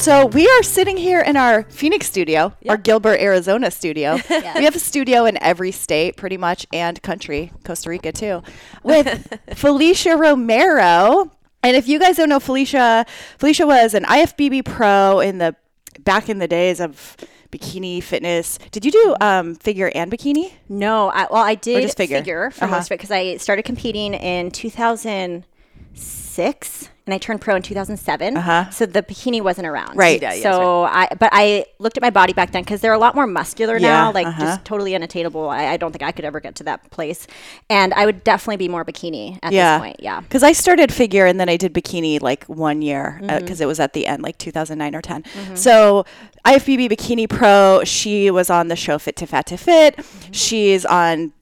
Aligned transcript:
So 0.00 0.26
we 0.26 0.48
are 0.48 0.62
sitting 0.62 0.96
here 0.96 1.20
in 1.20 1.36
our 1.36 1.64
Phoenix 1.64 2.06
studio, 2.06 2.54
our 2.68 2.76
Gilbert, 2.78 3.20
Arizona 3.20 3.70
studio. 3.70 4.18
We 4.30 4.64
have 4.64 4.74
a 4.74 4.78
studio 4.80 5.26
in 5.26 5.36
every 5.42 5.72
state, 5.72 6.16
pretty 6.16 6.38
much, 6.38 6.66
and 6.72 7.00
country, 7.02 7.52
Costa 7.64 7.90
Rica 7.90 8.10
too, 8.10 8.42
with 8.82 9.38
Felicia 9.54 10.16
Romero. 10.16 11.30
And 11.62 11.76
if 11.76 11.86
you 11.86 11.98
guys 11.98 12.16
don't 12.16 12.30
know 12.30 12.40
Felicia, 12.40 13.04
Felicia 13.38 13.66
was 13.66 13.92
an 13.92 14.04
IFBB 14.04 14.64
pro 14.64 15.20
in 15.20 15.36
the 15.36 15.54
back 16.00 16.30
in 16.30 16.38
the 16.38 16.48
days 16.48 16.80
of 16.80 17.18
bikini 17.52 18.02
fitness. 18.02 18.58
Did 18.70 18.86
you 18.86 18.92
do 18.92 19.14
um, 19.20 19.54
figure 19.54 19.92
and 19.94 20.10
bikini? 20.10 20.50
No, 20.68 21.10
I, 21.10 21.26
well, 21.30 21.42
I 21.44 21.56
did 21.56 21.82
just 21.82 21.98
figure? 21.98 22.16
figure, 22.18 22.50
for 22.50 22.64
Uh-huh. 22.64 22.76
most 22.76 22.86
of 22.86 22.92
it 22.92 22.98
because 22.98 23.10
I 23.10 23.36
started 23.36 23.64
competing 23.66 24.14
in 24.14 24.50
2006 24.50 26.88
and 27.10 27.14
I 27.16 27.18
turned 27.18 27.40
pro 27.40 27.56
in 27.56 27.62
2007. 27.62 28.36
Uh-huh. 28.36 28.70
So 28.70 28.86
the 28.86 29.02
bikini 29.02 29.42
wasn't 29.42 29.66
around. 29.66 29.96
Right. 29.96 30.22
Yeah, 30.22 30.32
yeah, 30.32 30.42
so 30.42 30.84
I, 30.84 31.08
but 31.18 31.30
I 31.32 31.66
looked 31.80 31.96
at 31.96 32.02
my 32.02 32.10
body 32.10 32.32
back 32.32 32.52
then 32.52 32.62
because 32.62 32.80
they're 32.80 32.92
a 32.92 32.98
lot 32.98 33.16
more 33.16 33.26
muscular 33.26 33.78
Yeah, 33.78 33.88
now, 33.88 34.12
like 34.12 34.28
uh-huh. 34.28 34.44
just 34.44 34.64
totally 34.64 34.94
unattainable. 34.94 35.48
I, 35.48 35.66
I 35.66 35.76
don't 35.76 35.90
think 35.90 36.04
I 36.04 36.12
could 36.12 36.24
ever 36.24 36.38
get 36.38 36.54
to 36.56 36.64
that 36.64 36.88
place. 36.90 37.26
And 37.68 37.92
I 37.94 38.06
would 38.06 38.22
definitely 38.22 38.58
be 38.58 38.68
more 38.68 38.84
bikini 38.84 39.40
at 39.42 39.52
yeah. 39.52 39.78
this 39.78 39.82
point. 39.82 39.96
Yeah. 39.98 40.20
Because 40.20 40.44
I 40.44 40.52
started 40.52 40.92
figure 40.92 41.26
and 41.26 41.40
then 41.40 41.48
I 41.48 41.56
did 41.56 41.74
bikini 41.74 42.22
like 42.22 42.44
one 42.44 42.80
year 42.82 43.18
because 43.20 43.40
Mm-hmm. 43.40 43.62
it 43.62 43.66
was 43.66 43.80
at 43.80 43.92
the 43.92 44.06
end, 44.06 44.22
like 44.22 44.38
2009 44.38 44.94
or 44.94 45.02
10. 45.02 45.24
So 45.56 46.04
IFBB 46.46 46.90
Bikini 46.90 47.28
Pro, 47.28 47.82
she 47.84 48.30
was 48.30 48.50
on 48.50 48.68
the 48.68 48.76
show 48.76 48.98
Fit 48.98 49.16
to 49.16 49.26
Fat 49.26 49.46
to 49.46 49.56
Fit. 49.56 49.96
Mm-hmm. 49.96 50.32
She's 50.32 50.84
on 50.84 51.32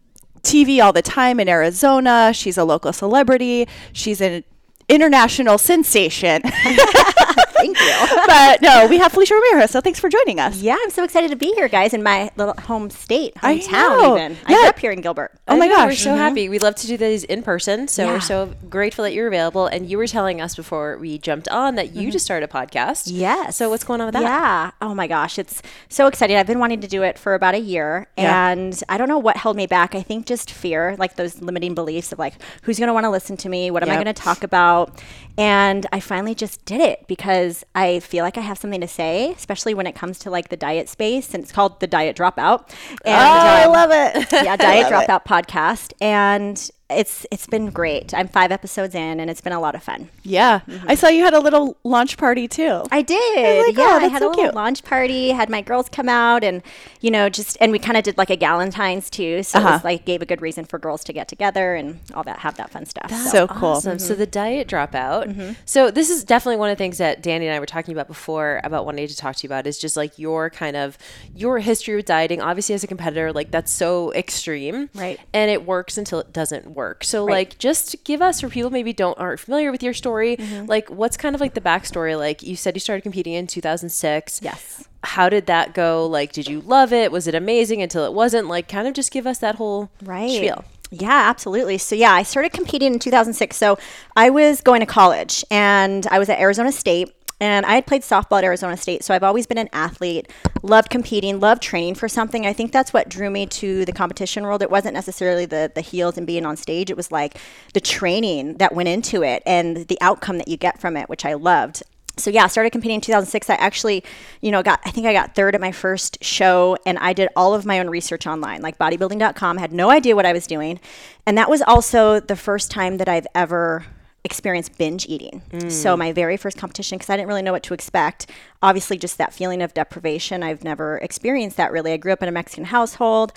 TV 0.42 0.82
all 0.82 0.92
the 0.92 1.02
time 1.02 1.38
in 1.40 1.48
Arizona. 1.48 2.32
She's 2.32 2.56
a 2.56 2.64
local 2.64 2.92
celebrity. 2.92 3.68
She's 3.92 4.20
an 4.20 4.44
international 4.88 5.58
sensation. 5.58 6.42
Thank 7.58 7.78
you. 7.80 8.16
but 8.26 8.62
no, 8.62 8.86
we 8.88 8.98
have 8.98 9.12
Felicia 9.12 9.34
Romero. 9.34 9.66
So 9.66 9.80
thanks 9.80 10.00
for 10.00 10.08
joining 10.08 10.40
us. 10.40 10.60
yeah, 10.60 10.76
I'm 10.80 10.90
so 10.90 11.04
excited 11.04 11.30
to 11.30 11.36
be 11.36 11.52
here, 11.54 11.68
guys, 11.68 11.92
in 11.92 12.02
my 12.02 12.30
little 12.36 12.54
home 12.54 12.90
state, 12.90 13.34
I 13.42 13.58
hometown, 13.58 13.72
know. 13.72 14.16
even. 14.16 14.36
I 14.46 14.52
Yeah. 14.52 14.58
grew 14.58 14.68
up 14.68 14.78
here 14.78 14.90
in 14.92 15.00
Gilbert. 15.00 15.32
Oh 15.46 15.56
my 15.56 15.64
I 15.64 15.68
know, 15.68 15.76
gosh. 15.76 15.86
We're 15.86 15.96
so 15.96 16.10
mm-hmm. 16.10 16.18
happy. 16.18 16.48
We 16.48 16.58
love 16.58 16.74
to 16.76 16.86
do 16.86 16.96
these 16.96 17.24
in 17.24 17.42
person. 17.42 17.88
So 17.88 18.04
Yeah. 18.04 18.12
we're 18.12 18.20
so 18.20 18.54
grateful 18.68 19.04
that 19.04 19.12
you're 19.12 19.28
available. 19.28 19.66
And 19.66 19.88
you 19.88 19.98
were 19.98 20.06
telling 20.06 20.40
us 20.40 20.54
before 20.56 20.98
we 20.98 21.18
jumped 21.18 21.48
on 21.48 21.74
that 21.76 21.94
you 21.94 22.02
mm-hmm. 22.02 22.10
just 22.10 22.24
started 22.24 22.48
a 22.48 22.52
podcast. 22.52 23.04
Yes. 23.06 23.56
So 23.56 23.68
what's 23.68 23.84
going 23.84 24.00
on 24.00 24.06
with 24.06 24.14
that? 24.14 24.22
Yeah. 24.22 24.70
Oh 24.80 24.94
my 24.94 25.06
gosh, 25.06 25.38
it's 25.38 25.62
so 25.88 26.06
exciting. 26.06 26.36
I've 26.36 26.46
been 26.46 26.58
wanting 26.58 26.80
to 26.80 26.88
do 26.88 27.02
it 27.02 27.18
for 27.18 27.34
about 27.34 27.54
a 27.54 27.58
year, 27.60 28.06
Yeah. 28.16 28.50
and 28.50 28.80
I 28.88 28.98
don't 28.98 29.08
know 29.08 29.18
what 29.18 29.36
held 29.36 29.56
me 29.56 29.66
back. 29.66 29.94
I 29.94 30.02
think 30.02 30.26
just 30.26 30.50
fear, 30.50 30.96
like 30.98 31.16
those 31.16 31.40
limiting 31.40 31.74
beliefs 31.74 32.12
of 32.12 32.18
like, 32.18 32.34
who's 32.62 32.78
going 32.78 32.88
to 32.88 32.92
want 32.94 33.04
to 33.04 33.10
listen 33.10 33.36
to 33.38 33.48
me? 33.48 33.70
What 33.70 33.82
am 33.82 33.90
I 33.90 33.94
going 33.94 34.06
to 34.06 34.12
talk 34.12 34.42
about? 34.42 35.02
And 35.38 35.86
I 35.92 36.00
finally 36.00 36.34
just 36.34 36.64
did 36.64 36.80
it 36.80 37.06
because 37.06 37.64
I 37.74 38.00
feel 38.00 38.24
like 38.24 38.36
I 38.36 38.40
have 38.40 38.58
something 38.58 38.80
to 38.80 38.88
say, 38.88 39.30
especially 39.32 39.72
when 39.72 39.86
it 39.86 39.94
comes 39.94 40.18
to 40.20 40.30
like 40.30 40.48
the 40.48 40.56
diet 40.56 40.88
space, 40.88 41.32
and 41.32 41.42
it's 41.44 41.52
called 41.52 41.78
the 41.78 41.86
Diet 41.86 42.16
Dropout. 42.16 42.68
And, 43.04 43.14
Oh, 43.14 43.14
I 43.14 43.64
um, 43.64 43.72
love 43.72 43.90
it. 43.92 44.32
yeah, 44.32 44.56
Diet 44.58 44.86
Dropout 44.92 45.24
podcast, 45.24 45.92
and 46.00 46.70
it's 46.90 47.26
it's 47.30 47.46
been 47.46 47.70
great. 47.70 48.14
I'm 48.14 48.28
five 48.28 48.50
episodes 48.50 48.94
in, 48.94 49.20
and 49.20 49.28
it's 49.30 49.40
been 49.40 49.52
a 49.52 49.60
lot 49.60 49.74
of 49.74 49.82
fun. 49.82 50.08
Yeah. 50.22 50.60
I 50.86 50.94
saw 50.94 51.08
you 51.08 51.22
had 51.22 51.34
a 51.34 51.40
little 51.40 51.76
launch 51.84 52.16
party 52.16 52.48
too. 52.48 52.82
I 52.90 53.02
did. 53.02 53.66
like, 53.66 53.76
yeah, 53.76 53.84
oh, 54.00 54.04
I 54.04 54.08
had 54.08 54.20
so 54.22 54.28
a 54.28 54.30
little 54.30 54.44
cute. 54.44 54.54
launch 54.54 54.82
party. 54.84 55.28
Had 55.30 55.50
my 55.50 55.60
girls 55.60 55.88
come 55.90 56.08
out, 56.08 56.42
and 56.44 56.62
you 57.00 57.10
know, 57.10 57.28
just 57.28 57.56
and 57.60 57.72
we 57.72 57.78
kind 57.78 57.96
of 57.96 58.04
did 58.04 58.16
like 58.16 58.30
a 58.30 58.36
Galentine's 58.36 59.10
too. 59.10 59.42
So 59.42 59.58
it 59.58 59.62
Uh-huh. 59.64 59.74
was 59.74 59.84
like 59.84 60.04
gave 60.06 60.22
a 60.22 60.26
good 60.26 60.40
reason 60.40 60.64
for 60.64 60.78
girls 60.78 61.04
to 61.04 61.12
get 61.12 61.28
together 61.28 61.74
and 61.74 62.00
all 62.14 62.22
that, 62.24 62.38
have 62.40 62.56
that 62.56 62.70
fun 62.70 62.86
stuff. 62.86 63.10
so 63.12 63.46
cool. 63.46 63.68
Awesome. 63.70 63.98
So 63.98 64.14
the 64.14 64.26
diet 64.26 64.66
dropout. 64.68 65.56
So 65.66 65.90
this 65.90 66.08
is 66.10 66.24
definitely 66.24 66.56
one 66.56 66.70
of 66.70 66.76
the 66.78 66.82
things 66.82 66.98
that 66.98 67.22
Danny 67.22 67.46
and 67.46 67.54
I 67.54 67.60
were 67.60 67.66
talking 67.66 67.92
about 67.92 68.08
before 68.08 68.60
about 68.64 68.86
wanting 68.86 69.06
to 69.08 69.16
talk 69.16 69.36
to 69.36 69.42
you 69.44 69.48
about 69.48 69.66
is 69.66 69.78
just 69.78 69.96
like 69.96 70.18
your 70.18 70.48
kind 70.50 70.76
of 70.76 70.96
your 71.34 71.58
history 71.58 71.96
with 71.96 72.06
dieting. 72.06 72.40
Obviously, 72.40 72.74
as 72.74 72.82
a 72.82 72.86
competitor, 72.86 73.32
like 73.32 73.50
that's 73.50 73.70
so 73.72 74.12
extreme, 74.14 74.88
Right. 74.94 75.20
And 75.34 75.50
it 75.50 75.66
works 75.66 75.98
until 75.98 76.20
it 76.20 76.32
doesn't 76.32 76.66
work. 76.70 76.77
So 77.04 77.24
like, 77.24 77.58
just 77.58 78.04
give 78.04 78.22
us 78.22 78.40
for 78.40 78.48
people 78.48 78.70
maybe 78.70 78.92
don't 78.92 79.18
aren't 79.18 79.40
familiar 79.40 79.70
with 79.72 79.82
your 79.82 79.94
story, 79.94 80.36
mm-hmm. 80.36 80.66
like 80.66 80.88
what's 80.88 81.16
kind 81.16 81.34
of 81.34 81.40
like 81.40 81.54
the 81.54 81.60
backstory? 81.60 82.16
Like 82.16 82.42
you 82.42 82.56
said, 82.56 82.74
you 82.76 82.80
started 82.80 83.02
competing 83.02 83.34
in 83.34 83.46
2006. 83.46 84.40
Yes. 84.42 84.88
How 85.04 85.28
did 85.28 85.46
that 85.46 85.74
go? 85.74 86.06
Like, 86.06 86.32
did 86.32 86.48
you 86.48 86.60
love 86.60 86.92
it? 86.92 87.12
Was 87.12 87.26
it 87.26 87.34
amazing 87.34 87.82
until 87.82 88.04
it 88.04 88.12
wasn't? 88.12 88.48
Like, 88.48 88.68
kind 88.68 88.88
of 88.88 88.94
just 88.94 89.12
give 89.12 89.26
us 89.26 89.38
that 89.38 89.56
whole 89.56 89.90
Right. 90.02 90.30
spiel. 90.30 90.64
Yeah, 90.90 91.28
absolutely. 91.28 91.78
So 91.78 91.94
yeah, 91.94 92.12
I 92.12 92.22
started 92.22 92.52
competing 92.52 92.94
in 92.94 92.98
2006. 92.98 93.56
So 93.56 93.78
I 94.16 94.30
was 94.30 94.60
going 94.60 94.80
to 94.80 94.86
college 94.86 95.44
and 95.50 96.06
I 96.10 96.18
was 96.18 96.28
at 96.28 96.38
Arizona 96.40 96.72
State 96.72 97.14
and 97.40 97.64
I 97.66 97.74
had 97.74 97.86
played 97.86 98.02
softball 98.02 98.38
at 98.38 98.44
Arizona 98.44 98.76
State. 98.76 99.04
So 99.04 99.14
I've 99.14 99.22
always 99.22 99.46
been 99.46 99.58
an 99.58 99.68
athlete, 99.72 100.30
loved 100.62 100.90
competing, 100.90 101.40
loved 101.40 101.62
training 101.62 101.94
for 101.94 102.08
something. 102.08 102.46
I 102.46 102.52
think 102.52 102.72
that's 102.72 102.92
what 102.92 103.08
drew 103.08 103.30
me 103.30 103.46
to 103.46 103.84
the 103.84 103.92
competition 103.92 104.44
world. 104.44 104.62
It 104.62 104.70
wasn't 104.70 104.94
necessarily 104.94 105.46
the 105.46 105.70
the 105.74 105.80
heels 105.80 106.16
and 106.18 106.26
being 106.26 106.44
on 106.46 106.56
stage. 106.56 106.90
It 106.90 106.96
was 106.96 107.12
like 107.12 107.38
the 107.74 107.80
training 107.80 108.54
that 108.54 108.74
went 108.74 108.88
into 108.88 109.22
it 109.22 109.42
and 109.46 109.88
the 109.88 109.98
outcome 110.00 110.38
that 110.38 110.48
you 110.48 110.56
get 110.56 110.80
from 110.80 110.96
it, 110.96 111.08
which 111.08 111.24
I 111.24 111.34
loved 111.34 111.82
so 112.18 112.30
yeah, 112.30 112.46
started 112.46 112.70
competing 112.70 112.96
in 112.96 113.00
2006. 113.00 113.50
I 113.50 113.54
actually, 113.54 114.04
you 114.40 114.50
know, 114.50 114.62
got 114.62 114.80
I 114.84 114.90
think 114.90 115.06
I 115.06 115.12
got 115.12 115.34
third 115.34 115.54
at 115.54 115.60
my 115.60 115.72
first 115.72 116.22
show, 116.22 116.76
and 116.84 116.98
I 116.98 117.12
did 117.12 117.28
all 117.36 117.54
of 117.54 117.64
my 117.64 117.78
own 117.78 117.88
research 117.88 118.26
online, 118.26 118.60
like 118.60 118.78
bodybuilding.com. 118.78 119.58
Had 119.58 119.72
no 119.72 119.90
idea 119.90 120.16
what 120.16 120.26
I 120.26 120.32
was 120.32 120.46
doing, 120.46 120.80
and 121.26 121.38
that 121.38 121.48
was 121.48 121.62
also 121.62 122.20
the 122.20 122.36
first 122.36 122.70
time 122.70 122.98
that 122.98 123.08
I've 123.08 123.26
ever 123.34 123.86
experienced 124.24 124.76
binge 124.76 125.06
eating. 125.06 125.42
So 125.70 125.94
mm. 125.94 125.98
my 125.98 126.12
very 126.12 126.36
first 126.36 126.58
competition, 126.58 126.98
because 126.98 127.08
I 127.08 127.16
didn't 127.16 127.28
really 127.28 127.42
know 127.42 127.52
what 127.52 127.62
to 127.64 127.74
expect. 127.74 128.30
Obviously, 128.62 128.98
just 128.98 129.16
that 129.18 129.32
feeling 129.32 129.62
of 129.62 129.72
deprivation. 129.74 130.42
I've 130.42 130.64
never 130.64 130.98
experienced 130.98 131.56
that 131.56 131.72
really. 131.72 131.92
I 131.92 131.96
grew 131.96 132.12
up 132.12 132.22
in 132.22 132.28
a 132.28 132.32
Mexican 132.32 132.64
household. 132.64 133.32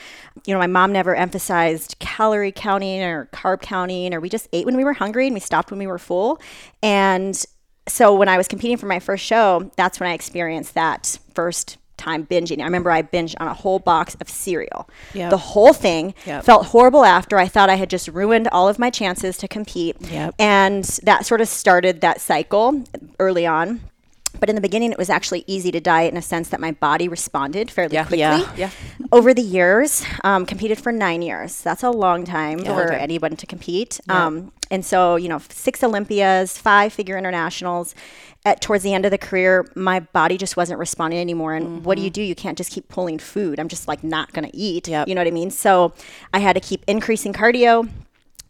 You 0.45 0.53
know, 0.53 0.59
my 0.59 0.67
mom 0.67 0.91
never 0.91 1.15
emphasized 1.15 1.97
calorie 1.99 2.51
counting 2.51 3.01
or 3.03 3.27
carb 3.27 3.61
counting, 3.61 4.13
or 4.13 4.19
we 4.19 4.29
just 4.29 4.47
ate 4.53 4.65
when 4.65 4.75
we 4.75 4.83
were 4.83 4.93
hungry 4.93 5.27
and 5.27 5.33
we 5.33 5.39
stopped 5.39 5.71
when 5.71 5.79
we 5.79 5.87
were 5.87 5.99
full. 5.99 6.41
And 6.81 7.41
so 7.87 8.15
when 8.15 8.27
I 8.27 8.37
was 8.37 8.47
competing 8.47 8.77
for 8.77 8.87
my 8.87 8.99
first 8.99 9.23
show, 9.23 9.71
that's 9.75 9.99
when 9.99 10.09
I 10.09 10.13
experienced 10.13 10.73
that 10.73 11.19
first 11.33 11.77
time 12.01 12.25
binging. 12.25 12.59
I 12.61 12.63
remember 12.65 12.91
I 12.91 13.01
binged 13.01 13.35
on 13.39 13.47
a 13.47 13.53
whole 13.53 13.79
box 13.79 14.15
of 14.19 14.29
cereal. 14.29 14.89
Yep. 15.13 15.29
The 15.29 15.37
whole 15.37 15.73
thing 15.73 16.13
Yep. 16.25 16.43
felt 16.43 16.65
horrible 16.67 17.05
after. 17.05 17.37
I 17.37 17.47
thought 17.47 17.69
I 17.69 17.75
had 17.75 17.89
just 17.89 18.07
ruined 18.07 18.47
all 18.51 18.67
of 18.67 18.79
my 18.79 18.89
chances 18.89 19.37
to 19.37 19.47
compete. 19.47 19.95
Yep. 20.01 20.35
And 20.39 20.83
that 21.03 21.25
sort 21.25 21.41
of 21.41 21.47
started 21.47 22.01
that 22.01 22.19
cycle 22.21 22.83
early 23.19 23.45
on. 23.45 23.81
But 24.39 24.49
in 24.49 24.55
the 24.55 24.61
beginning, 24.61 24.91
it 24.91 24.97
was 24.97 25.09
actually 25.09 25.43
easy 25.47 25.71
to 25.71 25.79
diet 25.79 26.11
in 26.11 26.17
a 26.17 26.21
sense 26.21 26.49
that 26.49 26.59
my 26.59 26.71
body 26.71 27.07
responded 27.07 27.69
fairly 27.69 27.97
quickly. 27.97 28.19
Yeah. 28.19 28.55
Yeah. 28.55 28.69
Over 29.11 29.33
the 29.33 29.41
years, 29.41 30.05
um, 30.23 30.45
competed 30.45 30.79
for 30.79 30.91
nine 30.91 31.21
years. 31.21 31.61
That's 31.61 31.83
a 31.83 31.91
long 31.91 32.25
time 32.25 32.59
for 32.59 32.71
long 32.71 32.87
time. 32.87 32.99
anyone 32.99 33.35
to 33.35 33.45
compete. 33.45 33.99
Um, 34.09 34.51
and 34.71 34.85
so, 34.85 35.17
you 35.17 35.27
know, 35.27 35.39
six 35.49 35.83
Olympias, 35.83 36.57
five 36.57 36.93
figure 36.93 37.17
internationals. 37.17 37.93
At 38.43 38.61
towards 38.61 38.83
the 38.83 38.93
end 38.93 39.05
of 39.05 39.11
the 39.11 39.19
career, 39.19 39.69
my 39.75 39.99
body 39.99 40.37
just 40.37 40.57
wasn't 40.57 40.79
responding 40.79 41.19
anymore. 41.19 41.53
And 41.53 41.85
what 41.85 41.97
do 41.97 42.03
you 42.03 42.09
do? 42.09 42.23
You 42.23 42.33
can't 42.33 42.57
just 42.57 42.71
keep 42.71 42.87
pulling 42.87 43.19
food. 43.19 43.59
I'm 43.59 43.67
just 43.67 43.87
like 43.87 44.03
not 44.03 44.33
going 44.33 44.49
to 44.49 44.57
eat. 44.57 44.87
Yep. 44.87 45.07
You 45.07 45.13
know 45.13 45.21
what 45.21 45.27
I 45.27 45.31
mean? 45.31 45.51
So 45.51 45.93
I 46.33 46.39
had 46.39 46.53
to 46.53 46.59
keep 46.59 46.83
increasing 46.87 47.33
cardio, 47.33 47.87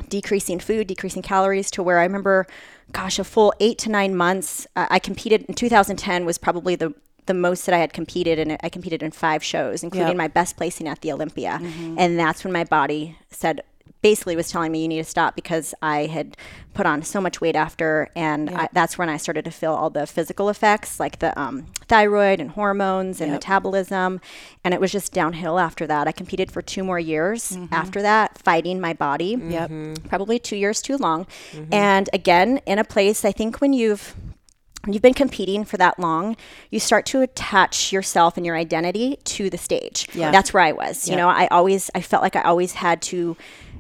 decreasing 0.08 0.60
food, 0.60 0.88
decreasing 0.88 1.22
calories 1.22 1.70
to 1.72 1.84
where 1.84 2.00
I 2.00 2.04
remember, 2.04 2.48
gosh, 2.92 3.20
a 3.20 3.24
full 3.24 3.54
eight 3.60 3.78
to 3.80 3.90
nine 3.90 4.16
months. 4.16 4.68
Uh, 4.76 4.88
I 4.90 5.00
competed 5.00 5.44
in 5.44 5.54
2010 5.56 6.26
was 6.26 6.38
probably 6.38 6.76
the 6.76 6.94
the 7.28 7.34
most 7.36 7.66
that 7.68 7.76
I 7.76 7.78
had 7.78 7.94
competed 7.94 8.40
and 8.40 8.58
I 8.64 8.70
competed 8.70 9.04
in 9.04 9.12
five 9.12 9.44
shows, 9.44 9.84
including 9.84 10.10
Yep. 10.10 10.18
my 10.18 10.28
best 10.28 10.58
placing 10.58 10.88
at 10.88 11.02
the 11.02 11.12
Olympia. 11.12 11.60
And 11.96 12.18
that's 12.20 12.44
when 12.44 12.52
my 12.52 12.64
body 12.64 13.16
said, 13.30 13.62
basically 14.02 14.36
was 14.36 14.50
telling 14.50 14.72
me 14.72 14.82
you 14.82 14.88
need 14.88 14.98
to 14.98 15.04
stop 15.04 15.36
because 15.36 15.74
I 15.82 16.08
had 16.08 16.36
put 16.74 16.86
on 16.86 17.04
so 17.04 17.22
much 17.22 17.42
weight 17.42 17.56
after, 17.56 18.10
and 18.16 18.50
I, 18.50 18.70
that's 18.72 18.98
when 18.98 19.10
I 19.10 19.18
started 19.18 19.46
to 19.46 19.52
feel 19.52 19.74
all 19.74 19.90
the 19.90 20.08
physical 20.08 20.50
effects 20.50 21.00
like 21.00 21.20
the 21.20 21.40
um, 21.40 21.68
thyroid 21.88 22.40
and 22.40 22.52
hormones 22.52 23.22
and 23.22 23.32
metabolism, 23.32 24.22
and 24.64 24.74
it 24.74 24.80
was 24.80 24.92
just 24.92 25.14
downhill 25.14 25.60
after 25.60 25.86
that. 25.88 26.08
I 26.08 26.12
competed 26.12 26.52
for 26.52 26.62
two 26.62 26.84
more 26.84 27.00
years 27.00 27.52
mm-hmm. 27.52 27.74
after 27.74 28.02
that, 28.02 28.38
fighting 28.38 28.80
my 28.80 28.94
body. 28.94 29.38
Yep. 29.40 29.70
Mm-hmm. 29.70 30.08
Probably 30.08 30.40
two 30.40 30.56
years 30.56 30.82
too 30.82 30.98
long, 30.98 31.26
mm-hmm. 31.52 31.74
and 31.74 32.10
again 32.14 32.60
in 32.66 32.80
a 32.80 32.84
place 32.84 33.24
I 33.26 33.32
think 33.32 33.62
when 33.62 33.74
you've 33.74 34.16
when 34.84 34.94
you've 34.94 35.04
been 35.04 35.14
competing 35.14 35.64
for 35.64 35.78
that 35.78 36.00
long, 36.00 36.36
you 36.72 36.80
start 36.80 37.06
to 37.08 37.22
attach 37.22 37.94
yourself 37.94 38.36
and 38.36 38.46
your 38.46 38.56
identity 38.56 39.20
to 39.26 39.50
the 39.50 39.58
stage. 39.58 40.08
Yeah. 40.14 40.32
That's 40.32 40.54
where 40.54 40.64
I 40.64 40.72
was. 40.72 41.08
You 41.08 41.16
know, 41.16 41.30
I 41.30 41.48
always 41.48 41.92
I 41.94 42.02
felt 42.02 42.24
like 42.24 42.36
I 42.36 42.42
always 42.42 42.74
had 42.74 43.02
to 43.04 43.38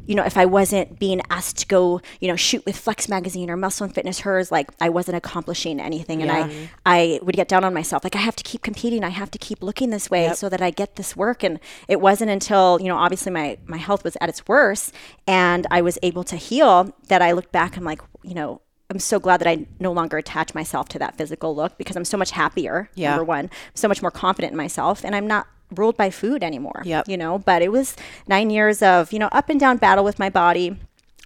you 0.07 0.15
know, 0.15 0.23
if 0.23 0.37
I 0.37 0.45
wasn't 0.45 0.99
being 0.99 1.21
asked 1.29 1.57
to 1.59 1.67
go, 1.67 2.01
you 2.19 2.27
know, 2.27 2.35
shoot 2.35 2.65
with 2.65 2.77
Flex 2.77 3.07
magazine 3.07 3.49
or 3.49 3.57
Muscle 3.57 3.85
and 3.85 3.93
Fitness 3.93 4.21
hers, 4.21 4.51
like 4.51 4.69
I 4.79 4.89
wasn't 4.89 5.17
accomplishing 5.17 5.79
anything. 5.79 6.21
And 6.21 6.31
I 6.31 6.69
I 6.85 7.19
would 7.21 7.35
get 7.35 7.47
down 7.47 7.63
on 7.63 7.73
myself. 7.73 8.03
Like 8.03 8.15
I 8.15 8.19
have 8.19 8.35
to 8.35 8.43
keep 8.43 8.61
competing. 8.61 9.03
I 9.03 9.09
have 9.09 9.31
to 9.31 9.37
keep 9.37 9.61
looking 9.61 9.89
this 9.89 10.09
way 10.09 10.33
so 10.33 10.49
that 10.49 10.61
I 10.61 10.71
get 10.71 10.95
this 10.95 11.15
work. 11.15 11.43
And 11.43 11.59
it 11.87 12.01
wasn't 12.01 12.31
until, 12.31 12.79
you 12.81 12.87
know, 12.87 12.97
obviously 12.97 13.31
my 13.31 13.57
my 13.65 13.77
health 13.77 14.03
was 14.03 14.17
at 14.21 14.29
its 14.29 14.47
worst 14.47 14.93
and 15.27 15.67
I 15.71 15.81
was 15.81 15.97
able 16.03 16.23
to 16.25 16.35
heal 16.35 16.93
that 17.07 17.21
I 17.21 17.31
looked 17.31 17.51
back 17.51 17.77
and 17.77 17.85
like, 17.85 18.01
you 18.23 18.33
know, 18.33 18.61
I'm 18.91 18.99
so 18.99 19.19
glad 19.19 19.39
that 19.39 19.47
I 19.47 19.65
no 19.79 19.93
longer 19.93 20.17
attach 20.17 20.53
myself 20.53 20.89
to 20.89 20.99
that 20.99 21.15
physical 21.17 21.55
look 21.55 21.77
because 21.77 21.95
I'm 21.95 22.03
so 22.03 22.17
much 22.17 22.31
happier. 22.31 22.89
Yeah. 22.93 23.11
Number 23.11 23.23
one, 23.23 23.49
so 23.73 23.87
much 23.87 24.01
more 24.01 24.11
confident 24.11 24.51
in 24.51 24.57
myself, 24.57 25.05
and 25.05 25.15
I'm 25.15 25.25
not 25.27 25.47
ruled 25.75 25.97
by 25.97 26.09
food 26.09 26.43
anymore. 26.43 26.81
Yep. 26.85 27.07
You 27.07 27.17
know, 27.17 27.39
but 27.39 27.61
it 27.61 27.71
was 27.71 27.95
nine 28.27 28.49
years 28.49 28.81
of 28.81 29.11
you 29.11 29.19
know 29.19 29.29
up 29.31 29.49
and 29.49 29.59
down 29.59 29.77
battle 29.77 30.03
with 30.03 30.19
my 30.19 30.29
body. 30.29 30.77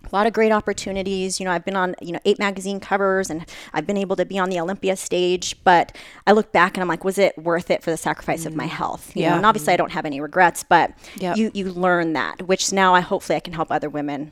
A 0.04 0.16
lot 0.16 0.28
of 0.28 0.34
great 0.34 0.52
opportunities. 0.52 1.40
You 1.40 1.46
know, 1.46 1.52
I've 1.52 1.66
been 1.66 1.76
on 1.76 1.96
you 2.00 2.12
know 2.12 2.20
eight 2.26 2.38
magazine 2.38 2.80
covers, 2.80 3.30
and 3.30 3.46
I've 3.74 3.88
been 3.88 3.98
able 3.98 4.16
to 4.18 4.26
be 4.26 4.38
on 4.38 4.50
the 4.50 4.60
Olympia 4.60 4.96
stage. 4.96 5.56
But 5.64 5.98
I 6.28 6.32
look 6.32 6.52
back 6.52 6.76
and 6.76 6.82
I'm 6.82 6.88
like, 6.88 7.04
was 7.04 7.18
it 7.18 7.38
worth 7.38 7.72
it 7.72 7.84
for 7.84 7.90
the 7.90 7.98
sacrifice 7.98 8.46
of 8.46 8.56
my 8.56 8.66
mm. 8.66 8.70
health? 8.70 9.16
You 9.16 9.24
know, 9.24 9.30
Yeah. 9.30 9.38
and 9.38 9.46
obviously 9.46 9.74
I 9.74 9.76
mm. 9.76 9.80
don't 9.80 9.92
have 9.92 10.06
any 10.06 10.22
regrets, 10.22 10.64
but 10.64 10.92
Yep. 11.18 11.38
you 11.38 11.52
you 11.54 11.72
learn 11.72 12.14
that, 12.14 12.44
which 12.44 12.72
now 12.72 12.94
I 12.94 13.02
hopefully 13.02 13.38
I 13.38 13.40
can 13.40 13.54
help 13.54 13.72
other 13.72 13.90
women 13.90 14.32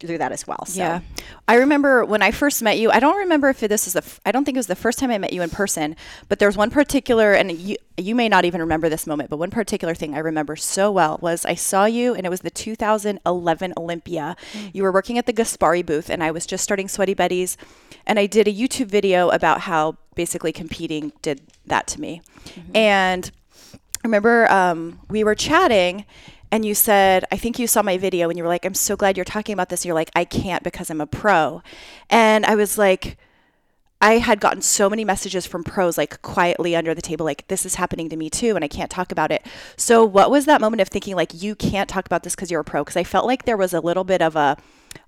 through 0.00 0.18
that 0.18 0.32
as 0.32 0.46
well. 0.46 0.64
So. 0.66 0.80
Yeah. 0.80 1.00
I 1.46 1.56
remember 1.56 2.04
when 2.04 2.22
I 2.22 2.30
first 2.30 2.62
met 2.62 2.78
you, 2.78 2.90
I 2.90 3.00
don't 3.00 3.16
remember 3.16 3.48
if 3.48 3.60
this 3.60 3.86
is 3.86 3.92
the, 3.92 4.02
f- 4.02 4.20
I 4.24 4.32
don't 4.32 4.44
think 4.44 4.56
it 4.56 4.58
was 4.58 4.66
the 4.66 4.74
first 4.74 4.98
time 4.98 5.10
I 5.10 5.18
met 5.18 5.32
you 5.32 5.42
in 5.42 5.50
person, 5.50 5.96
but 6.28 6.38
there 6.38 6.48
was 6.48 6.56
one 6.56 6.70
particular, 6.70 7.32
and 7.32 7.52
you, 7.52 7.76
you 7.96 8.14
may 8.14 8.28
not 8.28 8.44
even 8.44 8.60
remember 8.60 8.88
this 8.88 9.06
moment, 9.06 9.30
but 9.30 9.38
one 9.38 9.50
particular 9.50 9.94
thing 9.94 10.14
I 10.14 10.18
remember 10.18 10.56
so 10.56 10.90
well 10.90 11.18
was 11.20 11.44
I 11.44 11.54
saw 11.54 11.84
you 11.84 12.14
and 12.14 12.26
it 12.26 12.30
was 12.30 12.40
the 12.40 12.50
2011 12.50 13.74
Olympia. 13.76 14.36
You 14.72 14.82
were 14.82 14.92
working 14.92 15.18
at 15.18 15.26
the 15.26 15.32
Gaspari 15.32 15.84
booth 15.84 16.10
and 16.10 16.22
I 16.22 16.30
was 16.30 16.46
just 16.46 16.64
starting 16.64 16.88
Sweaty 16.88 17.14
Betties 17.14 17.56
and 18.06 18.18
I 18.18 18.26
did 18.26 18.48
a 18.48 18.52
YouTube 18.52 18.86
video 18.86 19.28
about 19.30 19.62
how 19.62 19.96
basically 20.14 20.52
competing 20.52 21.12
did 21.22 21.40
that 21.66 21.86
to 21.88 22.00
me. 22.00 22.22
And 22.74 23.30
I 23.72 24.06
remember 24.06 24.50
um, 24.50 25.00
we 25.08 25.24
were 25.24 25.34
chatting 25.34 26.04
and 26.54 26.64
you 26.64 26.72
said, 26.72 27.24
I 27.32 27.36
think 27.36 27.58
you 27.58 27.66
saw 27.66 27.82
my 27.82 27.98
video 27.98 28.28
and 28.28 28.38
you 28.38 28.44
were 28.44 28.48
like, 28.48 28.64
I'm 28.64 28.74
so 28.74 28.94
glad 28.94 29.16
you're 29.16 29.24
talking 29.24 29.54
about 29.54 29.70
this. 29.70 29.80
And 29.80 29.86
you're 29.86 29.94
like, 29.96 30.12
I 30.14 30.24
can't 30.24 30.62
because 30.62 30.88
I'm 30.88 31.00
a 31.00 31.06
pro. 31.06 31.62
And 32.08 32.46
I 32.46 32.54
was 32.54 32.78
like, 32.78 33.18
I 34.00 34.18
had 34.18 34.38
gotten 34.38 34.62
so 34.62 34.88
many 34.88 35.04
messages 35.04 35.46
from 35.46 35.64
pros, 35.64 35.98
like 35.98 36.22
quietly 36.22 36.76
under 36.76 36.94
the 36.94 37.02
table, 37.02 37.26
like, 37.26 37.48
this 37.48 37.66
is 37.66 37.74
happening 37.74 38.08
to 38.08 38.16
me 38.16 38.30
too, 38.30 38.54
and 38.54 38.64
I 38.64 38.68
can't 38.68 38.88
talk 38.88 39.10
about 39.10 39.32
it. 39.32 39.44
So, 39.76 40.04
what 40.04 40.30
was 40.30 40.44
that 40.44 40.60
moment 40.60 40.80
of 40.80 40.86
thinking, 40.86 41.16
like, 41.16 41.32
you 41.34 41.56
can't 41.56 41.88
talk 41.88 42.06
about 42.06 42.22
this 42.22 42.36
because 42.36 42.52
you're 42.52 42.60
a 42.60 42.64
pro? 42.64 42.84
Because 42.84 42.96
I 42.96 43.02
felt 43.02 43.26
like 43.26 43.46
there 43.46 43.56
was 43.56 43.74
a 43.74 43.80
little 43.80 44.04
bit 44.04 44.22
of 44.22 44.36
a, 44.36 44.56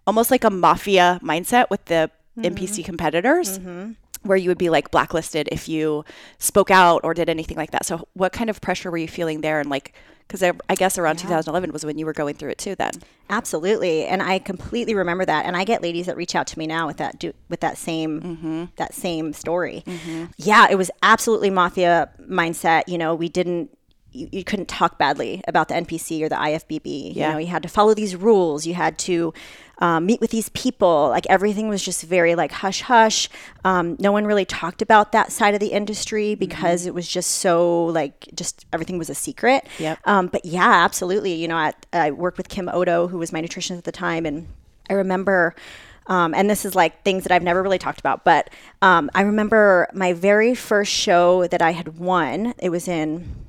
almost 0.05 0.33
like 0.33 0.43
a 0.43 0.51
mafia 0.51 1.21
mindset 1.23 1.71
with 1.71 1.85
the 1.85 2.11
mm-hmm. 2.37 2.55
NPC 2.55 2.85
competitors 2.85 3.61
mm-hmm. 3.61 3.93
Where 4.27 4.37
you 4.37 4.49
would 4.49 4.59
be 4.59 4.71
like 4.71 4.91
blacklisted 4.91 5.49
if 5.53 5.69
you 5.69 6.05
spoke 6.39 6.71
out 6.71 7.01
or 7.05 7.15
did 7.15 7.29
anything 7.29 7.57
like 7.57 7.71
that. 7.71 7.87
So, 7.87 8.09
what 8.15 8.33
kind 8.33 8.51
of 8.51 8.61
pressure 8.61 8.91
were 8.91 8.99
you 8.99 9.09
feeling 9.09 9.41
there? 9.41 9.61
And 9.61 9.71
like, 9.71 9.95
because 10.27 10.43
I, 10.43 10.53
I 10.69 10.75
guess 10.75 10.99
around 10.99 11.19
2011 11.19 11.73
was 11.73 11.85
when 11.85 11.99
you 11.99 12.07
were 12.07 12.13
going 12.13 12.35
through 12.35 12.51
it 12.51 12.59
too. 12.59 12.75
Then, 12.75 12.93
Absolutely, 13.31 14.05
and 14.05 14.23
I 14.23 14.39
completely 14.39 14.95
remember 14.95 15.25
that. 15.25 15.47
And 15.47 15.57
I 15.57 15.65
get 15.65 15.83
ladies 15.83 16.07
that 16.07 16.17
reach 16.17 16.35
out 16.35 16.47
to 16.49 16.59
me 16.59 16.67
now 16.67 16.87
with 16.87 16.97
that 16.99 17.19
do, 17.19 17.33
with 17.49 17.61
that 17.61 17.79
same 17.79 18.21
mm-hmm. 18.21 18.65
that 18.77 18.95
same 18.95 19.33
story. 19.33 19.83
Mm-hmm. 19.87 20.27
Yeah, 20.37 20.67
it 20.71 20.77
was 20.77 20.91
absolutely 21.03 21.51
mafia 21.51 22.11
mindset. 22.21 22.85
You 22.89 22.99
know, 22.99 23.15
we 23.15 23.29
didn't. 23.29 23.71
You, 24.17 24.29
you 24.33 24.45
couldn't 24.45 24.69
talk 24.69 24.99
badly 24.99 25.43
about 25.47 25.69
the 25.69 25.75
NPC 25.75 26.23
or 26.23 26.29
the 26.29 26.37
IFBB. 26.37 27.15
Yeah. 27.15 27.29
You 27.29 27.33
know, 27.33 27.39
you 27.39 27.47
had 27.49 27.63
to 27.63 27.69
follow 27.69 27.95
these 27.95 28.17
rules. 28.17 28.67
You 28.67 28.75
had 28.75 28.99
to 29.01 29.33
um, 29.79 30.07
meet 30.07 30.21
with 30.21 30.31
these 30.31 30.49
people. 30.51 31.09
Like 31.11 31.27
everything 31.29 31.69
was 31.69 31.83
just 31.83 32.03
very 32.03 32.35
like 32.35 32.53
hush 32.53 32.81
hush. 32.81 33.29
Um, 33.65 33.97
no 33.99 34.13
one 34.13 34.25
really 34.25 34.45
talked 34.45 34.83
about 34.83 35.13
that 35.13 35.33
side 35.33 35.55
of 35.55 35.61
the 35.61 35.69
industry 35.69 36.35
because 36.35 36.87
it 36.87 36.95
was 36.95 37.07
just 37.07 37.31
so 37.33 37.87
like 37.87 38.29
just 38.35 38.65
everything 38.73 38.99
was 38.99 39.11
a 39.11 39.15
secret. 39.15 39.67
Yep. 39.79 39.99
Um, 40.05 40.29
but 40.29 40.45
yeah, 40.45 40.85
absolutely. 40.85 41.35
You 41.35 41.49
know, 41.49 41.57
I, 41.57 41.73
I 41.93 42.11
worked 42.11 42.39
with 42.39 42.49
Kimoto, 42.49 43.09
who 43.09 43.19
was 43.19 43.33
my 43.33 43.43
nutritionist 43.43 43.79
at 43.79 43.85
the 43.85 43.93
time, 43.93 44.27
and 44.27 44.49
I 44.89 44.95
remember. 44.95 45.55
Um, 46.09 46.35
and 46.35 46.49
this 46.49 46.65
is 46.65 46.77
like 46.77 47.03
things 47.03 47.25
that 47.25 47.33
I've 47.33 47.43
never 47.43 47.61
really 47.61 47.79
talked 47.79 47.99
about, 47.99 48.23
but 48.23 48.49
um, 48.81 49.11
I 49.17 49.23
remember 49.23 49.89
my 49.93 50.13
very 50.13 50.55
first 50.55 50.93
show 50.93 51.49
that 51.49 51.61
I 51.61 51.73
had 51.73 51.99
won. 51.99 52.55
It 52.59 52.71
was 52.71 52.87
in 52.87 53.46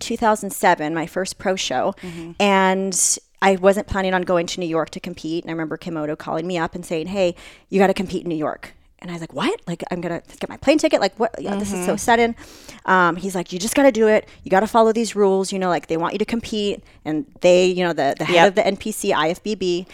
2007, 0.00 0.94
my 0.94 1.06
first 1.06 1.38
pro 1.38 1.56
show, 1.56 1.94
and 2.38 3.18
I 3.42 3.56
wasn't 3.56 3.86
planning 3.86 4.14
on 4.14 4.22
going 4.22 4.46
to 4.48 4.60
New 4.60 4.66
York 4.66 4.90
to 4.90 5.00
compete. 5.00 5.44
And 5.44 5.50
I 5.50 5.52
remember 5.52 5.76
Kimoto 5.76 6.16
calling 6.18 6.46
me 6.46 6.58
up 6.58 6.74
and 6.74 6.84
saying, 6.84 7.06
"Hey, 7.08 7.34
you 7.68 7.78
got 7.78 7.86
to 7.86 7.94
compete 7.94 8.22
in 8.24 8.28
New 8.28 8.34
York." 8.36 8.74
And 8.98 9.10
I 9.10 9.14
was 9.14 9.22
like, 9.22 9.32
"What? 9.32 9.58
Like, 9.66 9.82
I'm 9.90 10.00
gonna 10.02 10.20
get 10.40 10.48
my 10.50 10.58
plane 10.58 10.76
ticket? 10.78 11.00
Like, 11.00 11.18
what? 11.18 11.34
Yeah, 11.40 11.56
This 11.56 11.72
is 11.72 11.86
so 11.86 11.96
sudden." 11.96 12.36
Um, 12.84 13.16
he's 13.16 13.34
like, 13.34 13.52
"You 13.52 13.58
just 13.58 13.74
got 13.74 13.84
to 13.84 13.92
do 13.92 14.08
it. 14.08 14.28
You 14.42 14.50
got 14.50 14.60
to 14.60 14.66
follow 14.66 14.92
these 14.92 15.16
rules. 15.16 15.52
You 15.52 15.58
know, 15.58 15.68
like 15.70 15.86
they 15.86 15.96
want 15.96 16.12
you 16.12 16.18
to 16.18 16.24
compete, 16.26 16.84
and 17.04 17.24
they, 17.40 17.66
you 17.66 17.82
know, 17.84 17.92
the 17.94 18.14
the 18.18 18.24
head 18.26 18.34
Yep. 18.34 18.48
of 18.48 18.54
the 18.56 18.62
NPC 18.66 19.12
IFBB." 19.12 19.86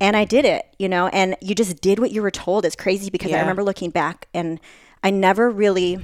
And 0.00 0.16
I 0.16 0.24
did 0.24 0.44
it, 0.44 0.66
you 0.78 0.88
know, 0.88 1.06
and 1.08 1.36
you 1.40 1.54
just 1.54 1.80
did 1.80 1.98
what 2.00 2.10
you 2.10 2.20
were 2.20 2.30
told. 2.30 2.64
It's 2.64 2.74
crazy 2.74 3.10
because 3.10 3.30
I 3.32 3.38
remember 3.40 3.62
looking 3.62 3.90
back 3.90 4.26
and 4.34 4.58
I 5.04 5.10
never 5.10 5.48
really 5.50 5.98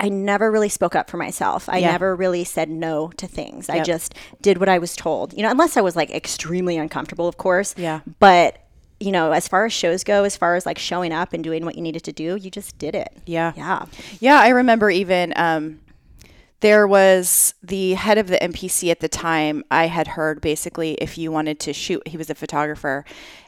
I 0.00 0.08
never 0.08 0.50
really 0.50 0.68
spoke 0.68 0.96
up 0.96 1.10
for 1.10 1.16
myself. 1.18 1.68
I 1.68 1.78
Yeah. 1.78 1.92
never 1.92 2.16
really 2.16 2.42
said 2.44 2.68
no 2.70 3.08
to 3.18 3.26
things. 3.26 3.68
I 3.68 3.82
just 3.82 4.14
did 4.40 4.58
what 4.58 4.68
I 4.68 4.78
was 4.78 4.96
told. 4.96 5.32
You 5.34 5.42
know, 5.42 5.50
unless 5.50 5.76
I 5.76 5.80
was 5.82 5.94
like 5.94 6.10
extremely 6.10 6.76
uncomfortable, 6.78 7.28
of 7.28 7.36
course. 7.36 7.74
Yeah. 7.76 8.00
But 8.18 8.58
you 8.98 9.12
know, 9.12 9.32
as 9.32 9.48
far 9.48 9.64
as 9.64 9.72
shows 9.72 10.04
go, 10.04 10.24
as 10.24 10.36
far 10.36 10.56
as 10.56 10.66
like 10.66 10.78
showing 10.78 11.10
up 11.12 11.32
and 11.32 11.42
doing 11.42 11.64
what 11.64 11.74
you 11.74 11.80
needed 11.82 12.02
to 12.04 12.12
do, 12.12 12.36
you 12.36 12.50
just 12.50 12.76
did 12.78 12.94
it. 12.94 13.08
Yeah. 13.24 13.52
Yeah. 13.56 13.86
Yeah, 14.20 14.38
I 14.38 14.48
remember 14.48 14.90
even 14.90 15.32
um, 15.36 15.80
there 16.60 16.86
was 16.86 17.54
the 17.62 17.94
head 17.94 18.18
of 18.18 18.26
the 18.28 18.36
NPC 18.36 18.90
at 18.90 19.00
the 19.00 19.08
time. 19.08 19.64
I 19.70 19.86
had 19.86 20.06
heard 20.08 20.42
basically 20.42 20.94
if 20.94 21.16
you 21.16 21.32
wanted 21.32 21.58
to 21.60 21.72
shoot, 21.72 22.06
he 22.06 22.18
was 22.18 22.28
a 22.28 22.34
photographer, 22.34 23.06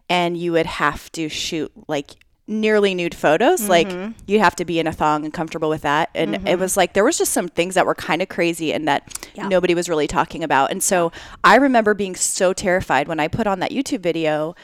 and 0.09 0.39
you 0.39 0.53
would 0.53 0.65
have 0.67 1.13
to 1.13 1.29
shoot 1.29 1.71
like 1.87 2.13
nearly 2.53 2.95
nude 2.95 3.15
photos. 3.15 3.69
Like 3.69 3.89
mm-hmm. 3.89 4.13
you'd 4.27 4.41
have 4.41 4.57
to 4.57 4.65
be 4.65 4.79
in 4.79 4.87
a 4.87 4.93
thong 4.93 5.25
and 5.25 5.33
comfortable 5.33 5.69
with 5.69 5.83
that. 5.83 6.11
And 6.15 6.35
it 6.35 6.43
mm-hmm. 6.43 6.61
was 6.61 6.77
like 6.77 6.93
there 6.93 7.05
was 7.05 7.19
just 7.19 7.33
some 7.33 7.49
things 7.49 7.75
that 7.75 7.87
were 7.87 7.95
kind 7.95 8.23
of 8.23 8.29
crazy 8.29 8.73
and 8.73 8.87
that 8.89 9.27
nobody 9.37 9.75
was 9.75 9.89
really 9.89 10.07
talking 10.07 10.45
about. 10.45 10.71
And 10.71 10.83
so 10.83 11.13
I 11.43 11.57
remember 11.57 11.95
being 11.95 12.15
so 12.15 12.53
terrified 12.53 13.09
when 13.09 13.21
I 13.21 13.29
put 13.29 13.47
on 13.47 13.61
that 13.61 13.71
YouTube 13.71 14.01
video 14.01 14.55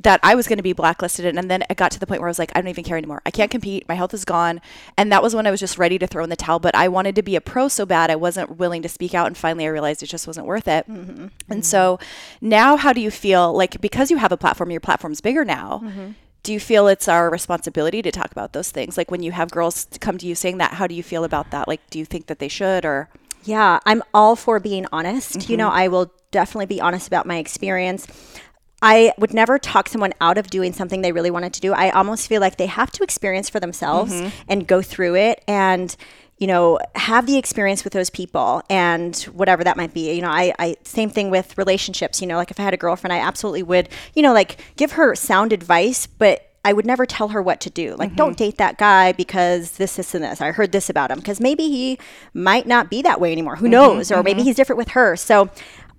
that 0.00 0.20
I 0.22 0.34
was 0.34 0.46
going 0.46 0.58
to 0.58 0.62
be 0.62 0.72
blacklisted. 0.72 1.36
And 1.36 1.50
then 1.50 1.64
it 1.68 1.76
got 1.76 1.90
to 1.92 2.00
the 2.00 2.06
point 2.06 2.20
where 2.20 2.28
I 2.28 2.30
was 2.30 2.38
like, 2.38 2.52
I 2.54 2.60
don't 2.60 2.68
even 2.68 2.84
care 2.84 2.96
anymore. 2.96 3.20
I 3.26 3.30
can't 3.30 3.50
compete. 3.50 3.88
My 3.88 3.94
health 3.94 4.14
is 4.14 4.24
gone. 4.24 4.60
And 4.96 5.10
that 5.10 5.22
was 5.22 5.34
when 5.34 5.46
I 5.46 5.50
was 5.50 5.60
just 5.60 5.78
ready 5.78 5.98
to 5.98 6.06
throw 6.06 6.22
in 6.22 6.30
the 6.30 6.36
towel. 6.36 6.58
But 6.58 6.74
I 6.74 6.88
wanted 6.88 7.16
to 7.16 7.22
be 7.22 7.36
a 7.36 7.40
pro 7.40 7.68
so 7.68 7.84
bad, 7.84 8.10
I 8.10 8.16
wasn't 8.16 8.58
willing 8.58 8.82
to 8.82 8.88
speak 8.88 9.14
out. 9.14 9.26
And 9.26 9.36
finally, 9.36 9.64
I 9.64 9.68
realized 9.68 10.02
it 10.02 10.06
just 10.06 10.26
wasn't 10.26 10.46
worth 10.46 10.68
it. 10.68 10.88
Mm-hmm. 10.88 11.26
And 11.48 11.66
so 11.66 11.98
now, 12.40 12.76
how 12.76 12.92
do 12.92 13.00
you 13.00 13.10
feel 13.10 13.52
like 13.52 13.80
because 13.80 14.10
you 14.10 14.18
have 14.18 14.32
a 14.32 14.36
platform, 14.36 14.70
your 14.70 14.80
platform's 14.80 15.20
bigger 15.20 15.44
now? 15.44 15.82
Do 16.42 16.52
you 16.52 16.60
feel 16.60 16.88
it's 16.88 17.08
our 17.08 17.30
responsibility 17.30 18.00
to 18.02 18.10
talk 18.10 18.30
about 18.32 18.52
those 18.52 18.70
things? 18.70 18.96
Like 18.96 19.10
when 19.10 19.22
you 19.22 19.32
have 19.32 19.50
girls 19.50 19.86
come 20.00 20.18
to 20.18 20.26
you 20.26 20.34
saying 20.34 20.58
that, 20.58 20.74
how 20.74 20.86
do 20.86 20.94
you 20.94 21.02
feel 21.02 21.24
about 21.24 21.50
that? 21.50 21.68
Like, 21.68 21.80
do 21.90 21.98
you 21.98 22.04
think 22.04 22.26
that 22.26 22.38
they 22.38 22.48
should 22.48 22.84
or? 22.84 23.08
Yeah, 23.44 23.80
I'm 23.86 24.02
all 24.14 24.36
for 24.36 24.60
being 24.60 24.86
honest. 24.92 25.48
You 25.48 25.56
know, 25.56 25.68
mm-hmm. 25.68 25.78
I 25.78 25.88
will 25.88 26.12
definitely 26.30 26.66
be 26.66 26.80
honest 26.80 27.06
about 27.06 27.26
my 27.26 27.38
experience. 27.38 28.06
I 28.80 29.12
would 29.18 29.34
never 29.34 29.58
talk 29.58 29.88
someone 29.88 30.12
out 30.20 30.38
of 30.38 30.48
doing 30.50 30.72
something 30.72 31.02
they 31.02 31.12
really 31.12 31.30
wanted 31.30 31.52
to 31.54 31.60
do. 31.60 31.72
I 31.72 31.90
almost 31.90 32.28
feel 32.28 32.40
like 32.40 32.56
they 32.56 32.66
have 32.66 32.92
to 32.92 33.02
experience 33.02 33.50
for 33.50 33.58
themselves 33.58 34.12
mm-hmm. 34.12 34.28
and 34.48 34.66
go 34.66 34.82
through 34.82 35.16
it 35.16 35.42
and 35.48 35.96
you 36.38 36.46
know 36.46 36.78
have 36.94 37.26
the 37.26 37.36
experience 37.36 37.84
with 37.84 37.92
those 37.92 38.10
people 38.10 38.62
and 38.70 39.16
whatever 39.32 39.64
that 39.64 39.76
might 39.76 39.92
be 39.92 40.14
you 40.14 40.22
know 40.22 40.30
I, 40.30 40.54
I 40.58 40.76
same 40.84 41.10
thing 41.10 41.30
with 41.30 41.56
relationships 41.58 42.20
you 42.20 42.26
know 42.26 42.36
like 42.36 42.50
if 42.50 42.58
i 42.60 42.62
had 42.62 42.74
a 42.74 42.78
girlfriend 42.78 43.12
i 43.12 43.18
absolutely 43.18 43.62
would 43.64 43.88
you 44.14 44.22
know 44.22 44.32
like 44.32 44.60
give 44.76 44.92
her 44.92 45.14
sound 45.14 45.52
advice 45.52 46.06
but 46.06 46.44
I 46.64 46.72
would 46.72 46.84
never 46.84 47.06
tell 47.06 47.28
her 47.28 47.40
what 47.40 47.60
to 47.62 47.70
do. 47.70 47.94
Like, 47.94 48.14
don't 48.14 48.32
mm-hmm. 48.32 48.44
date 48.44 48.58
that 48.58 48.76
guy 48.76 49.12
because 49.12 49.78
this, 49.78 49.96
this, 49.96 50.14
and 50.14 50.22
this. 50.22 50.42
I 50.42 50.50
heard 50.50 50.72
this 50.72 50.90
about 50.90 51.10
him 51.10 51.18
because 51.18 51.40
maybe 51.40 51.62
he 51.68 51.98
might 52.34 52.66
not 52.66 52.90
be 52.90 53.00
that 53.02 53.20
way 53.20 53.32
anymore. 53.32 53.56
Who 53.56 53.66
mm-hmm. 53.66 53.72
knows? 53.72 54.10
Or 54.10 54.22
maybe 54.22 54.40
mm-hmm. 54.40 54.48
he's 54.48 54.56
different 54.56 54.76
with 54.76 54.88
her. 54.88 55.16
So, 55.16 55.48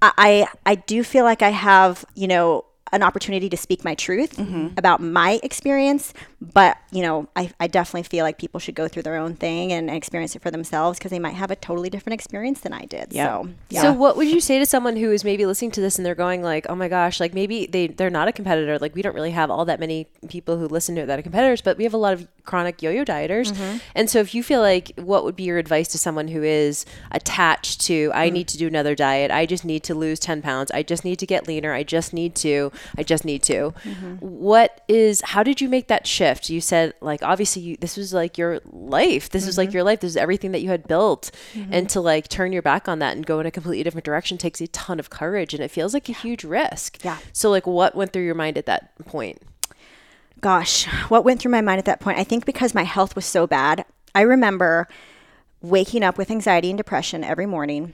I, 0.01 0.11
I 0.17 0.47
I 0.65 0.75
do 0.75 1.03
feel 1.03 1.23
like 1.23 1.41
I 1.41 1.49
have, 1.49 2.05
you 2.13 2.27
know, 2.27 2.65
an 2.91 3.03
opportunity 3.03 3.49
to 3.49 3.57
speak 3.57 3.83
my 3.83 3.95
truth 3.95 4.37
mm-hmm. 4.37 4.69
about 4.77 5.01
my 5.01 5.39
experience. 5.43 6.13
But, 6.41 6.77
you 6.91 7.01
know, 7.01 7.27
I, 7.35 7.51
I 7.59 7.67
definitely 7.67 8.03
feel 8.03 8.23
like 8.23 8.37
people 8.37 8.59
should 8.59 8.75
go 8.75 8.87
through 8.87 9.03
their 9.03 9.17
own 9.17 9.35
thing 9.35 9.73
and 9.73 9.89
experience 9.89 10.35
it 10.35 10.41
for 10.41 10.51
themselves 10.51 10.97
because 10.97 11.11
they 11.11 11.19
might 11.19 11.33
have 11.33 11.51
a 11.51 11.55
totally 11.55 11.89
different 11.89 12.13
experience 12.13 12.61
than 12.61 12.73
I 12.73 12.85
did. 12.85 13.11
Yeah. 13.11 13.41
So, 13.41 13.49
yeah. 13.69 13.81
So 13.81 13.93
what 13.93 14.15
would 14.17 14.27
you 14.27 14.39
say 14.39 14.59
to 14.59 14.65
someone 14.65 14.95
who 14.95 15.11
is 15.11 15.23
maybe 15.23 15.45
listening 15.45 15.71
to 15.71 15.81
this 15.81 15.97
and 15.97 16.05
they're 16.05 16.15
going 16.15 16.41
like, 16.41 16.65
"Oh 16.69 16.75
my 16.75 16.87
gosh, 16.87 17.19
like 17.19 17.33
maybe 17.33 17.65
they 17.65 17.87
they're 17.87 18.09
not 18.09 18.27
a 18.27 18.31
competitor. 18.31 18.79
Like 18.79 18.95
we 18.95 19.01
don't 19.01 19.15
really 19.15 19.31
have 19.31 19.51
all 19.51 19.65
that 19.65 19.79
many 19.79 20.07
people 20.29 20.57
who 20.57 20.67
listen 20.67 20.95
to 20.95 21.01
it 21.01 21.05
that 21.07 21.19
are 21.19 21.21
competitors, 21.21 21.61
but 21.61 21.77
we 21.77 21.83
have 21.83 21.93
a 21.93 21.97
lot 21.97 22.13
of 22.13 22.27
chronic 22.45 22.81
yo-yo 22.81 23.03
dieters." 23.03 23.51
Mm-hmm. 23.51 23.77
And 23.95 24.09
so 24.09 24.19
if 24.19 24.33
you 24.33 24.43
feel 24.43 24.61
like 24.61 24.91
what 24.95 25.23
would 25.25 25.35
be 25.35 25.43
your 25.43 25.57
advice 25.57 25.89
to 25.89 25.97
someone 25.97 26.29
who 26.29 26.43
is 26.43 26.85
attached 27.11 27.81
to 27.81 28.11
I 28.13 28.29
mm. 28.29 28.33
need 28.33 28.47
to 28.49 28.57
do 28.57 28.67
another 28.67 28.95
diet. 28.95 29.31
I 29.31 29.45
just 29.45 29.65
need 29.65 29.83
to 29.83 29.95
lose 29.95 30.19
10 30.19 30.41
pounds. 30.41 30.71
I 30.71 30.83
just 30.83 31.03
need 31.05 31.19
to 31.19 31.25
get 31.25 31.47
leaner. 31.47 31.73
I 31.73 31.83
just 31.83 32.13
need 32.13 32.35
to. 32.35 32.71
I 32.97 33.03
just 33.03 33.25
need 33.25 33.43
to. 33.43 33.73
Mm-hmm. 33.83 34.15
What 34.17 34.81
is 34.87 35.21
how 35.21 35.43
did 35.43 35.61
you 35.61 35.69
make 35.69 35.87
that 35.87 36.07
shift? 36.07 36.49
You 36.49 36.61
said 36.61 36.93
like 37.01 37.21
obviously 37.23 37.61
you, 37.61 37.77
this 37.77 37.97
was 37.97 38.13
like 38.13 38.37
your 38.37 38.59
life. 38.71 39.29
This 39.29 39.45
was 39.45 39.57
like 39.57 39.69
mm-hmm. 39.69 39.75
your 39.77 39.83
life. 39.83 39.99
This 39.99 40.11
is 40.11 40.17
everything 40.17 40.51
that 40.51 40.61
you 40.61 40.69
had 40.69 40.87
built 40.87 41.31
mm-hmm. 41.53 41.73
and 41.73 41.89
to 41.89 42.01
like 42.01 42.27
turn 42.27 42.51
your 42.51 42.61
back 42.61 42.87
on 42.87 42.99
that 42.99 43.15
and 43.15 43.25
go 43.25 43.39
in 43.39 43.45
a 43.45 43.51
completely 43.51 43.83
different 43.83 44.05
direction 44.05 44.37
takes 44.37 44.61
a 44.61 44.67
ton 44.67 44.99
of 44.99 45.09
courage 45.09 45.53
and 45.53 45.63
it 45.63 45.71
feels 45.71 45.93
like 45.93 46.09
a 46.09 46.13
huge 46.13 46.43
risk. 46.43 47.03
Yeah. 47.03 47.17
So 47.33 47.49
like 47.49 47.67
what 47.67 47.95
went 47.95 48.13
through 48.13 48.25
your 48.25 48.35
mind 48.35 48.57
at 48.57 48.65
that 48.65 48.93
point? 49.05 49.41
gosh, 50.41 50.85
what 51.09 51.25
went 51.25 51.41
through 51.41 51.51
my 51.51 51.61
mind 51.61 51.79
at 51.79 51.85
that 51.85 51.99
point? 51.99 52.17
I 52.17 52.23
think 52.23 52.45
because 52.45 52.73
my 52.73 52.83
health 52.83 53.15
was 53.15 53.25
so 53.25 53.47
bad, 53.47 53.85
I 54.15 54.21
remember 54.21 54.87
waking 55.61 56.03
up 56.03 56.17
with 56.17 56.31
anxiety 56.31 56.69
and 56.69 56.77
depression 56.77 57.23
every 57.23 57.45
morning. 57.45 57.93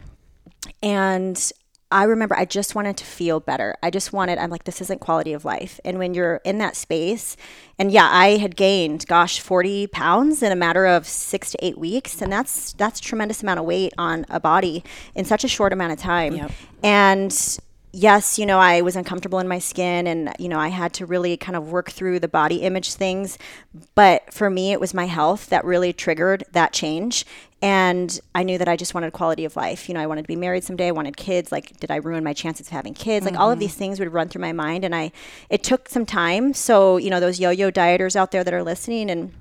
And 0.82 1.52
I 1.92 2.04
remember 2.04 2.36
I 2.36 2.46
just 2.46 2.74
wanted 2.74 2.98
to 2.98 3.06
feel 3.06 3.40
better. 3.40 3.76
I 3.84 3.90
just 3.90 4.12
wanted, 4.12 4.38
I'm 4.38 4.50
like, 4.50 4.64
this 4.64 4.82
isn't 4.82 5.02
quality 5.02 5.34
of 5.34 5.46
life. 5.46 5.80
And 5.86 6.00
when 6.00 6.14
you're 6.14 6.42
in 6.44 6.58
that 6.58 6.76
space, 6.76 7.38
and 7.78 7.92
yeah, 7.92 8.10
I 8.12 8.38
had 8.38 8.56
gained, 8.56 9.06
gosh, 9.08 9.40
40 9.40 9.88
pounds 9.88 10.42
in 10.42 10.52
a 10.52 10.56
matter 10.56 10.86
of 10.88 11.08
six 11.08 11.52
to 11.52 11.66
eight 11.66 11.78
weeks. 11.78 12.22
And 12.22 12.32
that's, 12.32 12.74
that's 12.74 13.00
a 13.00 13.04
tremendous 13.04 13.44
amount 13.44 13.60
of 13.60 13.66
weight 13.66 13.94
on 13.98 14.26
a 14.30 14.40
body 14.40 14.84
in 15.14 15.26
such 15.26 15.44
a 15.44 15.48
short 15.48 15.74
amount 15.74 15.94
of 15.94 16.00
time. 16.00 16.34
And 16.84 17.60
yes, 17.94 18.38
you 18.38 18.46
know, 18.46 18.60
I 18.60 18.82
was 18.82 18.96
uncomfortable 18.96 19.40
in 19.40 19.48
my 19.48 19.60
skin 19.60 20.06
and, 20.06 20.34
you 20.38 20.50
know, 20.50 20.60
I 20.60 20.68
had 20.68 20.92
to 20.96 21.06
really 21.06 21.38
kind 21.38 21.56
of 21.56 21.72
work 21.72 21.92
through 21.92 22.20
the 22.20 22.28
body 22.28 22.58
image 22.58 22.94
things. 22.96 23.38
But 23.94 24.34
for 24.34 24.50
me, 24.50 24.74
it 24.74 24.80
was 24.82 24.94
my 24.94 25.06
health 25.06 25.48
that 25.48 25.64
really 25.64 25.94
triggered 25.94 26.44
that 26.52 26.74
change. 26.74 27.26
And 27.66 28.20
I 28.36 28.44
knew 28.44 28.60
that 28.60 28.68
I 28.68 28.76
just 28.76 28.94
wanted 28.94 29.12
quality 29.14 29.44
of 29.44 29.56
life. 29.56 29.90
You 29.90 29.96
know, 29.96 30.00
I 30.00 30.06
wanted 30.06 30.22
to 30.22 30.28
be 30.28 30.36
married 30.36 30.64
someday. 30.64 30.90
I 30.90 30.92
wanted 30.92 31.18
kids. 31.18 31.52
Like, 31.52 31.80
did 31.80 31.90
I 31.90 31.96
ruin 31.96 32.24
my 32.24 32.32
chances 32.32 32.68
of 32.68 32.72
having 32.72 32.94
kids? 32.94 33.26
Like, 33.26 33.40
all 33.40 33.50
of 33.50 33.58
these 33.58 33.74
things 33.74 34.00
would 34.00 34.14
run 34.14 34.30
through 34.30 34.42
my 34.42 34.54
mind. 34.54 34.86
And 34.86 34.94
I, 34.94 35.12
it 35.50 35.64
took 35.64 35.90
some 35.90 36.06
time. 36.06 36.54
So, 36.54 36.98
you 36.98 37.10
know, 37.10 37.20
those 37.20 37.40
yo 37.40 37.50
yo 37.50 37.72
dieters 37.72 38.16
out 38.16 38.30
there 38.30 38.44
that 38.44 38.54
are 38.54 38.62
listening 38.62 39.10
and, 39.10 39.34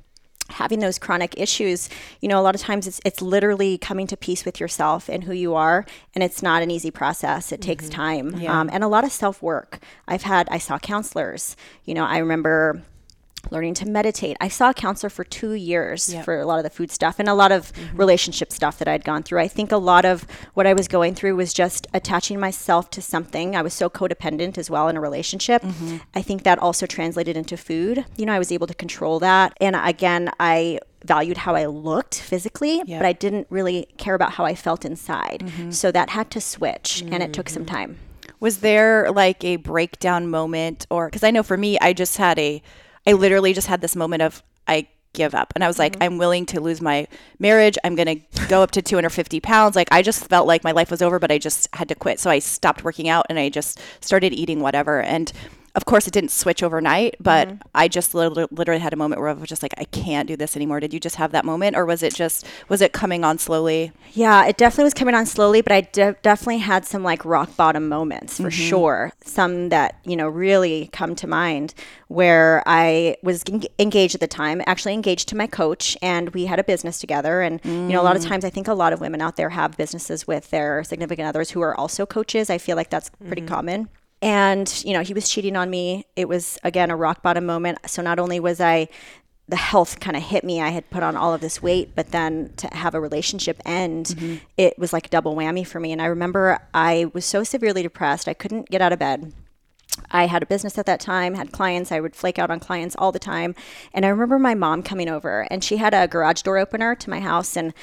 having 0.51 0.81
those 0.81 0.99
chronic 0.99 1.35
issues 1.39 1.89
you 2.21 2.29
know 2.29 2.39
a 2.39 2.43
lot 2.43 2.55
of 2.55 2.61
times 2.61 2.87
it's 2.87 3.01
it's 3.03 3.23
literally 3.23 3.79
coming 3.79 4.07
to 4.07 4.15
peace 4.15 4.45
with 4.45 4.61
yourself 4.61 5.09
and 5.09 5.25
who 5.25 5.33
you 5.33 5.55
are 5.55 5.87
and 6.15 6.23
it's 6.23 6.43
not 6.43 6.63
an 6.63 6.71
easy 6.71 6.91
process 6.91 7.51
it 7.51 7.63
takes 7.63 7.89
time 7.89 8.35
um, 8.47 8.69
and 8.71 8.85
a 8.85 8.87
lot 8.87 9.05
of 9.05 9.11
self 9.11 9.41
work 9.41 9.81
i've 10.07 10.25
had 10.25 10.47
i 10.51 10.59
saw 10.59 10.79
counselors 10.79 11.57
you 11.87 11.95
know 11.95 12.05
i 12.05 12.19
remember 12.19 12.83
learning 13.51 13.75
to 13.75 13.89
meditate. 13.89 14.37
I 14.41 14.49
saw 14.49 14.71
a 14.71 14.75
counselor 14.75 15.11
for 15.11 15.25
two 15.25 15.53
years 15.53 16.15
for 16.25 16.41
a 16.41 16.47
lot 16.47 16.59
of 16.59 16.65
the 16.65 16.71
food 16.71 16.91
stuff 16.91 17.19
and 17.19 17.29
a 17.29 17.35
lot 17.35 17.53
of 17.53 17.73
mm-hmm. 17.73 17.97
relationship 17.97 18.53
stuff 18.53 18.79
that 18.79 18.89
I'd 18.89 19.05
gone 19.05 19.23
through. 19.23 19.41
I 19.41 19.49
think 19.49 19.73
a 19.73 19.77
lot 19.77 20.05
of 20.05 20.27
what 20.55 20.67
I 20.67 20.73
was 20.73 20.89
going 20.89 21.15
through 21.15 21.37
was 21.37 21.53
just 21.53 21.87
attaching 21.95 22.39
myself 22.41 22.91
to 22.91 23.03
something. 23.03 23.57
I 23.57 23.63
was 23.63 23.75
so 23.75 23.89
codependent 23.91 24.59
as 24.59 24.71
well 24.71 24.89
in 24.89 24.97
a 24.97 25.01
relationship. 25.01 25.63
Mm-hmm. 25.63 25.99
I 26.15 26.23
think 26.23 26.45
that 26.45 26.59
also 26.59 26.87
translated 26.87 27.37
into 27.37 27.57
food. 27.57 28.05
You 28.17 28.27
know, 28.27 28.33
I 28.33 28.39
was 28.39 28.53
able 28.53 28.67
to 28.67 28.75
control 28.75 29.19
that. 29.21 29.57
And 29.61 29.77
again, 29.77 30.31
I 30.41 30.81
valued 31.05 31.37
how 31.37 31.55
I 31.55 31.67
looked 31.67 32.21
physically, 32.21 32.83
but 32.87 33.05
I 33.05 33.13
didn't 33.13 33.47
really 33.51 33.89
care 33.99 34.15
about 34.15 34.33
how 34.33 34.45
I 34.45 34.55
felt 34.55 34.85
inside. 34.85 35.43
Mm-hmm. 35.45 35.71
So 35.71 35.93
that 35.93 36.11
had 36.11 36.31
to 36.31 36.41
switch 36.41 37.03
and 37.03 37.23
it 37.23 37.33
took 37.33 37.49
some 37.49 37.67
time. 37.67 37.99
Was 38.41 38.59
there 38.59 39.11
like 39.11 39.45
a 39.45 39.57
breakdown 39.57 40.29
moment 40.29 40.87
or 40.91 41.09
because 41.09 41.23
I 41.23 41.31
know 41.31 41.43
for 41.43 41.57
me, 41.57 41.79
I 41.79 41.93
just 41.93 42.17
had 42.17 42.39
a, 42.39 42.63
I 43.07 43.13
literally 43.13 43.53
just 43.53 43.67
had 43.67 43.81
this 43.81 43.97
moment 43.97 44.23
of 44.23 44.43
I 44.67 44.89
give 45.15 45.35
up. 45.35 45.53
And 45.55 45.65
I 45.65 45.67
was 45.67 45.79
like, 45.79 45.93
mm-hmm. 45.93 46.03
I'm 46.03 46.19
willing 46.19 46.45
to 46.47 46.61
lose 46.61 46.81
my 46.81 47.07
marriage. 47.39 47.79
I'm 47.85 47.95
going 47.95 48.19
to 48.19 48.47
go 48.49 48.63
up 48.63 48.73
to 48.73 48.83
250 48.83 49.41
pounds. 49.41 49.77
Like 49.77 49.89
I 49.91 50.03
just 50.03 50.27
felt 50.27 50.47
like 50.47 50.63
my 50.65 50.73
life 50.73 50.91
was 50.91 51.01
over, 51.01 51.19
but 51.19 51.31
I 51.31 51.39
just 51.39 51.75
had 51.75 51.89
to 51.89 51.95
quit. 51.95 52.21
So 52.21 52.29
I 52.31 52.41
stopped 52.41 52.85
working 52.85 53.09
out 53.09 53.27
and 53.31 53.39
I 53.39 53.49
just 53.49 53.81
started 54.01 54.33
eating 54.35 54.61
whatever. 54.61 55.01
And 55.01 55.33
of 55.75 55.87
course, 55.87 56.07
it 56.07 56.13
didn't 56.13 56.31
switch 56.31 56.63
overnight, 56.63 57.17
but 57.19 57.49
mm-hmm. 57.49 57.69
I 57.75 57.89
just 57.89 58.15
literally, 58.15 58.47
literally 58.53 58.81
had 58.81 58.93
a 58.93 58.97
moment 58.97 59.21
where 59.21 59.29
I 59.29 59.33
was 59.33 59.49
just 59.49 59.63
like, 59.63 59.75
I 59.77 59.85
can't 59.85 60.29
do 60.29 60.37
this 60.37 60.55
anymore. 60.55 60.79
Did 60.79 60.95
you 60.95 61.01
just 61.01 61.17
have 61.17 61.33
that 61.33 61.45
moment, 61.45 61.75
or 61.75 61.85
was 61.85 62.03
it 62.03 62.15
just 62.15 62.47
was 62.69 62.81
it 62.81 62.93
coming 62.93 63.25
on 63.25 63.39
slowly? 63.39 63.91
Yeah, 64.13 64.47
it 64.47 64.57
definitely 64.57 64.85
was 64.85 64.95
coming 64.95 65.17
on 65.17 65.27
slowly, 65.27 65.63
but 65.63 65.73
I 65.73 65.81
de- 65.81 66.17
definitely 66.23 66.59
had 66.59 66.85
some 66.85 67.03
like 67.03 67.25
rock 67.25 67.57
bottom 67.57 67.89
moments 67.89 68.37
for 68.37 68.45
mm-hmm. 68.45 68.69
sure. 68.69 69.13
Some 69.25 69.71
that, 69.71 69.99
you 70.05 70.17
know, 70.17 70.29
really 70.29 70.91
come 70.93 71.17
to 71.17 71.27
mind 71.27 71.75
where 72.07 72.63
I 72.67 73.17
was 73.25 73.43
en- 73.51 73.65
engaged 73.81 74.15
at 74.15 74.21
the 74.21 74.29
time, 74.29 74.63
actually 74.67 74.95
engaged 74.95 75.29
to 75.31 75.37
my 75.37 75.49
coach, 75.49 75.97
and 76.01 76.31
we 76.31 76.47
had 76.47 76.61
a 76.61 76.65
business 76.65 77.01
together. 77.01 77.41
And, 77.41 77.61
you 77.65 77.89
know, 77.89 78.01
a 78.01 78.05
lot 78.05 78.15
of 78.15 78.23
mm. 78.23 78.29
times 78.29 78.45
I 78.45 78.51
think 78.51 78.69
a 78.69 78.75
lot 78.75 78.93
of 78.93 79.01
women 79.01 79.21
out 79.21 79.35
there 79.35 79.49
have 79.49 79.77
businesses 79.77 80.25
with 80.25 80.51
their 80.51 80.85
significant 80.85 81.27
others 81.27 81.51
who 81.51 81.61
are 81.63 81.75
also 81.75 82.07
coaches. 82.07 82.49
I 82.49 82.59
feel 82.59 82.77
like 82.77 82.91
that's 82.91 83.11
pretty 83.27 83.43
mm-hmm. 83.43 83.55
common. 83.55 83.89
And, 84.25 84.83
you 84.87 84.95
know, 84.95 85.03
he 85.03 85.13
was 85.13 85.29
cheating 85.29 85.55
on 85.55 85.69
me. 85.69 86.07
It 86.17 86.29
was, 86.29 86.59
again, 86.65 86.91
a 86.91 86.97
rock 86.97 87.23
bottom 87.23 87.45
moment. 87.45 87.79
So 87.87 88.01
not 88.01 88.19
only 88.19 88.41
was 88.41 88.59
I, 88.59 88.89
the 89.49 89.57
health 89.57 90.01
kind 90.01 90.17
of 90.17 90.23
hit 90.23 90.45
me, 90.45 90.63
I 90.63 90.71
had 90.71 90.89
put 90.89 91.03
on 91.03 91.15
all 91.15 91.35
of 91.35 91.43
this 91.43 91.63
weight, 91.63 91.91
but 91.95 92.11
then 92.11 92.51
to 92.57 92.75
have 92.75 92.95
a 92.95 93.01
relationship 93.01 93.61
end, 93.67 94.07
mm-hmm. 94.07 94.37
it 94.57 94.79
was 94.79 94.95
like 94.95 95.09
a 95.09 95.11
double 95.11 95.37
whammy 95.37 95.67
for 95.67 95.79
me. 95.79 95.93
And 95.93 96.01
I 96.01 96.07
remember 96.07 96.59
I 96.73 97.11
was 97.13 97.27
so 97.27 97.45
severely 97.45 97.83
depressed, 97.83 98.27
I 98.27 98.33
couldn't 98.33 98.71
get 98.71 98.81
out 98.81 98.95
of 98.95 98.99
bed. 98.99 99.35
I 100.11 100.27
had 100.27 100.43
a 100.43 100.47
business 100.47 100.79
at 100.79 100.87
that 100.87 101.01
time, 101.01 101.35
had 101.35 101.53
clients. 101.53 101.93
I 101.93 102.01
would 102.01 102.17
flake 102.17 102.39
out 102.39 102.51
on 102.51 102.61
clients 102.61 102.97
all 102.99 103.13
the 103.13 103.19
time. 103.19 103.55
And 103.93 104.07
I 104.07 104.09
remember 104.09 104.39
my 104.39 104.55
mom 104.55 104.83
coming 104.83 105.09
over 105.09 105.47
and 105.51 105.63
she 105.63 105.77
had 105.77 105.93
a 105.93 106.09
garage 106.09 106.41
door 106.41 106.57
opener 106.57 106.95
to 106.95 107.11
my 107.11 107.21
house 107.21 107.59
and 107.59 107.75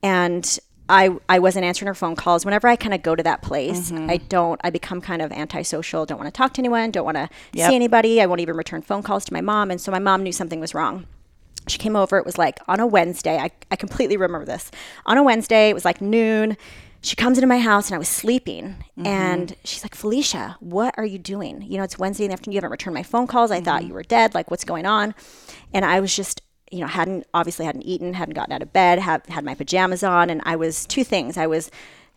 and 0.00 0.60
I, 0.88 1.10
I 1.28 1.38
wasn't 1.38 1.64
answering 1.64 1.86
her 1.88 1.94
phone 1.94 2.16
calls. 2.16 2.44
Whenever 2.44 2.66
I 2.66 2.76
kind 2.76 2.94
of 2.94 3.02
go 3.02 3.14
to 3.14 3.22
that 3.22 3.42
place, 3.42 3.90
mm-hmm. 3.90 4.08
I 4.08 4.16
don't, 4.16 4.60
I 4.64 4.70
become 4.70 5.00
kind 5.00 5.20
of 5.20 5.30
antisocial, 5.32 6.06
don't 6.06 6.18
want 6.18 6.32
to 6.32 6.36
talk 6.36 6.54
to 6.54 6.60
anyone, 6.60 6.90
don't 6.90 7.04
want 7.04 7.16
to 7.16 7.28
Yep. 7.52 7.70
see 7.70 7.76
anybody. 7.76 8.20
I 8.22 8.26
won't 8.26 8.40
even 8.40 8.56
return 8.56 8.82
phone 8.82 9.02
calls 9.02 9.24
to 9.26 9.32
my 9.32 9.40
mom. 9.40 9.70
And 9.70 9.80
so 9.80 9.92
my 9.92 9.98
mom 9.98 10.22
knew 10.22 10.32
something 10.32 10.60
was 10.60 10.74
wrong. 10.74 11.06
She 11.66 11.76
came 11.76 11.96
over, 11.96 12.16
it 12.16 12.24
was 12.24 12.38
like 12.38 12.58
on 12.66 12.80
a 12.80 12.86
Wednesday. 12.86 13.36
I, 13.36 13.50
I 13.70 13.76
completely 13.76 14.16
remember 14.16 14.46
this. 14.46 14.70
On 15.04 15.18
a 15.18 15.22
Wednesday, 15.22 15.68
it 15.68 15.74
was 15.74 15.84
like 15.84 16.00
noon. 16.00 16.56
She 17.02 17.14
comes 17.14 17.36
into 17.36 17.46
my 17.46 17.58
house 17.60 17.88
and 17.88 17.94
I 17.94 17.98
was 17.98 18.08
sleeping. 18.08 18.76
Mm-hmm. 18.98 19.06
And 19.06 19.56
she's 19.64 19.84
like, 19.84 19.94
Felicia, 19.94 20.56
what 20.60 20.94
are 20.96 21.04
you 21.04 21.18
doing? 21.18 21.62
You 21.62 21.76
know, 21.76 21.84
it's 21.84 21.98
Wednesday 21.98 22.24
in 22.24 22.30
the 22.30 22.32
afternoon. 22.32 22.54
You 22.54 22.56
haven't 22.58 22.70
returned 22.70 22.94
my 22.94 23.02
phone 23.02 23.26
calls. 23.26 23.50
I 23.50 23.60
thought 23.60 23.80
mm-hmm. 23.80 23.88
you 23.88 23.94
were 23.94 24.02
dead. 24.02 24.34
Like, 24.34 24.50
what's 24.50 24.64
going 24.64 24.86
on? 24.86 25.14
And 25.74 25.84
I 25.84 26.00
was 26.00 26.16
just, 26.16 26.40
you 26.70 26.80
know, 26.80 26.86
hadn't 26.86 27.26
obviously 27.34 27.64
hadn't 27.64 27.82
eaten, 27.82 28.14
hadn't 28.14 28.34
gotten 28.34 28.52
out 28.52 28.62
of 28.62 28.72
bed, 28.72 28.98
have 28.98 29.24
had 29.26 29.44
my 29.44 29.54
pajamas 29.54 30.02
on. 30.02 30.30
And 30.30 30.40
I 30.44 30.56
was 30.56 30.86
two 30.86 31.04
things. 31.04 31.36
I 31.36 31.46
was 31.46 31.70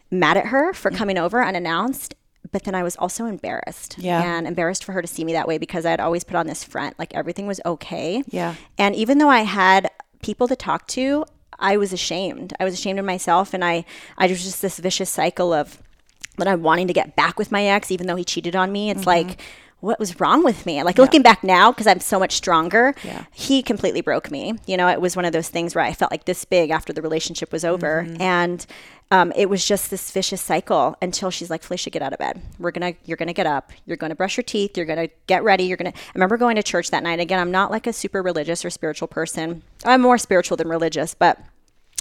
mad 0.10 0.38
at 0.38 0.48
her 0.48 0.74
for 0.74 0.92
coming 0.92 1.18
over 1.18 1.44
unannounced. 1.44 2.16
But 2.52 2.64
then 2.64 2.76
I 2.76 2.84
was 2.84 2.98
also 2.98 3.26
embarrassed. 3.26 3.98
Yeah. 3.98 4.22
And 4.22 4.46
embarrassed 4.46 4.84
for 4.84 4.92
her 4.92 5.02
to 5.02 5.08
see 5.08 5.24
me 5.24 5.34
that 5.34 5.48
way 5.48 5.58
because 5.58 5.86
I 5.86 5.92
had 5.92 6.02
always 6.02 6.24
put 6.24 6.36
on 6.36 6.48
this 6.48 6.64
front, 6.64 7.00
like 7.00 7.14
everything 7.14 7.48
was 7.48 7.62
okay. 7.66 8.24
Yeah. 8.28 8.56
And 8.78 8.96
even 8.96 9.20
though 9.20 9.30
I 9.30 9.42
had 9.42 9.90
people 10.22 10.48
to 10.50 10.56
talk 10.56 10.88
to, 10.88 11.26
I 11.60 11.78
was 11.78 11.94
ashamed. 11.94 12.54
I 12.60 12.66
was 12.66 12.74
ashamed 12.74 13.00
of 13.00 13.06
myself, 13.06 13.54
and 13.54 13.64
I, 13.64 13.86
I 14.18 14.28
was 14.28 14.44
just 14.44 14.62
this 14.62 14.80
vicious 14.80 15.10
cycle 15.10 15.54
of 15.54 15.82
that 16.38 16.48
I'm 16.48 16.64
wanting 16.64 16.88
to 16.88 16.94
get 16.94 17.16
back 17.16 17.38
with 17.38 17.52
my 17.52 17.66
ex, 17.66 17.92
even 17.92 18.08
though 18.08 18.16
he 18.16 18.24
cheated 18.24 18.56
on 18.56 18.72
me. 18.72 18.90
It's 18.90 19.02
mm-hmm. 19.02 19.28
like, 19.28 19.42
what 19.82 20.00
was 20.00 20.20
wrong 20.20 20.44
with 20.44 20.66
me? 20.66 20.82
Like 20.84 20.98
looking 20.98 21.22
back 21.22 21.44
now, 21.44 21.72
because 21.72 21.88
I'm 21.88 22.00
so 22.00 22.18
much 22.20 22.34
stronger, 22.34 22.96
Yeah. 23.04 23.26
he 23.32 23.62
completely 23.62 24.02
broke 24.02 24.32
me. 24.32 24.54
You 24.66 24.78
know, 24.78 24.88
it 24.88 25.02
was 25.02 25.16
one 25.16 25.26
of 25.26 25.34
those 25.34 25.50
things 25.50 25.76
where 25.76 25.84
I 25.84 25.94
felt 25.94 26.12
like 26.12 26.26
this 26.26 26.46
big 26.46 26.70
after 26.70 26.94
the 26.94 27.02
relationship 27.02 27.52
was 27.52 27.66
over, 27.66 28.08
and 28.20 28.66
um, 29.12 29.34
it 29.36 29.50
was 29.50 29.66
just 29.68 29.90
this 29.90 30.10
vicious 30.12 30.40
cycle 30.42 30.96
until 31.02 31.30
she's 31.32 31.50
like, 31.50 31.64
Felicia, 31.64 31.90
get 31.90 32.02
out 32.02 32.14
of 32.14 32.20
bed. 32.20 32.42
We're 32.60 32.72
gonna, 32.72 32.94
you're 33.06 33.18
gonna 33.18 33.34
get 33.34 33.46
up. 33.46 33.72
You're 33.86 33.98
gonna 33.98 34.16
brush 34.16 34.38
your 34.38 34.44
teeth. 34.46 34.78
You're 34.78 34.86
gonna 34.86 35.10
get 35.28 35.44
ready. 35.44 35.66
You're 35.66 35.76
gonna. 35.78 35.92
I 35.94 36.12
remember 36.16 36.38
going 36.38 36.56
to 36.56 36.64
church 36.64 36.92
that 36.92 37.04
night. 37.04 37.20
Again, 37.20 37.40
I'm 37.40 37.52
not 37.52 37.72
like 37.72 37.88
a 37.88 37.94
super 37.94 38.22
religious 38.22 38.64
or 38.64 38.70
spiritual 38.70 39.10
person. 39.10 39.64
I'm 39.84 40.00
more 40.02 40.18
spiritual 40.18 40.56
than 40.56 40.70
religious, 40.70 41.14
but 41.14 41.38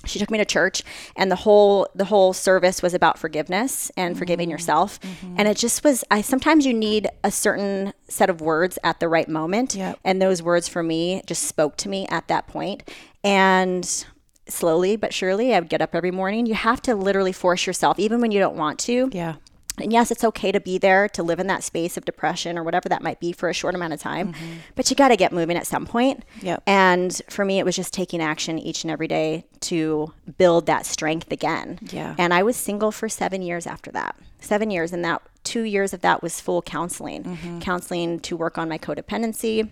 she 0.06 0.18
took 0.18 0.30
me 0.30 0.38
to 0.38 0.44
church 0.44 0.82
and 1.16 1.30
the 1.30 1.36
whole 1.36 1.86
the 1.94 2.06
whole 2.06 2.32
service 2.32 2.82
was 2.82 2.94
about 2.94 3.18
forgiveness 3.18 3.90
and 3.96 4.16
forgiving 4.18 4.46
mm-hmm. 4.46 4.52
yourself. 4.52 5.00
Mm-hmm. 5.00 5.34
And 5.38 5.48
it 5.48 5.56
just 5.56 5.84
was 5.84 6.04
i 6.10 6.20
sometimes 6.20 6.66
you 6.66 6.72
need 6.74 7.08
a 7.22 7.30
certain 7.30 7.92
set 8.08 8.30
of 8.30 8.40
words 8.40 8.78
at 8.82 9.00
the 9.00 9.08
right 9.08 9.28
moment 9.28 9.74
Yep. 9.74 9.98
and 10.04 10.20
those 10.20 10.42
words 10.42 10.68
for 10.68 10.82
me 10.82 11.22
just 11.26 11.44
spoke 11.44 11.76
to 11.78 11.88
me 11.88 12.06
at 12.08 12.28
that 12.28 12.46
point. 12.46 12.88
And 13.22 14.04
slowly 14.48 14.96
but 14.96 15.14
surely 15.14 15.54
i 15.54 15.60
would 15.60 15.68
get 15.68 15.80
up 15.82 15.94
every 15.94 16.10
morning. 16.10 16.46
You 16.46 16.54
have 16.54 16.82
to 16.82 16.94
literally 16.94 17.32
force 17.32 17.66
yourself 17.66 17.98
even 17.98 18.20
when 18.20 18.32
you 18.32 18.40
don't 18.40 18.56
want 18.56 18.78
to 18.80 19.08
Yeah. 19.12 19.36
And 19.82 19.92
yes, 19.92 20.10
it's 20.10 20.24
okay 20.24 20.52
to 20.52 20.60
be 20.60 20.78
there 20.78 21.08
to 21.10 21.22
live 21.22 21.38
in 21.38 21.46
that 21.48 21.62
space 21.62 21.96
of 21.96 22.04
depression 22.04 22.58
or 22.58 22.62
whatever 22.62 22.88
that 22.88 23.02
might 23.02 23.20
be 23.20 23.32
for 23.32 23.48
a 23.48 23.54
short 23.54 23.74
amount 23.74 23.92
of 23.92 24.00
time, 24.00 24.32
mm-hmm. 24.32 24.52
but 24.74 24.90
you 24.90 24.96
got 24.96 25.08
to 25.08 25.16
get 25.16 25.32
moving 25.32 25.56
at 25.56 25.66
some 25.66 25.86
point. 25.86 26.24
Yep. 26.42 26.62
And 26.66 27.20
for 27.28 27.44
me, 27.44 27.58
it 27.58 27.64
was 27.64 27.76
just 27.76 27.92
taking 27.92 28.22
action 28.22 28.58
each 28.58 28.84
and 28.84 28.90
every 28.90 29.08
day 29.08 29.44
to 29.60 30.12
build 30.38 30.66
that 30.66 30.86
strength 30.86 31.30
again. 31.32 31.78
Yeah. 31.90 32.14
And 32.18 32.32
I 32.32 32.42
was 32.42 32.56
single 32.56 32.92
for 32.92 33.08
seven 33.08 33.42
years 33.42 33.66
after 33.66 33.90
that. 33.92 34.16
Seven 34.40 34.70
years. 34.70 34.92
And 34.92 35.04
that 35.04 35.22
two 35.44 35.62
years 35.62 35.92
of 35.92 36.00
that 36.00 36.22
was 36.22 36.40
full 36.40 36.62
counseling, 36.62 37.24
mm-hmm. 37.24 37.58
counseling 37.60 38.20
to 38.20 38.36
work 38.36 38.58
on 38.58 38.68
my 38.68 38.78
codependency. 38.78 39.68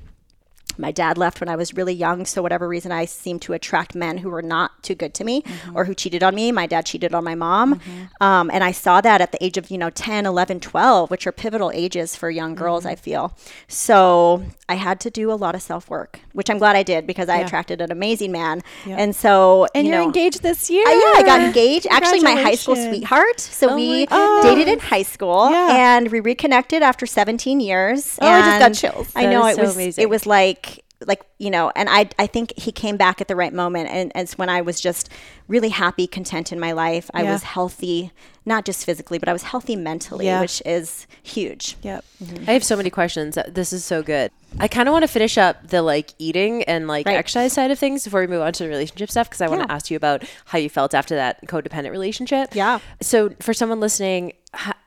My 0.79 0.93
dad 0.93 1.19
left 1.19 1.41
when 1.41 1.49
I 1.49 1.57
was 1.57 1.75
really 1.75 1.93
young, 1.95 2.25
so 2.25 2.41
whatever 2.43 2.69
reason 2.69 2.93
I 2.93 3.05
seemed 3.05 3.43
to 3.43 3.53
attract 3.53 3.95
men 3.95 4.19
who 4.19 4.31
were 4.31 4.43
not 4.43 4.83
too 4.83 4.95
good 4.95 5.13
to 5.15 5.25
me 5.25 5.43
or 5.75 5.85
who 5.85 5.95
cheated 5.95 6.23
on 6.23 6.35
me. 6.35 6.53
My 6.53 6.67
dad 6.67 6.87
cheated 6.87 7.15
on 7.15 7.25
my 7.25 7.35
mom. 7.35 7.81
Um, 8.21 8.51
and 8.53 8.63
I 8.63 8.73
saw 8.73 9.01
that 9.01 9.21
at 9.21 9.33
the 9.33 9.43
age 9.45 9.57
of, 9.59 9.71
you 9.71 9.79
know, 9.79 9.91
10, 9.91 10.25
11, 10.27 10.61
12, 10.61 11.11
which 11.11 11.27
are 11.27 11.33
pivotal 11.33 11.71
ages 11.75 12.15
for 12.17 12.31
young 12.31 12.55
girls, 12.55 12.87
I 12.87 12.95
feel. 12.95 13.37
So 13.67 14.43
I 14.69 14.75
had 14.75 15.01
to 15.01 15.11
do 15.11 15.31
a 15.33 15.35
lot 15.35 15.55
of 15.55 15.63
self 15.63 15.89
work, 15.91 16.21
which 16.33 16.51
I'm 16.51 16.59
glad 16.59 16.77
I 16.77 16.83
did 16.83 17.07
because 17.07 17.29
I 17.29 17.37
attracted 17.39 17.81
an 17.81 17.91
amazing 17.93 18.33
man. 18.33 18.63
And 18.87 19.15
so, 19.15 19.67
And 19.75 19.87
you 19.87 19.93
you're 19.93 20.03
engaged 20.03 20.43
this 20.43 20.71
year. 20.71 20.87
uh, 20.87 20.91
yeah, 20.91 21.13
I 21.17 21.23
got 21.25 21.41
engaged. 21.41 21.87
Actually, 21.91 22.21
my 22.21 22.35
high 22.35 22.55
school 22.55 22.77
sweetheart. 22.77 23.41
So 23.41 23.75
we 23.75 24.07
dated 24.43 24.69
in 24.69 24.79
high 24.79 25.03
school, 25.03 25.51
Yeah. 25.51 25.69
and 25.97 26.11
we 26.11 26.21
reconnected 26.21 26.83
after 26.83 27.07
17 27.07 27.61
years. 27.61 28.19
Oh, 28.21 28.29
I 28.29 28.41
just 28.41 28.59
got 28.83 28.93
chills. 28.93 29.09
I 29.15 29.27
know 29.27 29.47
it 29.47 29.57
so 29.57 29.63
was. 29.63 29.75
amazing. 29.75 30.03
It 30.03 30.09
was 30.11 30.27
like 30.27 30.68
like 31.07 31.23
you 31.39 31.49
know 31.51 31.71
and 31.77 31.89
i 31.89 32.09
i 32.19 32.27
think 32.27 32.53
he 32.57 32.73
came 32.73 32.97
back 32.97 33.21
at 33.21 33.29
the 33.29 33.37
right 33.37 33.53
moment 33.53 33.89
and 33.89 34.11
it's 34.17 34.37
when 34.37 34.49
i 34.49 34.61
was 34.61 34.81
just 34.81 35.09
really 35.47 35.69
happy 35.69 36.07
content 36.09 36.51
in 36.51 36.59
my 36.59 36.73
life 36.73 37.09
i 37.15 37.23
Yeah. 37.23 37.33
was 37.33 37.45
healthy 37.45 38.11
not 38.45 38.65
just 38.65 38.85
physically 38.85 39.19
but 39.19 39.29
i 39.29 39.33
was 39.33 39.45
healthy 39.45 39.77
mentally 39.77 40.27
Yeah. 40.27 40.41
which 40.41 40.61
is 40.67 41.07
huge 41.23 41.77
Yep. 41.83 42.05
Mm-hmm. 42.25 42.51
I 42.51 42.53
have 42.55 42.65
so 42.65 42.77
many 42.77 42.91
questions. 42.91 43.39
Uh, 43.39 43.45
this 43.49 43.73
is 43.73 43.85
so 43.85 44.03
good. 44.03 44.33
I 44.59 44.67
kind 44.67 44.89
of 44.89 44.93
want 44.93 45.05
to 45.05 45.09
finish 45.09 45.39
up 45.39 45.69
the 45.69 45.83
like 45.83 46.15
eating 46.19 46.65
and 46.65 46.89
like 46.89 47.07
Right. 47.07 47.17
exercise 47.17 47.53
side 47.53 47.71
of 47.71 47.79
things 47.79 48.03
before 48.03 48.21
we 48.23 48.27
move 48.27 48.43
on 48.43 48.53
to 48.55 48.65
the 48.65 48.69
relationship 48.69 49.09
stuff 49.11 49.29
because 49.29 49.41
I 49.41 49.47
want 49.49 49.63
to 49.63 49.71
ask 49.73 49.89
you 49.91 49.97
about 49.97 50.25
how 50.47 50.59
you 50.59 50.69
felt 50.69 50.95
after 50.95 51.15
that 51.15 51.47
codependent 51.47 51.93
relationship. 51.93 52.55
Yeah. 52.57 52.81
So 53.01 53.31
for 53.41 53.55
someone 53.55 53.79
listening, 53.79 54.33
ha- 54.33 54.38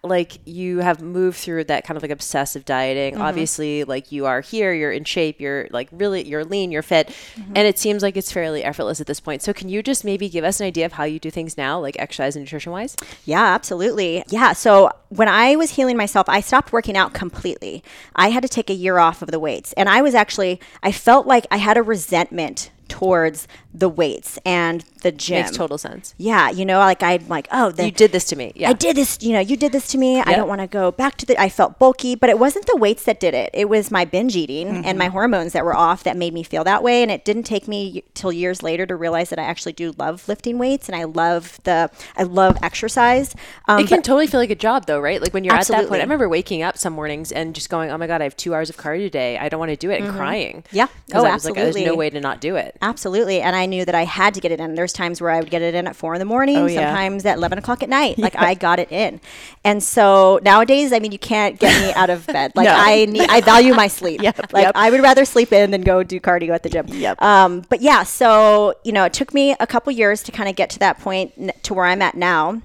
like 0.04 0.40
you 0.46 0.80
have 0.80 1.02
moved 1.02 1.38
through 1.38 1.64
that 1.66 1.86
kind 1.86 1.96
of 1.96 2.02
like 2.02 2.12
obsessive 2.12 2.66
dieting. 2.66 3.14
Mm-hmm. 3.14 3.22
Obviously, 3.22 3.84
like 3.84 4.12
you 4.12 4.26
are 4.26 4.42
here, 4.42 4.74
you're 4.74 4.92
in 4.92 5.04
shape, 5.04 5.40
you're 5.40 5.68
like 5.70 5.88
really 5.92 6.28
you're 6.28 6.44
lean, 6.44 6.72
you're 6.72 6.82
fit, 6.82 7.08
Mm-hmm. 7.08 7.54
and 7.56 7.68
it 7.68 7.78
seems 7.78 8.02
like 8.02 8.18
it's 8.18 8.32
fairly 8.32 8.64
effortless 8.64 9.00
at 9.00 9.08
this 9.08 9.20
point. 9.20 9.42
So 9.44 9.54
can 9.54 9.70
you 9.70 9.84
just 9.84 10.04
maybe 10.04 10.28
give 10.28 10.44
us 10.44 10.60
an 10.60 10.66
idea 10.66 10.86
of 10.86 10.94
how 10.94 11.04
you 11.04 11.20
do 11.20 11.30
things 11.30 11.58
now, 11.58 11.80
like 11.80 11.96
exercise 12.00 12.36
and 12.36 12.44
nutrition 12.44 12.72
wise? 12.72 12.96
Yeah, 13.26 13.44
absolutely. 13.44 14.24
Yeah. 14.30 14.54
So 14.54 14.90
when 15.10 15.28
I 15.28 15.56
was 15.56 15.72
healing 15.72 15.98
myself, 15.98 16.28
I 16.28 16.42
stopped 16.42 16.74
working 16.74 16.98
out 16.98 17.14
completely. 17.14 17.84
I 18.16 18.30
had 18.30 18.42
to 18.42 18.50
take 18.50 18.70
a 18.70 18.74
year 18.74 18.98
off 18.98 19.22
of 19.22 19.30
the 19.30 19.40
weights. 19.40 19.74
And 19.74 19.88
I 19.88 20.02
was 20.02 20.16
actually, 20.16 20.60
I 20.82 20.92
felt 20.92 21.28
like 21.28 21.46
I 21.52 21.58
had 21.58 21.78
a 21.78 21.84
resentment 21.84 22.72
towards 22.88 23.48
the 23.74 23.88
weights 23.88 24.38
and 24.46 24.84
the 25.02 25.12
gym. 25.12 25.42
Makes 25.44 25.56
total 25.58 25.78
sense. 25.78 26.14
Yeah. 26.18 26.50
You 26.50 26.66
know, 26.66 26.80
like 26.80 27.04
I'm 27.04 27.28
like, 27.28 27.48
oh, 27.52 27.72
the, 27.72 27.86
You 27.86 27.92
did 27.92 28.12
this 28.12 28.26
to 28.26 28.36
me. 28.36 28.52
Yeah. 28.56 28.70
I 28.70 28.74
did 28.74 28.96
this, 28.96 29.18
you 29.22 29.34
know, 29.34 29.40
you 29.40 29.58
did 29.58 29.72
this 29.72 29.88
to 29.90 29.98
me. 29.98 30.20
I 30.22 30.34
don't 30.36 30.48
want 30.48 30.62
to 30.62 30.68
go 30.68 30.92
back 30.92 31.18
to 31.18 31.26
the, 31.26 31.40
I 31.40 31.50
felt 31.50 31.80
bulky, 31.80 32.16
but 32.16 32.30
it 32.30 32.40
wasn't 32.40 32.66
the 32.68 32.76
weights 32.78 33.04
that 33.06 33.20
did 33.20 33.34
it. 33.34 33.50
It 33.54 33.70
was 33.70 33.92
my 33.92 34.06
binge 34.06 34.36
eating 34.36 34.68
and 34.68 34.86
Mm-hmm. 34.86 34.98
my 34.98 35.08
hormones 35.08 35.54
that 35.54 35.64
were 35.66 35.76
off 35.76 36.04
that 36.04 36.18
made 36.18 36.34
me 36.34 36.44
feel 36.44 36.64
that 36.64 36.84
way. 36.84 37.02
And 37.04 37.12
it 37.12 37.24
didn't 37.26 37.44
take 37.44 37.68
me 37.68 38.04
till 38.14 38.32
years 38.32 38.62
later 38.64 38.86
to 38.86 38.96
realize 38.96 39.30
that 39.30 39.40
I 39.40 39.44
actually 39.44 39.74
do 39.74 39.94
love 39.98 40.28
lifting 40.28 40.58
weights 40.58 40.88
and 40.90 40.96
I 40.96 41.04
love 41.06 41.60
the, 41.64 41.90
I 42.18 42.24
love 42.24 42.58
exercise. 42.64 43.36
Um, 43.68 43.80
It 43.80 43.88
can 43.88 43.98
but- 44.00 44.06
totally 44.06 44.28
feel 44.28 44.40
like 44.40 44.50
a 44.50 44.56
job 44.56 44.86
though, 44.86 45.00
right? 45.00 45.22
Like 45.22 45.34
when 45.34 45.44
you're 45.44 45.54
at 45.54 45.68
that 45.68 45.88
point. 45.88 46.02
I 46.02 46.04
remember 46.04 46.28
waking 46.30 46.62
up 46.64 46.78
some 46.78 46.94
mornings 46.94 47.32
and 47.32 47.54
just 47.56 47.70
going, 47.70 47.90
"Oh 47.92 47.98
my 47.98 48.08
god, 48.08 48.22
I 48.22 48.24
have 48.26 48.36
two 48.36 48.54
hours 48.54 48.70
of 48.70 48.78
cardio 48.78 49.06
today. 49.06 49.38
I 49.38 49.50
don't 49.50 49.60
want 49.60 49.70
to 49.72 49.76
do 49.76 49.90
it," 49.92 50.02
and 50.02 50.14
crying. 50.14 50.64
Mm-hmm. 50.68 50.76
Yeah. 50.76 50.88
Oh, 51.14 51.26
I 51.26 51.34
was 51.34 51.46
like, 51.46 51.56
"There's 51.56 51.76
no 51.76 51.96
way 51.96 52.10
to 52.10 52.20
not 52.20 52.42
do 52.42 52.56
it." 52.56 52.78
Absolutely. 52.82 53.42
And 53.42 53.56
I 53.56 53.66
knew 53.66 53.86
that 53.86 53.96
I 53.96 54.04
had 54.06 54.34
to 54.34 54.40
get 54.42 54.52
it 54.52 54.60
in. 54.60 54.76
There's 54.76 54.91
times 54.94 55.22
where 55.22 55.30
I 55.32 55.40
would 55.40 55.50
get 55.50 55.62
it 55.62 55.74
in 55.76 55.88
at 55.88 55.96
four 55.96 56.14
in 56.14 56.20
the 56.20 56.26
morning, 56.26 56.58
Oh, 56.58 56.66
yeah. 56.66 56.88
sometimes 56.88 57.26
at 57.26 57.38
11 57.38 57.58
o'clock 57.60 57.84
at 57.84 57.90
night. 57.90 58.18
Like 58.18 58.36
I 58.38 58.54
got 58.54 58.80
it 58.80 58.92
in. 58.92 59.20
And 59.64 59.82
so 59.84 60.40
nowadays, 60.44 60.92
I 60.94 61.00
mean, 61.00 61.12
you 61.12 61.20
can't 61.20 61.60
get 61.60 61.80
me 61.82 61.94
out 61.94 62.10
of 62.10 62.26
bed. 62.28 62.52
Like 62.56 62.66
No. 62.66 62.76
I 62.76 63.06
need, 63.10 63.30
I 63.30 63.42
value 63.42 63.74
my 63.74 63.88
sleep. 63.88 64.22
Yep, 64.22 64.52
Like 64.54 64.64
yep. 64.66 64.72
I 64.76 64.90
would 64.92 65.02
rather 65.02 65.26
sleep 65.26 65.52
in 65.54 65.72
than 65.72 65.82
go 65.82 66.04
do 66.04 66.20
cardio 66.20 66.50
at 66.52 66.64
the 66.64 66.70
gym. 66.70 66.86
Yep. 66.88 67.22
Um, 67.22 67.64
but 67.70 67.82
yeah, 67.82 68.04
so, 68.04 68.74
you 68.84 68.92
know, 68.92 69.06
it 69.06 69.14
took 69.14 69.34
me 69.34 69.56
a 69.60 69.68
couple 69.68 69.92
years 69.94 70.22
to 70.24 70.32
kind 70.32 70.50
of 70.50 70.56
get 70.56 70.70
to 70.72 70.80
that 70.80 71.00
point 71.00 71.34
n- 71.38 71.52
to 71.64 71.74
where 71.74 71.86
I'm 71.86 72.02
at 72.02 72.16
now 72.16 72.62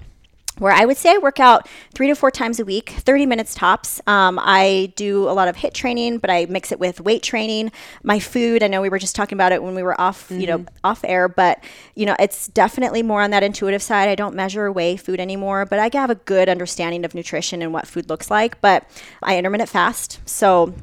where 0.59 0.71
I 0.71 0.85
would 0.85 0.97
say 0.97 1.13
I 1.13 1.17
work 1.17 1.39
out 1.39 1.67
three 1.93 2.07
to 2.07 2.15
four 2.15 2.31
times 2.31 2.59
a 2.59 2.65
week, 2.65 2.91
30 2.91 3.25
minutes 3.25 3.55
tops. 3.55 4.01
Um, 4.07 4.39
I 4.41 4.93
do 4.95 5.29
a 5.29 5.31
lot 5.31 5.47
of 5.47 5.55
HIIT 5.55 5.73
training, 5.73 6.17
but 6.19 6.29
I 6.29 6.45
mix 6.45 6.71
it 6.71 6.79
with 6.79 7.01
weight 7.01 7.23
training. 7.23 7.71
My 8.03 8.19
food, 8.19 8.63
I 8.63 8.67
know 8.67 8.81
we 8.81 8.89
were 8.89 8.99
just 8.99 9.15
talking 9.15 9.35
about 9.35 9.51
it 9.51 9.61
when 9.63 9.75
we 9.75 9.83
were 9.83 9.99
off, 9.99 10.29
you 10.29 10.47
know, 10.47 10.65
off 10.83 11.01
air, 11.03 11.27
but 11.27 11.63
you 11.95 12.05
know, 12.05 12.15
it's 12.19 12.47
definitely 12.47 13.03
more 13.03 13.21
on 13.21 13.31
that 13.31 13.43
intuitive 13.43 13.81
side. 13.81 14.09
I 14.09 14.15
don't 14.15 14.35
measure 14.35 14.71
weigh 14.71 14.97
food 14.97 15.19
anymore, 15.19 15.65
but 15.65 15.79
I 15.79 15.89
have 15.93 16.09
a 16.09 16.15
good 16.15 16.49
understanding 16.49 17.05
of 17.05 17.15
nutrition 17.15 17.61
and 17.61 17.73
what 17.73 17.87
food 17.87 18.09
looks 18.09 18.29
like. 18.29 18.61
But 18.61 18.89
I 19.23 19.37
intermittent 19.37 19.69
fast, 19.69 20.19
so 20.25 20.73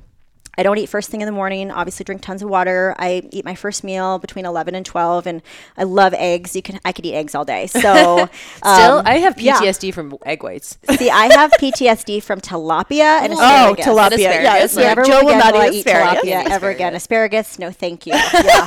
I 0.57 0.62
don't 0.62 0.79
eat 0.79 0.88
first 0.88 1.11
thing 1.11 1.21
in 1.21 1.27
the 1.27 1.33
morning. 1.33 1.71
Obviously, 1.71 2.05
drink 2.05 2.23
tons 2.23 2.43
of 2.43 2.49
water. 2.49 2.95
I 2.99 3.23
eat 3.31 3.45
my 3.45 3.55
first 3.55 3.85
meal 3.85 4.19
between 4.19 4.47
eleven 4.47 4.75
and 4.75 4.85
twelve, 4.85 5.27
and 5.27 5.43
I 5.77 5.85
love 5.85 6.14
eggs. 6.14 6.55
You 6.55 6.62
can 6.62 6.81
I 6.85 6.93
could 6.93 7.05
eat 7.07 7.14
eggs 7.14 7.35
all 7.35 7.45
day. 7.45 7.67
So 7.67 7.81
Still, 8.57 8.69
um, 8.99 9.07
I 9.07 9.19
have 9.19 9.40
yeah. 9.40 9.61
PTSD 9.61 9.93
from 9.93 10.17
egg 10.25 10.43
whites. 10.43 10.79
See, 10.97 11.11
I 11.11 11.33
have 11.35 11.51
PTSD 11.53 12.23
from 12.23 12.40
tilapia 12.40 13.21
and 13.23 13.33
asparagus. 13.33 13.87
Oh, 13.87 13.93
asparagus. 13.93 14.19
tilapia. 14.19 14.19
Yes. 14.19 14.77
asparagus. 14.77 15.09
Yeah. 15.09 15.21
Joe 15.21 15.27
will 15.27 15.38
not 15.38 15.75
eat 15.75 15.87
asparagus. 15.87 16.25
tilapia 16.25 16.51
ever 16.51 16.71
again. 16.71 16.95
Asparagus, 16.95 17.59
no, 17.59 17.71
thank 17.71 18.07
you. 18.07 18.14
Yeah. 18.45 18.67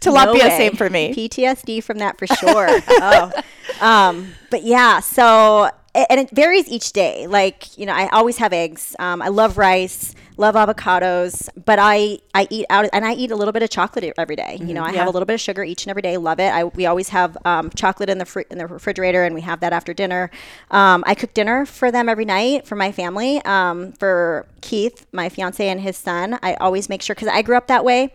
Tilapia, 0.00 0.38
No 0.38 0.48
same 0.50 0.76
for 0.76 0.90
me. 0.90 1.14
PTSD 1.14 1.82
from 1.82 1.98
that 1.98 2.18
for 2.18 2.26
sure. 2.26 2.68
oh, 2.88 3.32
um, 3.80 4.34
but 4.50 4.64
yeah. 4.64 5.00
So 5.00 5.70
and 5.94 6.20
it 6.20 6.30
varies 6.30 6.68
each 6.68 6.92
day. 6.92 7.26
Like 7.26 7.76
you 7.78 7.86
know, 7.86 7.92
I 7.92 8.08
always 8.08 8.38
have 8.38 8.52
eggs. 8.52 8.96
Um, 8.98 9.22
I 9.22 9.28
love 9.28 9.58
rice, 9.58 10.14
love 10.36 10.54
avocados, 10.54 11.48
but 11.64 11.78
I 11.78 12.18
I 12.34 12.46
eat 12.50 12.66
out 12.70 12.88
and 12.92 13.04
I 13.04 13.12
eat 13.14 13.30
a 13.30 13.36
little 13.36 13.52
bit 13.52 13.62
of 13.62 13.70
chocolate 13.70 14.12
every 14.16 14.36
day. 14.36 14.58
You 14.60 14.74
know, 14.74 14.82
I 14.82 14.90
Yeah. 14.92 14.98
have 15.00 15.08
a 15.08 15.10
little 15.10 15.26
bit 15.26 15.34
of 15.34 15.40
sugar 15.40 15.62
each 15.62 15.84
and 15.84 15.90
every 15.90 16.02
day. 16.02 16.16
Love 16.16 16.40
it. 16.40 16.52
I 16.52 16.64
we 16.64 16.86
always 16.86 17.10
have 17.10 17.36
um, 17.44 17.70
chocolate 17.70 18.08
in 18.08 18.18
the 18.18 18.24
fr- 18.24 18.40
in 18.50 18.58
the 18.58 18.66
refrigerator, 18.66 19.24
and 19.24 19.34
we 19.34 19.40
have 19.42 19.60
that 19.60 19.72
after 19.72 19.92
dinner. 19.92 20.30
Um, 20.70 21.04
I 21.06 21.14
cook 21.14 21.34
dinner 21.34 21.66
for 21.66 21.90
them 21.90 22.08
every 22.08 22.24
night 22.24 22.66
for 22.66 22.76
my 22.76 22.92
family. 22.92 23.42
Um, 23.44 23.92
for 23.92 24.46
Keith, 24.60 25.06
my 25.12 25.28
fiance, 25.28 25.66
and 25.68 25.80
his 25.80 25.96
son, 25.96 26.38
I 26.42 26.54
always 26.54 26.88
make 26.88 27.02
sure 27.02 27.14
because 27.14 27.28
I 27.28 27.42
grew 27.42 27.56
up 27.56 27.66
that 27.66 27.84
way. 27.84 28.12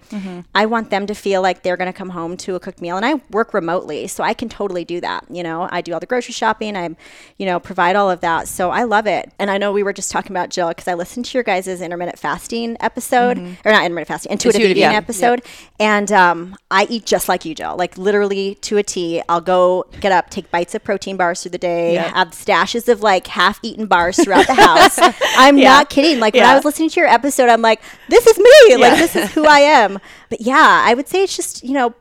I 0.56 0.66
want 0.66 0.90
them 0.90 1.06
to 1.08 1.14
feel 1.14 1.42
like 1.42 1.62
they're 1.64 1.76
going 1.78 1.92
to 1.92 1.98
come 1.98 2.10
home 2.10 2.38
to 2.38 2.56
a 2.56 2.60
cooked 2.60 2.82
meal, 2.82 2.96
and 2.98 3.06
I 3.06 3.16
work 3.32 3.54
remotely, 3.54 4.08
so 4.08 4.24
I 4.24 4.34
can 4.34 4.48
totally 4.50 4.86
do 4.86 5.02
that. 5.02 5.26
You 5.30 5.44
know, 5.44 5.68
I 5.72 5.82
do 5.82 5.94
all 5.94 6.00
the 6.00 6.06
grocery 6.06 6.34
shopping. 6.34 6.76
I, 6.78 6.96
you 7.38 7.46
know, 7.46 7.60
provide 7.60 7.96
all 7.98 8.10
of 8.10 8.22
that. 8.22 8.48
So 8.48 8.72
I 8.72 8.84
love 8.84 9.08
it. 9.08 9.32
And 9.40 9.52
I 9.52 9.58
know 9.58 9.72
we 9.74 9.84
were 9.84 9.94
just 9.94 10.10
talking 10.10 10.32
about 10.32 10.50
Jill 10.50 10.70
because 10.70 10.88
I 10.88 10.94
listened 10.94 11.26
to 11.26 11.38
your 11.38 11.44
guys' 11.44 11.68
intermittent 11.68 12.07
fasting 12.16 12.78
episode, 12.80 13.38
or 13.66 13.72
not 13.72 13.84
intermittent 13.84 14.08
fasting, 14.08 14.32
intuitive, 14.32 14.62
Intuitive 14.62 14.78
eating 14.78 14.84
eating. 14.92 14.96
episode, 14.98 15.42
and 15.80 16.12
um, 16.12 16.56
I 16.72 16.86
eat 16.90 17.06
just 17.06 17.28
like 17.28 17.44
you, 17.46 17.54
Jill. 17.56 17.76
Like 17.76 17.98
literally 17.98 18.56
to 18.62 18.78
a 18.78 18.84
T. 18.84 19.22
I'll 19.28 19.42
go 19.42 19.86
get 20.00 20.12
up, 20.12 20.30
take 20.30 20.50
bites 20.52 20.74
of 20.76 20.84
protein 20.84 21.18
bars 21.18 21.42
through 21.42 21.52
the 21.52 21.58
day, 21.58 21.96
Yeah. 21.96 22.14
have 22.16 22.30
stashes 22.30 22.88
of 22.88 23.02
like 23.02 23.28
half-eaten 23.28 23.88
bars 23.88 24.24
throughout 24.24 24.48
the 24.48 24.54
house. 24.54 24.98
I'm 25.38 25.58
Yeah. 25.58 25.70
not 25.70 25.90
kidding. 25.90 26.20
Like 26.20 26.34
when 26.34 26.44
I 26.46 26.56
was 26.56 26.64
listening 26.66 26.90
to 26.90 27.00
your 27.00 27.10
episode, 27.10 27.50
I'm 27.50 27.62
like, 27.62 27.82
this 28.10 28.26
is 28.28 28.38
me. 28.38 28.76
Like 28.78 28.98
this 28.98 29.16
is 29.16 29.32
who 29.32 29.46
I 29.46 29.60
am. 29.84 30.00
But 30.30 30.42
yeah, 30.42 30.84
I 30.86 30.94
would 30.94 31.08
say 31.08 31.24
it's 31.24 31.36
just 31.36 31.64
you 31.64 31.74
know, 31.74 31.94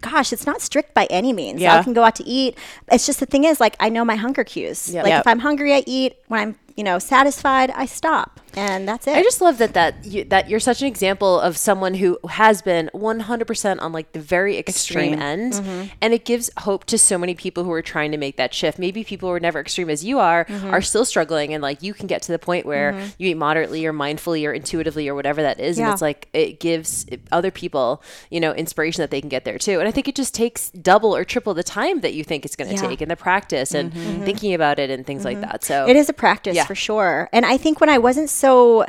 gosh, 0.00 0.32
it's 0.32 0.46
not 0.46 0.60
strict 0.60 0.94
by 0.94 1.06
any 1.10 1.32
means. 1.32 1.60
Yeah. 1.60 1.76
I 1.78 1.82
can 1.82 1.92
go 1.92 2.02
out 2.04 2.16
to 2.16 2.24
eat. 2.24 2.56
It's 2.90 3.06
just 3.06 3.20
the 3.20 3.26
thing 3.26 3.44
is 3.44 3.60
like 3.60 3.76
I 3.80 3.88
know 3.88 4.04
my 4.04 4.16
hunger 4.16 4.44
cues. 4.44 4.92
Like 4.92 5.06
Yep. 5.06 5.20
if 5.20 5.26
I'm 5.26 5.38
hungry, 5.40 5.74
I 5.74 5.82
eat. 5.86 6.16
When 6.28 6.40
I'm 6.40 6.56
you 6.76 6.84
know 6.84 6.98
satisfied, 6.98 7.70
I 7.70 7.86
stop, 7.86 8.40
and 8.56 8.88
that's 8.88 9.06
it. 9.06 9.16
I 9.16 9.22
just 9.22 9.40
love 9.40 9.58
that 9.58 9.74
that 9.74 10.04
you, 10.04 10.24
that 10.24 10.48
you're 10.48 10.60
such 10.60 10.80
an 10.82 10.88
example 10.88 11.40
of 11.40 11.56
someone 11.56 11.94
who 11.94 12.18
has 12.28 12.62
been 12.62 12.90
100% 12.94 13.80
on 13.80 13.92
like 13.92 14.12
the 14.12 14.20
very 14.20 14.56
extreme, 14.58 15.14
Extreme. 15.14 15.22
end, 15.22 15.52
Mm-hmm. 15.54 15.86
and 16.00 16.14
it 16.14 16.24
gives 16.24 16.50
hope 16.58 16.84
to 16.86 16.96
so 16.98 17.18
many 17.18 17.34
people 17.34 17.64
who 17.64 17.72
are 17.72 17.82
trying 17.82 18.10
to 18.12 18.16
make 18.18 18.36
that 18.36 18.54
shift. 18.54 18.78
Maybe 18.78 19.04
people 19.04 19.28
who 19.28 19.34
are 19.34 19.40
never 19.40 19.60
extreme 19.60 19.90
as 19.90 20.04
you 20.04 20.18
are 20.18 20.44
Mm-hmm. 20.44 20.70
are 20.70 20.80
still 20.82 21.04
struggling, 21.04 21.52
and 21.54 21.62
like 21.62 21.82
you 21.82 21.92
can 21.94 22.06
get 22.06 22.22
to 22.22 22.32
the 22.32 22.38
point 22.38 22.66
where 22.66 22.98
you 23.18 23.28
eat 23.30 23.34
moderately 23.36 23.84
or 23.86 23.92
mindfully 23.92 24.46
or 24.46 24.52
intuitively 24.52 25.08
or 25.08 25.14
whatever 25.14 25.42
that 25.42 25.60
is, 25.60 25.78
and 25.78 25.88
it's 25.90 26.02
like 26.02 26.28
it 26.32 26.60
gives 26.60 27.06
other 27.32 27.50
people 27.50 28.02
you 28.30 28.40
know 28.40 28.52
inspiration 28.54 29.02
that 29.02 29.10
they 29.10 29.20
can 29.20 29.28
get 29.28 29.44
there 29.44 29.58
too. 29.58 29.78
And 29.78 29.88
I 29.88 29.90
think 29.90 30.08
it 30.08 30.14
just 30.14 30.34
takes 30.34 30.70
double 30.70 31.14
or 31.14 31.24
triple 31.24 31.54
the 31.54 31.62
time 31.62 32.00
that 32.00 32.14
you 32.14 32.24
think 32.24 32.44
it's 32.44 32.56
going 32.56 32.68
to 32.68 32.74
Yeah. 32.74 32.80
Mm-hmm. 32.80 32.90
take, 32.90 33.00
and 33.00 33.10
the 33.10 33.16
practice 33.16 33.74
and 33.74 33.92
thinking 34.24 34.54
about 34.54 34.78
it 34.78 34.90
and 34.90 35.04
things 35.06 35.24
like 35.24 35.40
that. 35.40 35.64
So 35.64 35.86
It 35.86 35.96
is 35.96 36.08
a 36.08 36.12
practice 36.12 36.56
Yeah. 36.56 36.64
for 36.66 36.74
sure. 36.74 37.28
And 37.32 37.44
I 37.44 37.56
think 37.56 37.80
when 37.80 37.88
I 37.90 37.98
wasn't 37.98 38.30
so 38.40 38.86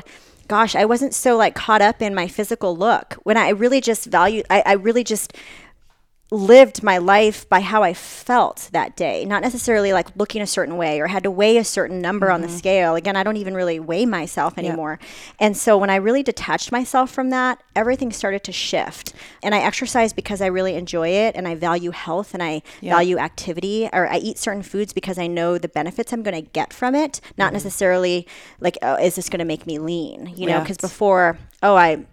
gosh, 0.48 0.76
I 0.76 0.86
wasn't 0.86 1.14
so 1.14 1.38
like 1.38 1.56
caught 1.56 1.82
up 1.82 2.02
in 2.02 2.14
my 2.14 2.28
physical 2.28 2.76
look. 2.76 3.14
When 3.24 3.38
I 3.38 3.50
really 3.50 3.82
just 3.82 4.06
value 4.06 4.44
I, 4.50 4.64
I 4.66 4.74
really 4.74 5.04
just 5.04 5.34
lived 6.34 6.82
my 6.82 6.98
life 6.98 7.48
by 7.50 7.60
how 7.60 7.84
I 7.84 7.94
felt 7.94 8.70
that 8.72 8.96
day, 8.96 9.26
not 9.26 9.42
necessarily 9.42 9.92
like 9.92 10.16
looking 10.16 10.42
a 10.42 10.48
certain 10.48 10.78
way 10.78 11.02
or 11.02 11.08
had 11.08 11.24
to 11.24 11.32
weigh 11.32 11.58
a 11.58 11.66
certain 11.66 12.00
number 12.00 12.28
mm-hmm. 12.28 12.36
on 12.36 12.42
the 12.42 12.48
mm-hmm. 12.48 12.56
scale. 12.56 12.96
Again, 12.96 13.18
I 13.18 13.24
don't 13.24 13.36
even 13.36 13.54
really 13.54 13.82
weigh 13.82 14.06
myself 14.06 14.58
anymore. 14.58 14.98
Yep. 15.02 15.10
And 15.40 15.58
so 15.58 15.78
when 15.78 15.90
I 15.90 15.98
really 15.98 16.24
detached 16.24 16.72
myself 16.72 17.12
from 17.12 17.32
that, 17.32 17.62
everything 17.76 18.14
started 18.14 18.46
to 18.46 18.54
shift. 18.54 19.14
And 19.44 19.54
I 19.54 19.60
exercise 19.60 20.14
because 20.14 20.42
I 20.42 20.46
really 20.46 20.76
enjoy 20.76 21.10
it 21.10 21.36
and 21.36 21.50
I 21.50 21.56
value 21.56 21.92
health 21.92 22.34
and 22.34 22.42
I 22.42 22.62
yep. 22.80 22.96
value 22.96 23.18
activity 23.18 23.90
or 23.92 24.08
I 24.08 24.18
eat 24.18 24.38
certain 24.38 24.64
foods 24.64 24.94
because 24.94 25.18
I 25.18 25.28
know 25.28 25.58
the 25.58 25.68
benefits 25.68 26.14
I'm 26.14 26.24
going 26.24 26.42
to 26.42 26.50
get 26.50 26.72
from 26.72 26.96
it, 26.96 27.20
not 27.38 27.48
mm-hmm. 27.48 27.56
necessarily 27.56 28.26
like, 28.62 28.78
oh, 28.82 28.96
is 28.96 29.16
this 29.18 29.28
going 29.28 29.40
to 29.40 29.46
make 29.46 29.68
me 29.68 29.80
lean? 29.80 30.34
You 30.38 30.48
know, 30.48 30.62
because 30.62 30.78
before, 30.78 31.38
oh, 31.62 31.76
I 31.76 32.06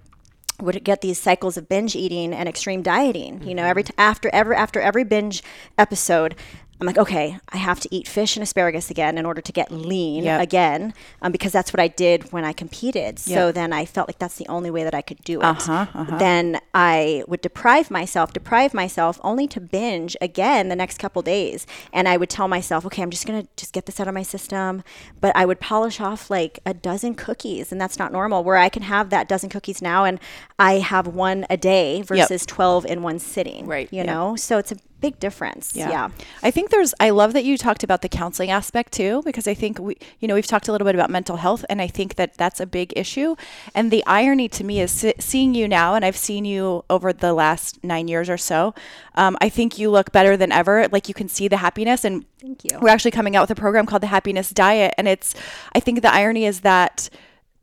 would 0.60 0.82
get 0.84 1.00
these 1.00 1.18
cycles 1.18 1.56
of 1.56 1.68
binge 1.68 1.94
eating 1.94 2.32
and 2.32 2.48
extreme 2.48 2.82
dieting. 2.82 3.42
You 3.42 3.54
know, 3.54 3.64
every 3.64 3.84
t- 3.84 3.94
after 3.96 4.28
every 4.32 4.56
after 4.56 4.80
every 4.80 5.04
binge 5.04 5.42
episode, 5.76 6.34
I'm 6.80 6.86
like, 6.86 6.98
okay, 6.98 7.38
I 7.48 7.56
have 7.56 7.80
to 7.80 7.88
eat 7.90 8.06
fish 8.06 8.36
and 8.36 8.42
asparagus 8.42 8.88
again 8.90 9.18
in 9.18 9.26
order 9.26 9.40
to 9.40 9.52
get 9.52 9.72
lean 9.72 10.24
yep. 10.24 10.40
again, 10.40 10.94
um, 11.22 11.32
because 11.32 11.50
that's 11.50 11.72
what 11.72 11.80
I 11.80 11.88
did 11.88 12.32
when 12.32 12.44
I 12.44 12.52
competed. 12.52 13.18
So 13.18 13.50
then 13.50 13.72
I 13.72 13.84
felt 13.84 14.08
like 14.08 14.20
that's 14.20 14.36
the 14.36 14.46
only 14.46 14.70
way 14.70 14.84
that 14.84 14.94
I 14.94 15.02
could 15.02 15.18
do 15.24 15.40
it. 15.40 15.44
Uh-huh, 15.44 15.86
uh-huh. 15.92 16.18
Then 16.18 16.60
I 16.74 17.24
would 17.26 17.40
deprive 17.40 17.90
myself, 17.90 18.32
deprive 18.32 18.74
myself, 18.74 19.18
only 19.24 19.48
to 19.48 19.60
binge 19.60 20.16
again 20.20 20.68
the 20.68 20.76
next 20.76 20.98
couple 20.98 21.20
days. 21.20 21.66
And 21.92 22.06
I 22.06 22.16
would 22.16 22.30
tell 22.30 22.46
myself, 22.46 22.86
okay, 22.86 23.02
I'm 23.02 23.10
just 23.10 23.26
gonna 23.26 23.48
just 23.56 23.72
get 23.72 23.86
this 23.86 23.98
out 23.98 24.06
of 24.06 24.14
my 24.14 24.22
system. 24.22 24.84
But 25.20 25.34
I 25.36 25.46
would 25.46 25.58
polish 25.58 26.00
off 26.00 26.30
like 26.30 26.60
a 26.64 26.74
dozen 26.74 27.16
cookies, 27.16 27.72
and 27.72 27.80
that's 27.80 27.98
not 27.98 28.12
normal. 28.12 28.44
Where 28.44 28.56
I 28.56 28.68
can 28.68 28.82
have 28.82 29.10
that 29.10 29.28
dozen 29.28 29.50
cookies 29.50 29.82
now, 29.82 30.04
and 30.04 30.20
I 30.60 30.74
have 30.74 31.08
one 31.08 31.44
a 31.50 31.56
day 31.56 32.02
versus 32.02 32.42
yep. 32.42 32.46
twelve 32.46 32.86
in 32.86 33.02
one 33.02 33.18
sitting. 33.18 33.66
Right. 33.66 33.92
You 33.92 34.04
know, 34.04 34.36
so 34.36 34.58
it's 34.58 34.70
a 34.70 34.76
big 35.00 35.18
difference. 35.20 35.74
Yeah. 35.74 35.90
yeah. 35.90 36.08
I 36.42 36.50
think 36.50 36.70
there's, 36.70 36.94
I 36.98 37.11
love 37.11 37.32
that 37.32 37.44
you 37.44 37.56
talked 37.56 37.84
about 37.84 38.02
the 38.02 38.08
counseling 38.08 38.50
aspect 38.50 38.92
too, 38.92 39.22
because 39.24 39.46
I 39.46 39.54
think 39.54 39.78
we, 39.78 39.96
you 40.18 40.28
know, 40.28 40.34
we've 40.34 40.46
talked 40.46 40.68
a 40.68 40.72
little 40.72 40.84
bit 40.84 40.94
about 40.94 41.11
mental 41.11 41.37
health 41.37 41.64
and 41.68 41.80
I 41.80 41.87
think 41.87 42.16
that 42.16 42.37
that's 42.37 42.61
a 42.61 42.66
big 42.66 42.92
issue. 42.96 43.37
And 43.74 43.90
the 43.90 44.04
irony 44.06 44.48
to 44.48 44.64
me 44.64 44.80
is 44.80 45.06
seeing 45.18 45.54
you 45.54 45.68
now, 45.68 45.94
and 45.94 46.04
I've 46.04 46.16
seen 46.16 46.44
you 46.44 46.84
over 46.90 47.12
the 47.12 47.32
last 47.32 47.82
nine 47.84 48.08
years 48.08 48.28
or 48.28 48.37
so. 48.37 48.74
Um, 49.14 49.37
I 49.40 49.48
think 49.48 49.78
you 49.78 49.90
look 49.90 50.12
better 50.12 50.37
than 50.37 50.52
ever. 50.52 50.88
Like 50.88 51.08
you 51.08 51.14
can 51.14 51.28
see 51.28 51.48
the 51.48 51.58
happiness 51.58 52.04
and 52.04 52.24
thank 52.40 52.64
you. 52.64 52.78
We're 52.80 52.88
actually 52.88 53.12
coming 53.12 53.37
out 53.37 53.42
with 53.42 53.56
a 53.56 53.61
program 53.61 53.87
called 53.87 54.02
the 54.02 54.08
happiness 54.08 54.50
diet. 54.50 54.94
And 54.98 55.06
it's, 55.06 55.34
I 55.74 55.80
think 55.80 56.02
the 56.02 56.12
irony 56.12 56.44
is 56.44 56.61
that, 56.61 57.08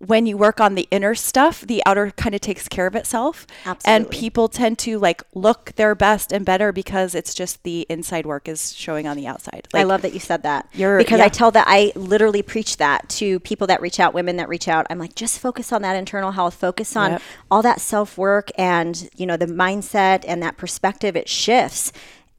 when 0.07 0.25
you 0.25 0.37
work 0.37 0.59
on 0.59 0.75
the 0.75 0.87
inner 0.91 1.15
stuff, 1.15 1.61
the 1.61 1.81
outer 1.85 2.11
kind 2.11 2.35
of 2.35 2.41
takes 2.41 2.67
care 2.67 2.87
of 2.87 2.95
itself. 2.95 3.47
Absolutely. 3.65 4.05
And 4.05 4.11
people 4.11 4.47
tend 4.47 4.77
to 4.79 4.99
like 4.99 5.23
look 5.33 5.73
their 5.75 5.95
best 5.95 6.31
and 6.31 6.45
better 6.45 6.71
because 6.71 7.15
it's 7.15 7.33
just 7.33 7.63
the 7.63 7.85
inside 7.89 8.25
work 8.25 8.47
is 8.47 8.75
showing 8.75 9.07
on 9.07 9.17
the 9.17 9.27
outside. 9.27 9.67
Like, 9.73 9.81
I 9.81 9.83
love 9.83 10.01
that 10.03 10.13
you 10.13 10.19
said 10.19 10.43
that. 10.43 10.67
You're, 10.73 10.97
because 10.97 11.19
yeah. 11.19 11.25
I 11.25 11.29
tell 11.29 11.51
that 11.51 11.65
I 11.67 11.91
literally 11.95 12.41
preach 12.41 12.77
that 12.77 13.07
to 13.09 13.39
people 13.41 13.67
that 13.67 13.81
reach 13.81 13.99
out, 13.99 14.13
women 14.13 14.37
that 14.37 14.49
reach 14.49 14.67
out. 14.67 14.85
I'm 14.89 14.99
like, 14.99 15.15
just 15.15 15.39
focus 15.39 15.71
on 15.71 15.81
that 15.81 15.95
internal 15.95 16.31
health, 16.31 16.55
focus 16.55 16.95
on 16.95 17.11
yep. 17.11 17.21
all 17.49 17.61
that 17.61 17.81
self 17.81 18.17
work 18.17 18.49
and, 18.57 19.09
you 19.15 19.25
know, 19.25 19.37
the 19.37 19.47
mindset 19.47 20.23
and 20.27 20.41
that 20.43 20.57
perspective. 20.57 21.15
It 21.15 21.29
shifts 21.29 21.91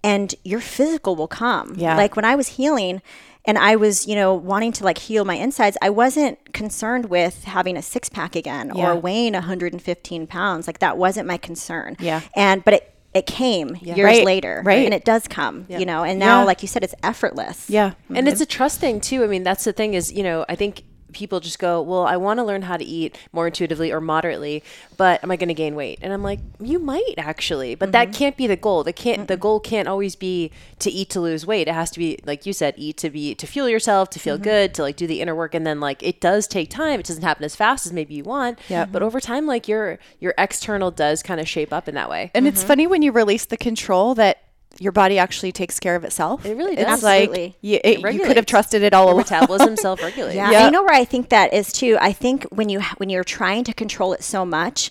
and 0.07 0.35
your 0.45 0.61
physical 0.61 1.17
will 1.17 1.27
come. 1.27 1.75
Yeah. 1.77 1.97
Like 1.97 2.15
when 2.15 2.25
I 2.25 2.37
was 2.37 2.49
healing, 2.49 3.03
and 3.47 3.57
I 3.57 3.77
was, 3.77 4.07
you 4.07 4.15
know, 4.15 4.35
wanting 4.35 4.73
to 4.73 4.85
like 4.85 4.99
heal 4.99 5.25
my 5.25 5.35
insides, 5.35 5.77
I 5.81 5.91
wasn't 5.91 6.53
concerned 6.53 7.07
with 7.07 7.45
having 7.45 7.77
a 7.77 7.83
six 7.83 8.09
pack 8.09 8.35
again 8.37 8.73
yeah. 8.75 8.91
or 8.91 8.97
weighing 8.97 9.35
115 9.35 10.27
pounds. 10.27 10.67
Like 10.67 10.81
that 10.81 10.99
wasn't 10.99 11.29
my 11.29 11.37
concern. 11.37 11.97
Yeah. 12.01 12.23
And, 12.35 12.65
but 12.65 12.75
it, 12.75 12.95
it 13.15 13.27
came 13.27 13.77
yeah. 13.81 13.95
years 13.95 14.05
right. 14.05 14.25
later. 14.25 14.63
Right. 14.65 14.85
And 14.85 14.93
it 14.93 15.05
does 15.05 15.27
come, 15.27 15.65
yeah. 15.69 15.79
you 15.79 15.87
know, 15.87 16.05
and 16.05 16.19
now, 16.19 16.45
like 16.45 16.61
you 16.61 16.69
said, 16.69 16.85
it's 16.85 16.95
effortless. 17.03 17.71
Yeah. 17.71 17.91
Mm-hmm. 17.91 18.17
And 18.17 18.29
it's 18.29 18.41
a 18.41 18.47
trust 18.47 18.79
thing 18.81 19.01
too. 19.01 19.25
I 19.25 19.27
mean, 19.27 19.43
that's 19.43 19.65
the 19.65 19.73
thing 19.73 19.95
is, 19.95 20.13
you 20.13 20.23
know, 20.23 20.45
I 20.49 20.55
think 20.55 20.83
people 21.17 21.41
just 21.41 21.59
go, 21.59 21.81
well, 21.81 22.07
I 22.07 22.19
want 22.19 22.39
to 22.39 22.45
learn 22.45 22.63
how 22.63 22.77
to 22.77 22.85
eat 22.85 23.19
more 23.33 23.47
intuitively 23.47 23.91
or 23.91 24.03
moderately, 24.03 24.63
but 24.99 25.25
am 25.25 25.31
I 25.31 25.37
going 25.37 25.49
to 25.49 25.55
gain 25.55 25.75
weight? 25.75 25.99
And 26.03 26.13
I'm 26.13 26.23
like, 26.23 26.41
you 26.61 26.79
might 26.79 27.15
actually, 27.17 27.75
but 27.75 27.87
mm-hmm. 27.87 27.93
that 27.93 28.13
can't 28.13 28.37
be 28.37 28.47
the 28.47 28.57
goal. 28.57 28.85
The 28.85 28.93
can't 28.93 29.21
mm-hmm. 29.21 29.27
the 29.27 29.37
goal 29.39 29.59
can't 29.59 29.89
always 29.89 30.15
be 30.15 30.53
to 30.79 30.91
eat 30.91 31.09
to 31.11 31.21
lose 31.21 31.47
weight. 31.47 31.69
It 31.69 31.75
has 31.75 31.91
to 31.93 31.99
be 31.99 32.19
like 32.27 32.45
you 32.45 32.53
said, 32.53 32.75
eat 32.77 32.99
to 32.99 33.09
be 33.09 33.35
to 33.35 33.47
fuel 33.47 33.69
yourself, 33.69 34.11
to 34.11 34.19
feel 34.19 34.37
mm-hmm. 34.37 34.45
good, 34.45 34.75
to 34.75 34.83
like 34.83 34.97
do 34.97 35.07
the 35.07 35.23
inner 35.23 35.35
work, 35.35 35.55
and 35.55 35.67
then 35.67 35.81
like 35.81 36.03
it 36.03 36.21
does 36.21 36.47
take 36.47 36.69
time. 36.69 37.01
It 37.01 37.07
doesn't 37.07 37.23
happen 37.23 37.45
as 37.45 37.57
fast 37.57 37.87
as 37.87 37.93
maybe 37.93 38.15
you 38.15 38.25
want. 38.25 38.59
Yeah. 38.69 38.85
But 38.85 39.03
over 39.03 39.19
time, 39.19 39.47
like 39.47 39.67
your 39.67 39.99
your 40.21 40.35
external 40.37 40.91
does 40.91 41.23
kind 41.23 41.41
of 41.41 41.49
shape 41.49 41.73
up 41.73 41.89
in 41.89 41.95
that 41.95 42.11
way. 42.11 42.31
And 42.35 42.47
it's 42.47 42.61
mm-hmm. 42.61 42.69
funny 42.69 42.87
when 42.87 43.01
you 43.01 43.11
release 43.11 43.47
the 43.47 43.57
control 43.57 44.15
that 44.17 44.43
your 44.79 44.93
body 44.93 45.19
actually 45.19 45.53
takes 45.53 45.81
care 45.81 45.97
of 45.97 46.05
itself. 46.05 46.45
It 46.45 46.57
really 46.57 46.77
does. 46.77 46.83
It's 46.83 47.05
Absolutely. 47.05 47.45
like 47.47 47.55
you, 47.61 47.81
it, 47.83 48.15
you 48.15 48.21
could 48.21 48.37
have 48.37 48.47
trusted 48.47 48.83
it 48.83 48.93
all 48.93 49.07
along. 49.07 49.19
Metabolism 49.19 49.77
self-regulates. 49.77 50.27
Yeah. 50.37 50.51
yeah. 50.51 50.65
you 50.67 50.71
know 50.71 50.83
where 50.83 50.95
I 50.95 51.05
think 51.05 51.31
that 51.31 51.55
is 51.55 51.73
too. 51.73 51.97
I 52.01 52.13
think 52.13 52.45
when 52.45 52.69
you 52.69 52.81
when 52.99 53.09
you're 53.09 53.25
trying 53.25 53.65
to 53.65 53.73
control 53.73 54.13
it 54.13 54.23
so 54.23 54.45
much, 54.45 54.91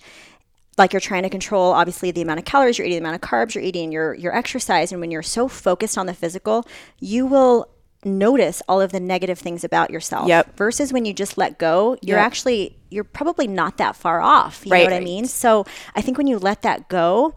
like 0.78 0.94
you're 0.94 1.00
trying 1.00 1.24
to 1.24 1.30
control 1.30 1.72
obviously 1.72 2.12
the 2.12 2.22
amount 2.22 2.40
of 2.40 2.46
calories 2.46 2.78
you're 2.78 2.88
eating, 2.88 3.04
the 3.04 3.08
amount 3.08 3.22
of 3.24 3.30
carbs 3.30 3.54
you're 3.54 3.64
eating, 3.64 3.92
your 3.92 4.14
your 4.14 4.36
exercise, 4.36 4.92
and 4.92 5.02
when 5.02 5.12
you're 5.12 5.22
so 5.24 5.48
focused 5.48 5.98
on 5.98 6.06
the 6.06 6.14
physical, 6.14 6.66
you 7.00 7.26
will 7.26 7.70
notice 8.06 8.62
all 8.70 8.80
of 8.80 8.92
the 8.92 9.00
negative 9.00 9.40
things 9.40 9.64
about 9.64 9.90
yourself. 9.90 10.28
Yep. 10.28 10.56
Versus 10.56 10.94
when 10.94 11.06
you 11.06 11.14
just 11.14 11.38
let 11.38 11.58
go, 11.58 11.98
you're 12.02 12.18
yep. 12.18 12.26
actually 12.26 12.78
you're 12.90 13.04
probably 13.04 13.48
not 13.48 13.78
that 13.78 13.96
far 13.96 14.22
off. 14.22 14.66
You 14.66 14.72
right. 14.72 14.88
know 14.88 14.94
what 14.94 15.02
I 15.02 15.04
mean? 15.04 15.26
So 15.26 15.66
I 15.96 16.02
think 16.02 16.18
when 16.18 16.28
you 16.28 16.38
let 16.38 16.62
that 16.62 16.88
go 16.88 17.36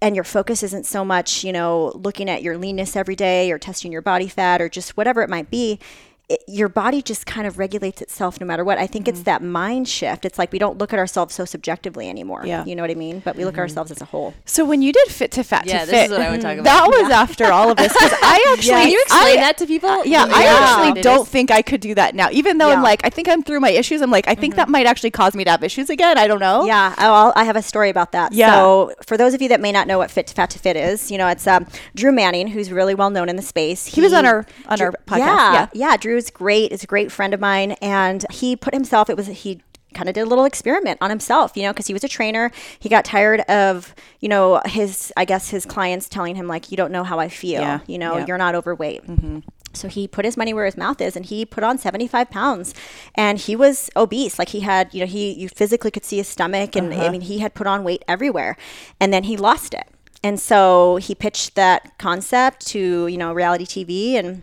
and 0.00 0.14
your 0.14 0.24
focus 0.24 0.62
isn't 0.62 0.86
so 0.86 1.04
much, 1.04 1.42
you 1.42 1.52
know, 1.52 1.90
looking 1.96 2.30
at 2.30 2.42
your 2.42 2.56
leanness 2.56 2.94
every 2.94 3.16
day 3.16 3.50
or 3.50 3.58
testing 3.58 3.90
your 3.90 4.02
body 4.02 4.28
fat 4.28 4.60
or 4.60 4.68
just 4.68 4.96
whatever 4.96 5.22
it 5.22 5.30
might 5.30 5.50
be, 5.50 5.80
it, 6.28 6.42
your 6.48 6.70
body 6.70 7.02
just 7.02 7.26
kind 7.26 7.46
of 7.46 7.58
regulates 7.58 8.00
itself 8.00 8.40
no 8.40 8.46
matter 8.46 8.64
what. 8.64 8.78
I 8.78 8.86
think 8.86 9.06
mm-hmm. 9.06 9.16
it's 9.16 9.24
that 9.24 9.42
mind 9.42 9.88
shift. 9.88 10.24
It's 10.24 10.38
like 10.38 10.52
we 10.52 10.58
don't 10.58 10.78
look 10.78 10.92
at 10.92 10.98
ourselves 10.98 11.34
so 11.34 11.44
subjectively 11.44 12.08
anymore. 12.08 12.46
Yeah. 12.46 12.64
You 12.64 12.74
know 12.76 12.82
what 12.82 12.90
I 12.90 12.94
mean? 12.94 13.20
But 13.20 13.36
we 13.36 13.44
look 13.44 13.54
mm-hmm. 13.54 13.60
at 13.60 13.62
ourselves 13.62 13.90
as 13.90 14.00
a 14.00 14.06
whole. 14.06 14.32
So 14.46 14.64
when 14.64 14.80
you 14.80 14.92
did 14.92 15.08
fit 15.08 15.30
to 15.32 15.44
fat 15.44 15.66
yeah, 15.66 15.80
to 15.80 15.86
this 15.86 15.94
fit, 15.94 16.04
is 16.06 16.10
what 16.12 16.22
I 16.22 16.30
would 16.30 16.40
talk 16.40 16.54
about. 16.54 16.64
That 16.64 16.86
was 16.88 17.10
yeah. 17.10 17.20
after 17.20 17.44
all 17.52 17.70
of 17.70 17.76
this 17.76 17.92
because 17.92 18.12
I 18.22 18.54
actually 18.54 18.72
Can 18.72 18.90
you 18.90 19.02
explain 19.02 19.38
I, 19.38 19.42
that 19.42 19.58
to 19.58 19.66
people? 19.66 19.90
Uh, 19.90 20.02
yeah, 20.04 20.26
yeah, 20.26 20.34
I 20.34 20.44
actually 20.44 21.02
don't 21.02 21.28
think 21.28 21.50
I 21.50 21.60
could 21.60 21.82
do 21.82 21.94
that 21.94 22.14
now. 22.14 22.28
Even 22.32 22.56
though 22.56 22.70
I'm 22.70 22.82
like, 22.82 23.04
I 23.04 23.10
think 23.10 23.28
I'm 23.28 23.42
through 23.42 23.60
my 23.60 23.70
issues. 23.70 24.00
I'm 24.00 24.10
like, 24.10 24.26
I 24.26 24.34
think 24.34 24.54
mm-hmm. 24.54 24.58
that 24.58 24.68
might 24.70 24.86
actually 24.86 25.10
cause 25.10 25.34
me 25.34 25.44
to 25.44 25.50
have 25.50 25.62
issues 25.62 25.90
again. 25.90 26.16
I 26.16 26.26
don't 26.26 26.40
know. 26.40 26.64
Yeah, 26.64 26.94
I'll, 26.96 27.34
I 27.36 27.44
have 27.44 27.56
a 27.56 27.62
story 27.62 27.90
about 27.90 28.12
that. 28.12 28.32
Yeah. 28.32 28.54
So 28.54 28.94
for 29.06 29.18
those 29.18 29.34
of 29.34 29.42
you 29.42 29.50
that 29.50 29.60
may 29.60 29.72
not 29.72 29.86
know 29.86 29.98
what 29.98 30.10
fit 30.10 30.26
to 30.28 30.34
fat 30.34 30.50
to 30.50 30.58
fit 30.58 30.76
is, 30.76 31.10
you 31.10 31.18
know, 31.18 31.28
it's 31.28 31.46
um, 31.46 31.66
Drew 31.94 32.12
Manning, 32.12 32.48
who's 32.48 32.72
really 32.72 32.94
well 32.94 33.10
known 33.10 33.28
in 33.28 33.36
the 33.36 33.42
space. 33.42 33.86
He, 33.86 33.96
he 33.96 34.00
was 34.00 34.14
on 34.14 34.24
our 34.24 34.46
on 34.68 34.78
Drew, 34.78 34.86
our 34.86 34.92
podcast. 35.06 35.18
Yeah, 35.18 35.52
yeah, 35.52 35.68
yeah. 35.72 35.96
Drew's 36.14 36.30
great. 36.30 36.70
It's 36.70 36.84
a 36.84 36.86
great 36.86 37.10
friend 37.10 37.34
of 37.34 37.40
mine, 37.40 37.72
and 37.82 38.24
he 38.30 38.54
put 38.54 38.72
himself. 38.72 39.10
It 39.10 39.16
was 39.16 39.26
he 39.26 39.60
kind 39.94 40.08
of 40.08 40.14
did 40.14 40.20
a 40.20 40.26
little 40.26 40.44
experiment 40.44 40.98
on 41.00 41.10
himself, 41.10 41.56
you 41.56 41.64
know, 41.64 41.72
because 41.72 41.88
he 41.88 41.92
was 41.92 42.04
a 42.04 42.08
trainer. 42.08 42.52
He 42.78 42.88
got 42.88 43.04
tired 43.04 43.40
of, 43.42 43.96
you 44.20 44.28
know, 44.28 44.60
his, 44.64 45.12
I 45.16 45.24
guess, 45.24 45.50
his 45.50 45.66
clients 45.66 46.08
telling 46.08 46.36
him, 46.36 46.46
like, 46.46 46.70
you 46.70 46.76
don't 46.76 46.92
know 46.92 47.02
how 47.02 47.18
I 47.18 47.28
feel, 47.28 47.62
yeah. 47.62 47.80
you 47.88 47.98
know, 47.98 48.24
you're 48.24 48.38
not 48.38 48.54
overweight. 48.54 49.04
Mm-hmm. 49.06 49.40
So 49.72 49.88
he 49.88 50.06
put 50.06 50.24
his 50.24 50.36
money 50.36 50.54
where 50.54 50.66
his 50.66 50.76
mouth 50.76 51.00
is 51.00 51.16
and 51.16 51.26
he 51.26 51.44
put 51.44 51.64
on 51.64 51.78
75 51.78 52.30
pounds 52.30 52.74
and 53.16 53.38
he 53.38 53.56
was 53.56 53.90
obese. 53.96 54.38
Like 54.38 54.50
he 54.50 54.60
had, 54.60 54.94
you 54.94 55.00
know, 55.00 55.06
he, 55.06 55.32
you 55.32 55.48
physically 55.48 55.90
could 55.90 56.04
see 56.04 56.18
his 56.18 56.28
stomach 56.28 56.76
and 56.76 56.92
uh-huh. 56.92 57.06
I 57.06 57.08
mean, 57.10 57.22
he 57.22 57.40
had 57.40 57.54
put 57.54 57.66
on 57.66 57.82
weight 57.82 58.04
everywhere 58.06 58.56
and 59.00 59.12
then 59.12 59.24
he 59.24 59.36
lost 59.36 59.74
it. 59.74 59.88
And 60.22 60.38
so 60.38 60.96
he 60.96 61.16
pitched 61.16 61.56
that 61.56 61.98
concept 61.98 62.66
to, 62.68 63.08
you 63.08 63.18
know, 63.18 63.32
reality 63.32 63.64
TV 63.64 64.14
and 64.14 64.42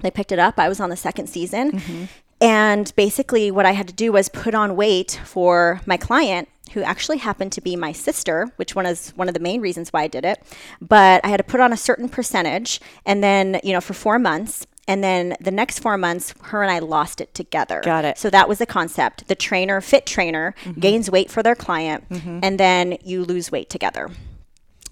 they 0.00 0.10
picked 0.10 0.32
it 0.32 0.38
up. 0.38 0.58
I 0.58 0.68
was 0.68 0.80
on 0.80 0.90
the 0.90 0.96
second 0.96 1.28
season. 1.28 1.72
Mm-hmm. 1.72 2.04
And 2.40 2.92
basically, 2.96 3.50
what 3.50 3.66
I 3.66 3.72
had 3.72 3.86
to 3.88 3.94
do 3.94 4.12
was 4.12 4.28
put 4.28 4.54
on 4.54 4.74
weight 4.74 5.20
for 5.24 5.80
my 5.84 5.96
client, 5.98 6.48
who 6.72 6.82
actually 6.82 7.18
happened 7.18 7.52
to 7.52 7.60
be 7.60 7.76
my 7.76 7.92
sister, 7.92 8.50
which 8.56 8.74
one 8.74 8.86
is 8.86 9.10
one 9.10 9.28
of 9.28 9.34
the 9.34 9.40
main 9.40 9.60
reasons 9.60 9.92
why 9.92 10.02
I 10.02 10.08
did 10.08 10.24
it. 10.24 10.42
But 10.80 11.22
I 11.24 11.28
had 11.28 11.36
to 11.36 11.44
put 11.44 11.60
on 11.60 11.72
a 11.72 11.76
certain 11.76 12.08
percentage, 12.08 12.80
and 13.04 13.22
then 13.22 13.60
you 13.62 13.72
know 13.72 13.80
for 13.80 13.94
four 13.94 14.18
months. 14.18 14.66
And 14.88 15.04
then 15.04 15.36
the 15.40 15.52
next 15.52 15.80
four 15.80 15.96
months, 15.96 16.34
her 16.42 16.62
and 16.62 16.72
I 16.72 16.80
lost 16.80 17.20
it 17.20 17.32
together. 17.32 17.80
Got 17.84 18.04
it. 18.04 18.18
So 18.18 18.28
that 18.30 18.48
was 18.48 18.58
the 18.58 18.66
concept. 18.66 19.28
The 19.28 19.36
trainer, 19.36 19.80
fit 19.80 20.04
trainer, 20.04 20.54
mm-hmm. 20.64 20.80
gains 20.80 21.08
weight 21.10 21.30
for 21.30 21.42
their 21.44 21.54
client, 21.54 22.08
mm-hmm. 22.08 22.40
and 22.42 22.58
then 22.58 22.96
you 23.04 23.24
lose 23.24 23.52
weight 23.52 23.68
together. 23.68 24.10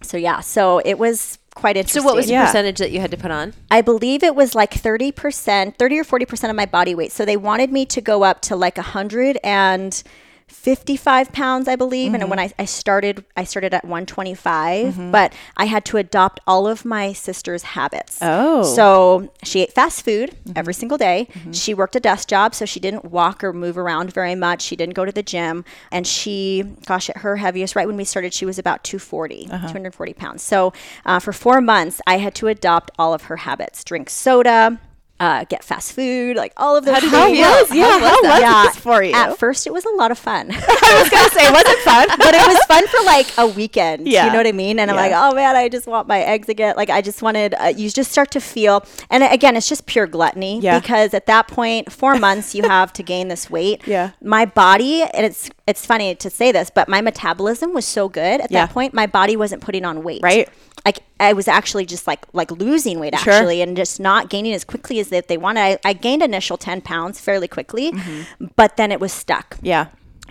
So 0.03 0.16
yeah, 0.16 0.40
so 0.40 0.81
it 0.85 0.99
was 0.99 1.38
quite 1.59 1.77
interesting. 1.77 2.03
So 2.03 2.07
what 2.07 2.16
was 2.16 2.27
the 2.27 2.33
yeah. 2.33 2.47
percentage 2.47 2.79
that 2.79 2.92
you 2.92 3.01
had 3.01 3.11
to 3.11 3.16
put 3.16 3.31
on? 3.31 3.55
I 3.71 3.83
believe 3.83 4.23
it 4.23 4.35
was 4.35 4.55
like 4.55 4.73
30%, 4.73 5.77
30 5.77 5.99
or 5.99 6.05
40% 6.05 6.51
of 6.51 6.57
my 6.57 6.66
body 6.66 6.94
weight. 6.94 7.12
So 7.12 7.25
they 7.25 7.37
wanted 7.37 7.73
me 7.73 7.85
to 7.87 8.01
go 8.01 8.23
up 8.23 8.40
to 8.42 8.57
like 8.57 8.77
100 8.77 9.38
and 9.42 10.03
55 10.48 11.32
pounds, 11.32 11.68
I 11.68 11.76
believe. 11.76 12.14
And 12.14 12.22
mm-hmm. 12.22 12.30
when 12.30 12.38
I, 12.38 12.52
I 12.58 12.64
started, 12.64 13.24
I 13.37 13.44
started 13.44 13.74
at 13.74 13.84
125, 13.84 14.94
mm-hmm. 14.94 15.11
but 15.11 15.32
I 15.56 15.66
had 15.66 15.84
to 15.87 15.96
adopt 15.96 16.40
all 16.46 16.66
of 16.66 16.84
my 16.84 17.12
sister's 17.12 17.62
habits. 17.62 18.18
Oh. 18.20 18.62
So 18.62 19.30
she 19.44 19.61
ate 19.61 19.72
fast 19.72 20.04
food 20.04 20.30
mm-hmm. 20.30 20.52
every 20.56 20.74
single 20.74 20.98
day. 20.98 21.28
She 21.52 21.74
worked 21.74 21.96
a 21.96 22.00
desk 22.00 22.28
job, 22.28 22.54
so 22.54 22.64
she 22.64 22.80
didn't 22.80 23.04
walk 23.06 23.44
or 23.44 23.52
move 23.52 23.78
around 23.78 24.12
very 24.12 24.34
much. 24.34 24.62
She 24.62 24.76
didn't 24.76 24.94
go 24.94 25.04
to 25.04 25.12
the 25.12 25.22
gym. 25.22 25.64
And 25.92 26.06
she, 26.06 26.64
gosh, 26.87 27.11
at 27.11 27.18
her 27.18 27.37
heaviest, 27.37 27.76
right 27.76 27.87
when 27.87 27.96
we 27.96 28.04
started, 28.04 28.34
she 28.34 28.46
was 28.46 28.58
about 28.58 28.84
240, 28.84 29.48
uh-huh. 29.50 29.66
240 29.68 30.12
pounds. 30.14 30.42
So 30.42 30.72
uh, 31.04 31.18
for 31.18 31.32
four 31.32 31.61
months, 31.61 32.00
I 32.06 32.18
had 32.18 32.34
to 32.37 32.48
adopt 32.48 32.90
all 32.98 33.14
of 33.14 33.24
her 33.24 33.37
habits 33.37 33.84
drink 33.84 34.11
soda. 34.11 34.80
Uh, 35.20 35.44
get 35.48 35.64
fast 35.64 35.94
food, 35.94 36.37
like 36.37 36.52
all 36.57 36.76
of 36.76 36.85
those. 36.85 36.94
How 37.02 37.26
things. 37.26 37.38
was, 37.40 37.74
yeah, 37.74 37.98
how 37.98 38.22
was 38.22 38.40
Yeah, 38.40 38.62
this 38.66 38.76
for 38.76 39.02
you? 39.02 39.12
At 39.12 39.37
first, 39.37 39.66
it 39.66 39.72
was 39.72 39.85
a 39.85 39.90
lot 39.96 40.12
of 40.12 40.18
fun. 40.18 40.50
I 40.52 41.00
was 41.02 41.11
gonna 41.11 41.28
say, 41.31 41.44
it 41.44 41.52
was 41.52 41.64
it 41.66 41.78
fun? 41.81 42.07
but 42.18 42.35
it 42.35 42.46
was 42.46 42.64
fun 42.66 42.87
for 42.87 43.04
like 43.04 43.26
a 43.37 43.46
weekend. 43.48 44.07
Yeah. 44.07 44.26
You 44.26 44.31
know 44.33 44.38
what 44.38 44.46
I 44.46 44.52
mean? 44.52 44.78
And 44.78 44.88
I'm 44.92 44.96
like, 44.96 45.11
oh 45.12 45.35
man, 45.35 45.57
I 45.57 45.68
just 45.68 45.88
want 45.88 46.07
my 46.07 46.20
eggs 46.20 46.48
again. 46.48 46.74
Like 46.76 46.88
I 46.88 47.00
just 47.02 47.20
wanted, 47.20 47.54
uh, 47.54 47.72
you 47.76 47.90
just 47.90 48.12
start 48.12 48.31
to 48.31 48.40
feel, 48.40 48.87
and 49.11 49.24
again, 49.24 49.57
it's 49.57 49.68
just 49.68 49.87
pure 49.87 50.07
gluttony 50.07 50.61
Yeah. 50.61 50.78
because 50.78 51.12
at 51.14 51.26
that 51.26 51.48
point, 51.48 51.90
four 51.90 52.14
months 52.16 52.54
you 52.54 52.62
have 52.68 52.92
to 52.92 53.02
gain 53.02 53.26
this 53.26 53.50
weight. 53.50 53.83
Yeah. 53.88 54.11
My 54.22 54.44
body, 54.44 55.02
and 55.02 55.26
it's, 55.26 55.50
it's 55.68 55.85
funny 55.87 56.14
to 56.14 56.28
say 56.31 56.50
this, 56.50 56.70
but 56.70 56.88
my 56.88 57.00
metabolism 57.00 57.72
was 57.74 57.85
so 57.85 58.09
good 58.09 58.40
at 58.40 58.50
Yeah. 58.50 58.66
that 58.66 58.72
point, 58.74 58.94
my 58.94 59.07
body 59.07 59.37
wasn't 59.37 59.62
putting 59.62 59.85
on 59.85 60.02
weight. 60.02 60.20
Right. 60.22 60.48
Like 60.87 61.00
I 61.20 61.33
was 61.35 61.46
actually 61.48 61.85
just 61.87 62.07
like 62.07 62.24
like 62.33 62.50
losing 62.50 62.98
weight 63.00 63.14
Sure. 63.18 63.33
actually, 63.35 63.61
and 63.62 63.76
just 63.76 64.00
not 64.00 64.31
gaining 64.31 64.54
as 64.54 64.64
quickly 64.64 64.98
as 65.00 65.09
that 65.09 65.28
they 65.28 65.37
wanted. 65.37 65.61
I, 65.61 65.78
I 65.85 65.92
gained 65.92 66.22
initial 66.22 66.57
ten 66.57 66.81
pounds 66.81 67.20
fairly 67.20 67.48
quickly, 67.48 67.92
Mm-hmm. 67.92 68.46
but 68.57 68.76
then 68.78 68.90
it 68.90 68.98
was 69.00 69.12
stuck. 69.12 69.59
Yeah. 69.61 69.87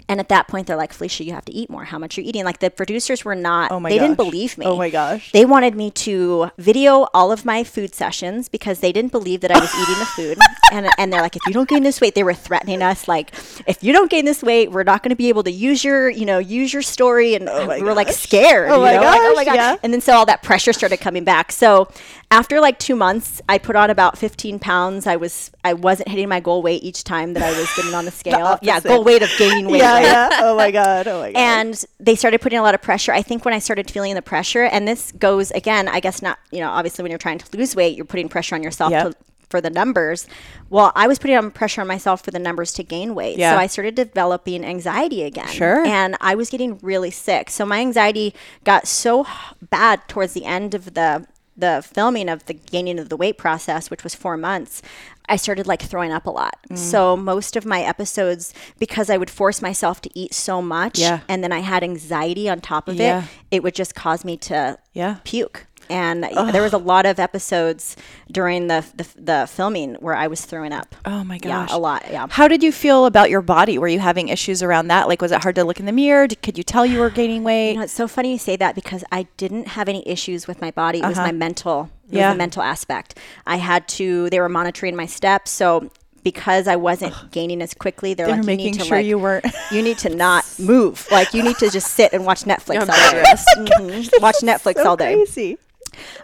And 0.10 0.20
at 0.20 0.30
that 0.30 0.48
point, 0.48 0.67
they're 0.67 0.78
like, 0.78 0.93
Felicia, 0.93 1.24
you 1.26 1.34
have 1.34 1.46
to 1.46 1.52
eat 1.54 1.70
more. 1.70 1.84
How 1.84 1.98
much 2.00 2.17
are 2.17 2.22
you're 2.22 2.30
eating? 2.30 2.46
Like 2.46 2.60
the 2.60 2.70
producers 2.70 3.26
were 3.26 3.36
not, 3.36 3.72
Oh 3.72 3.80
my 3.80 3.89
they 3.89 4.00
didn't 4.00 4.15
believe 4.15 4.58
me. 4.58 4.65
Oh 4.65 4.78
my 4.78 4.89
gosh. 4.89 5.32
They 5.32 5.46
wanted 5.46 5.76
me 5.76 5.91
to 5.91 6.52
video 6.58 7.08
all 7.13 7.32
of 7.32 7.43
my 7.43 7.63
food 7.63 7.93
sessions 7.93 8.48
because 8.48 8.80
they 8.80 8.91
didn't 8.91 9.12
believe 9.12 9.41
that 9.41 9.52
I 9.52 9.60
was 9.60 9.74
eating 9.76 10.00
the 10.00 10.06
food. 10.06 10.38
And, 10.70 10.89
and 10.98 11.13
they're 11.13 11.22
like, 11.22 11.38
if 11.38 11.43
you 11.48 11.54
don't 11.54 11.70
gain 11.70 11.84
this 11.84 12.02
weight, 12.02 12.13
they 12.13 12.26
were 12.26 12.34
threatening 12.34 12.82
us. 12.82 13.08
Like, 13.08 13.34
if 13.67 13.82
you 13.82 13.93
don't 13.93 14.12
gain 14.12 14.26
this 14.26 14.43
weight, 14.43 14.70
we're 14.70 14.84
not 14.84 15.02
going 15.02 15.12
to 15.12 15.15
be 15.15 15.30
able 15.30 15.43
to 15.43 15.52
use 15.52 15.82
your, 15.82 16.10
you 16.10 16.26
know, 16.26 16.39
use 16.39 16.74
your 16.74 16.82
story. 16.82 17.36
And 17.36 17.48
oh 17.48 17.70
we 17.70 17.82
were 17.84 17.93
like 17.93 18.10
scared. 18.10 18.70
Oh 18.70 18.76
you 18.76 18.82
my 18.82 18.96
know? 18.96 19.02
Like, 19.02 19.22
oh 19.22 19.34
my 19.34 19.46
gosh, 19.46 19.56
God. 19.56 19.56
yeah. 19.56 19.76
And 19.82 19.93
then 19.93 20.02
so 20.02 20.12
all 20.12 20.26
that 20.26 20.43
pressure 20.43 20.74
started 20.74 20.98
coming 20.98 21.24
back. 21.24 21.54
So 21.54 21.89
after 22.30 22.60
like 22.60 22.78
two 22.78 22.96
months, 22.96 23.42
I 23.48 23.58
put 23.58 23.76
on 23.78 23.90
about 23.90 24.18
15 24.18 24.60
pounds. 24.60 25.08
I 25.08 25.16
was, 25.16 25.50
I 25.63 25.74
wasn't 25.74 26.10
hitting 26.10 26.28
my 26.28 26.40
goal 26.42 26.62
weight 26.62 26.84
each 26.84 27.04
time 27.06 27.34
that 27.34 27.44
I 27.44 27.58
was 27.58 27.72
getting 27.76 27.94
on 27.94 28.04
the 28.06 28.12
scale. 28.24 28.60
yeah, 28.62 28.80
goal 28.82 29.04
weight 29.04 29.22
of 29.24 29.30
gaining 29.38 29.68
weight. 29.68 29.80
Yeah, 29.80 30.00
yeah. 30.00 30.30
Oh 30.42 30.56
my 30.58 30.72
god. 30.72 31.08
Oh 31.08 31.22
my 31.22 31.32
god. 31.32 31.40
and 31.40 31.86
they 32.00 32.16
started 32.16 32.42
putting 32.42 32.60
a 32.60 32.62
lot 32.63 32.76
of 32.76 32.82
pressure. 32.82 33.13
I 33.13 33.22
think 33.22 33.46
when 33.46 33.54
I 33.54 33.60
started 33.60 33.90
feeling 33.90 34.13
the 34.16 34.22
pressure, 34.22 34.63
and 34.63 34.88
this 34.88 35.12
goes 35.13 35.52
again, 35.52 35.88
I 35.88 36.00
guess 36.02 36.22
not, 36.22 36.38
you 36.52 36.60
know, 36.60 36.70
obviously 36.70 37.04
when 37.04 37.12
you're 37.12 37.18
trying 37.18 37.38
to 37.38 37.58
lose 37.58 37.76
weight, 37.76 37.96
you're 37.96 38.06
putting 38.06 38.28
pressure 38.28 38.56
on 38.56 38.62
yourself 38.63 38.92
Yep. 38.92 39.12
to, 39.12 39.18
for 39.50 39.62
the 39.62 39.70
numbers. 39.70 40.28
Well, 40.70 40.92
I 40.96 41.08
was 41.08 41.20
putting 41.20 41.38
on 41.38 41.52
pressure 41.52 41.80
on 41.80 41.88
myself 41.88 42.22
for 42.26 42.32
the 42.32 42.40
numbers 42.40 42.74
to 42.74 42.84
gain 42.84 43.16
weight. 43.16 43.38
Yeah. 43.38 43.54
So 43.54 43.58
I 43.60 43.68
started 43.68 43.96
developing 43.96 44.66
anxiety 44.66 45.24
again. 45.24 45.48
Sure. 45.48 45.86
And 45.86 46.18
I 46.20 46.36
was 46.36 46.50
getting 46.50 46.78
really 46.82 47.12
sick. 47.12 47.50
So 47.50 47.66
my 47.66 47.80
anxiety 47.80 48.34
got 48.66 48.86
so 48.88 49.26
bad 49.70 50.06
towards 50.10 50.34
the 50.34 50.44
end 50.44 50.74
of 50.74 50.94
the 50.96 51.26
the 51.58 51.84
filming 51.86 52.30
of 52.30 52.46
the 52.46 52.54
gaining 52.54 53.00
of 53.00 53.10
the 53.10 53.17
weight 53.17 53.38
process, 53.38 53.89
which 53.89 54.04
was 54.04 54.13
four 54.15 54.38
months, 54.38 54.82
I 55.30 55.36
started 55.36 55.67
like 55.67 55.82
throwing 55.82 56.12
up 56.12 56.26
a 56.26 56.30
lot. 56.30 56.58
Mm. 56.70 56.78
So 56.78 57.17
most 57.17 57.56
of 57.56 57.65
my 57.65 57.82
episodes, 57.82 58.54
because 58.80 59.10
I 59.10 59.17
would 59.17 59.30
force 59.30 59.62
myself 59.62 60.02
to 60.02 60.10
eat 60.17 60.34
so 60.34 60.62
much, 60.62 61.00
Yeah. 61.00 61.20
and 61.28 61.43
then 61.43 61.52
I 61.52 61.60
had 61.60 61.84
anxiety 61.84 62.48
on 62.50 62.62
top 62.62 62.88
of 62.88 62.96
Yeah. 62.96 63.24
it, 63.52 63.58
it 63.58 63.63
would 63.63 63.76
just 63.76 63.93
cause 63.96 64.24
me 64.24 64.38
to 64.38 64.78
Yeah. 64.93 65.17
puke. 65.24 65.66
And 65.89 66.23
there 66.23 66.62
was 66.62 66.73
a 66.73 66.78
lot 66.78 67.06
of 67.06 67.19
episodes 67.19 67.95
during 68.32 68.67
the, 68.67 68.86
the 68.95 69.08
the 69.21 69.47
filming 69.50 69.95
where 69.95 70.15
I 70.15 70.28
was 70.28 70.45
throwing 70.45 70.73
up. 70.73 70.95
Oh 71.06 71.23
my 71.23 71.38
gosh, 71.38 71.69
Yeah, 71.69 71.76
a 71.76 71.80
lot. 71.80 72.04
Yeah. 72.10 72.28
How 72.30 72.47
did 72.47 72.62
you 72.63 72.71
feel 72.71 73.06
about 73.06 73.30
your 73.30 73.41
body? 73.41 73.78
Were 73.78 73.88
you 73.88 74.00
having 74.00 74.28
issues 74.28 74.62
around 74.63 74.88
that? 74.89 75.08
Like, 75.08 75.21
was 75.21 75.32
it 75.32 75.41
hard 75.41 75.56
to 75.56 75.63
look 75.63 75.80
in 75.80 75.86
the 75.86 75.91
mirror? 75.91 76.28
Did, 76.28 76.41
could 76.41 76.58
you 76.58 76.63
tell 76.63 76.86
you 76.86 77.00
were 77.00 77.10
gaining 77.10 77.43
weight? 77.50 77.71
You 77.71 77.78
know, 77.78 77.84
it's 77.84 77.93
so 77.93 78.08
funny 78.08 78.32
you 78.34 78.38
say 78.38 78.56
that 78.58 78.76
because 78.76 79.04
I 79.12 79.28
didn't 79.38 79.67
have 79.69 79.88
any 79.89 80.08
issues 80.08 80.47
with 80.47 80.62
my 80.62 80.71
body. 80.71 81.00
It 81.00 81.06
was 81.08 81.17
my 81.17 81.32
mental. 81.32 81.84
It 81.84 81.84
Uh-huh. 81.84 81.89
Yeah. 82.10 82.30
was 82.30 82.36
the 82.36 82.38
mental 82.38 82.63
aspect. 82.63 83.17
I 83.45 83.58
had 83.58 83.88
to. 84.00 84.30
They 84.30 84.39
were 84.39 84.50
monitoring 84.50 84.95
my 84.95 85.06
steps, 85.08 85.52
so 85.52 85.89
because 86.23 86.67
I 86.67 86.76
wasn't 86.76 87.13
gaining 87.32 87.62
as 87.62 87.73
quickly, 87.73 88.13
they're 88.13 88.26
They 88.26 88.34
like, 88.34 88.41
were 88.43 88.52
you 88.52 88.58
making 88.58 88.71
need 88.73 88.80
to 88.80 88.86
sure 88.86 88.97
like, 88.97 89.06
you 89.06 89.17
weren't- 89.17 89.45
You 89.71 89.82
need 89.82 89.97
to 90.00 90.10
not 90.13 90.43
move. 90.60 91.08
Like 91.12 91.34
you 91.34 91.41
need 91.41 91.58
to 91.60 91.69
just 91.69 91.93
sit 91.93 92.12
and 92.12 92.26
watch 92.26 92.41
Netflix 92.52 92.80
all 92.82 92.86
day. 93.12 93.23
Mhm. 93.56 94.21
Watch 94.21 94.38
Netflix 94.43 94.76
so 94.84 94.89
all 94.89 94.97
day. 94.97 95.13
Crazy. 95.15 95.58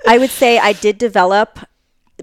I 0.07 0.17
would 0.17 0.29
say 0.31 0.59
I 0.59 0.73
did 0.73 0.97
develop 0.97 1.59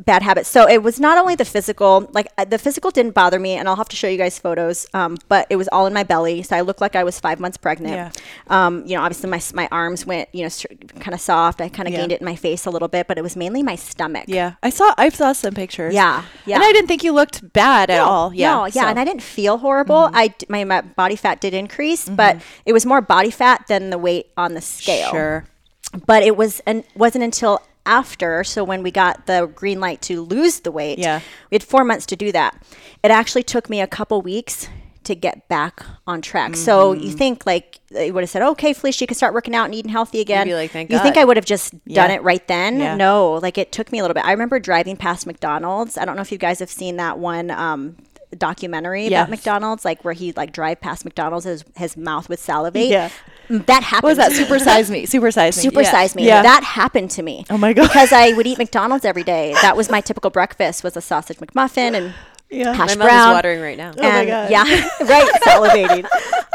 bad 0.07 0.23
habits. 0.23 0.49
So 0.49 0.69
it 0.69 0.83
was 0.85 1.01
not 1.01 1.19
only 1.19 1.35
the 1.35 1.45
physical, 1.45 2.09
like 2.13 2.29
uh, 2.39 2.45
the 2.45 2.59
physical 2.59 2.91
didn't 2.93 3.13
bother 3.13 3.41
me, 3.41 3.55
and 3.57 3.69
I'll 3.69 3.77
have 3.77 3.89
to 3.89 3.97
show 3.97 4.07
you 4.07 4.17
guys 4.17 4.39
photos. 4.39 4.87
Um, 4.95 5.19
but 5.29 5.49
it 5.51 5.57
was 5.57 5.69
all 5.73 5.85
in 5.87 5.93
my 5.93 6.05
belly, 6.05 6.43
so 6.43 6.57
I 6.57 6.61
looked 6.61 6.81
like 6.81 6.95
I 6.95 7.03
was 7.03 7.19
five 7.19 7.41
months 7.41 7.57
pregnant. 7.59 7.95
Yeah. 7.95 8.11
Um, 8.47 8.87
you 8.87 8.97
know, 8.97 9.03
obviously 9.03 9.29
my 9.29 9.43
my 9.53 9.69
arms 9.73 10.07
went, 10.07 10.29
you 10.33 10.45
know, 10.45 10.51
kind 11.01 11.13
of 11.13 11.21
soft. 11.21 11.61
I 11.61 11.69
kind 11.69 11.89
of 11.89 11.93
Yeah. 11.93 12.01
gained 12.01 12.13
it 12.13 12.21
in 12.21 12.25
my 12.25 12.37
face 12.37 12.67
a 12.67 12.71
little 12.71 12.87
bit, 12.89 13.09
but 13.09 13.19
it 13.19 13.23
was 13.23 13.35
mainly 13.37 13.65
my 13.65 13.75
stomach. 13.75 14.25
Yeah, 14.29 14.55
I 14.63 14.71
saw. 14.71 14.95
I 14.97 15.09
saw 15.09 15.33
some 15.33 15.55
pictures. 15.55 15.93
Yeah, 15.93 16.23
yeah. 16.47 16.55
And 16.55 16.65
I 16.65 16.73
didn't 16.73 16.87
think 16.87 17.03
you 17.03 17.13
looked 17.13 17.53
bad 17.53 17.91
at 17.91 18.01
all. 18.01 18.33
Yeah. 18.33 18.55
No, 18.55 18.65
yeah, 18.67 18.71
so- 18.71 18.81
Mm-hmm. 18.81 18.89
and 18.91 19.01
I 19.01 19.05
didn't 19.05 19.23
feel 19.23 19.59
horrible. 19.59 20.09
I 20.15 20.29
d- 20.29 20.47
my, 20.49 20.63
my 20.65 20.83
body 20.83 21.17
fat 21.17 21.41
did 21.41 21.53
increase, 21.53 22.09
but 22.09 22.39
it 22.65 22.73
was 22.73 22.87
more 22.87 23.01
body 23.03 23.31
fat 23.33 23.67
than 23.69 23.91
the 23.91 23.99
weight 23.99 24.31
on 24.37 24.55
the 24.55 24.61
scale. 24.63 25.11
Sure. 25.11 25.45
But 26.07 26.23
it 26.23 26.37
was 26.37 26.61
and 26.67 26.85
wasn't 26.95 27.25
until 27.25 27.61
after 27.87 28.45
so 28.45 28.63
when 28.63 28.83
we 28.83 28.91
got 28.91 29.27
the 29.27 29.51
green 29.55 29.81
light 29.81 30.01
to 30.03 30.21
lose 30.23 30.61
the 30.61 30.71
weight 30.71 30.99
Yeah. 30.99 31.21
we 31.51 31.55
had 31.55 31.63
four 31.65 31.83
months 31.85 32.07
to 32.07 32.17
do 32.17 32.31
that 32.33 32.61
it 33.03 33.11
actually 33.11 33.43
took 33.43 33.69
me 33.71 33.81
a 33.81 33.87
couple 33.87 34.21
weeks 34.23 34.69
to 35.05 35.15
get 35.15 35.49
back 35.49 35.83
on 36.07 36.21
track 36.21 36.55
so 36.57 36.95
Mm-hmm. 36.95 37.03
you 37.05 37.11
think 37.11 37.47
like 37.47 37.81
they 37.91 38.13
would 38.13 38.23
have 38.23 38.29
said 38.31 38.43
okay 38.43 38.75
felicia 38.75 39.03
you 39.03 39.07
can 39.07 39.17
start 39.17 39.33
working 39.33 39.55
out 39.57 39.65
and 39.65 39.75
eating 39.75 39.91
healthy 39.91 40.21
again 40.21 40.49
like, 40.51 40.71
"Thank 40.71 40.91
you 40.93 40.99
think 41.01 41.17
i 41.17 41.25
would 41.25 41.39
have 41.39 41.47
just 41.47 41.73
done 41.73 42.11
Yeah. 42.11 42.17
it 42.17 42.23
right 42.23 42.47
then 42.47 42.79
Yeah. 42.79 42.95
no 42.97 43.33
like 43.43 43.57
it 43.57 43.73
took 43.73 43.91
me 43.91 43.99
a 43.99 44.03
little 44.03 44.15
bit 44.15 44.27
i 44.27 44.31
remember 44.33 44.61
driving 44.61 44.97
past 44.99 45.27
mcdonald's 45.27 45.97
i 45.97 46.05
don't 46.05 46.17
know 46.17 46.23
if 46.23 46.31
you 46.31 46.39
guys 46.39 46.59
have 46.61 46.71
seen 46.71 46.97
that 46.99 47.19
one 47.19 47.51
um 47.51 47.97
documentary 48.39 49.09
Yes. 49.09 49.23
about 49.23 49.31
McDonald's, 49.31 49.85
like 49.85 50.05
where 50.05 50.15
he 50.15 50.31
like 50.33 50.53
drive 50.53 50.81
past 50.81 51.05
McDonald's, 51.05 51.45
his 51.47 51.65
his 51.77 51.97
mouth 51.97 52.29
would 52.29 52.39
salivate. 52.39 52.87
Yeah. 52.89 53.11
That 53.51 53.83
happened. 53.83 54.03
What 54.05 54.11
was 54.11 54.19
that? 54.19 54.33
Super 54.33 54.59
size 54.59 54.91
me. 54.91 55.07
Super 55.07 55.31
size 55.31 55.57
me. 55.57 55.63
Super 55.69 55.83
yeah. 55.83 55.91
size 55.91 56.15
me. 56.15 56.27
Yeah. 56.27 56.43
That 56.43 56.63
happened 56.63 57.11
to 57.13 57.23
me. 57.23 57.45
Oh 57.51 57.59
my 57.59 57.73
God. 57.73 57.89
Because 57.89 58.13
I 58.13 58.33
would 58.33 58.47
eat 58.51 58.59
McDonald's 58.59 59.05
every 59.05 59.25
day. 59.25 59.55
That 59.63 59.77
was 59.77 59.91
my 59.91 60.01
typical 60.01 60.31
breakfast 60.31 60.85
was 60.85 60.97
a 60.97 61.01
sausage 61.01 61.39
McMuffin 61.39 61.95
and 61.95 62.15
Yeah. 62.49 62.73
hash 62.73 62.97
My 62.97 63.07
mouth 63.07 63.31
is 63.31 63.35
watering 63.35 63.61
right 63.61 63.77
now. 63.77 63.93
Oh 63.97 64.03
my 64.03 64.25
God. 64.25 64.51
yeah, 64.51 64.63
right, 65.01 65.31
salivating. 65.43 66.07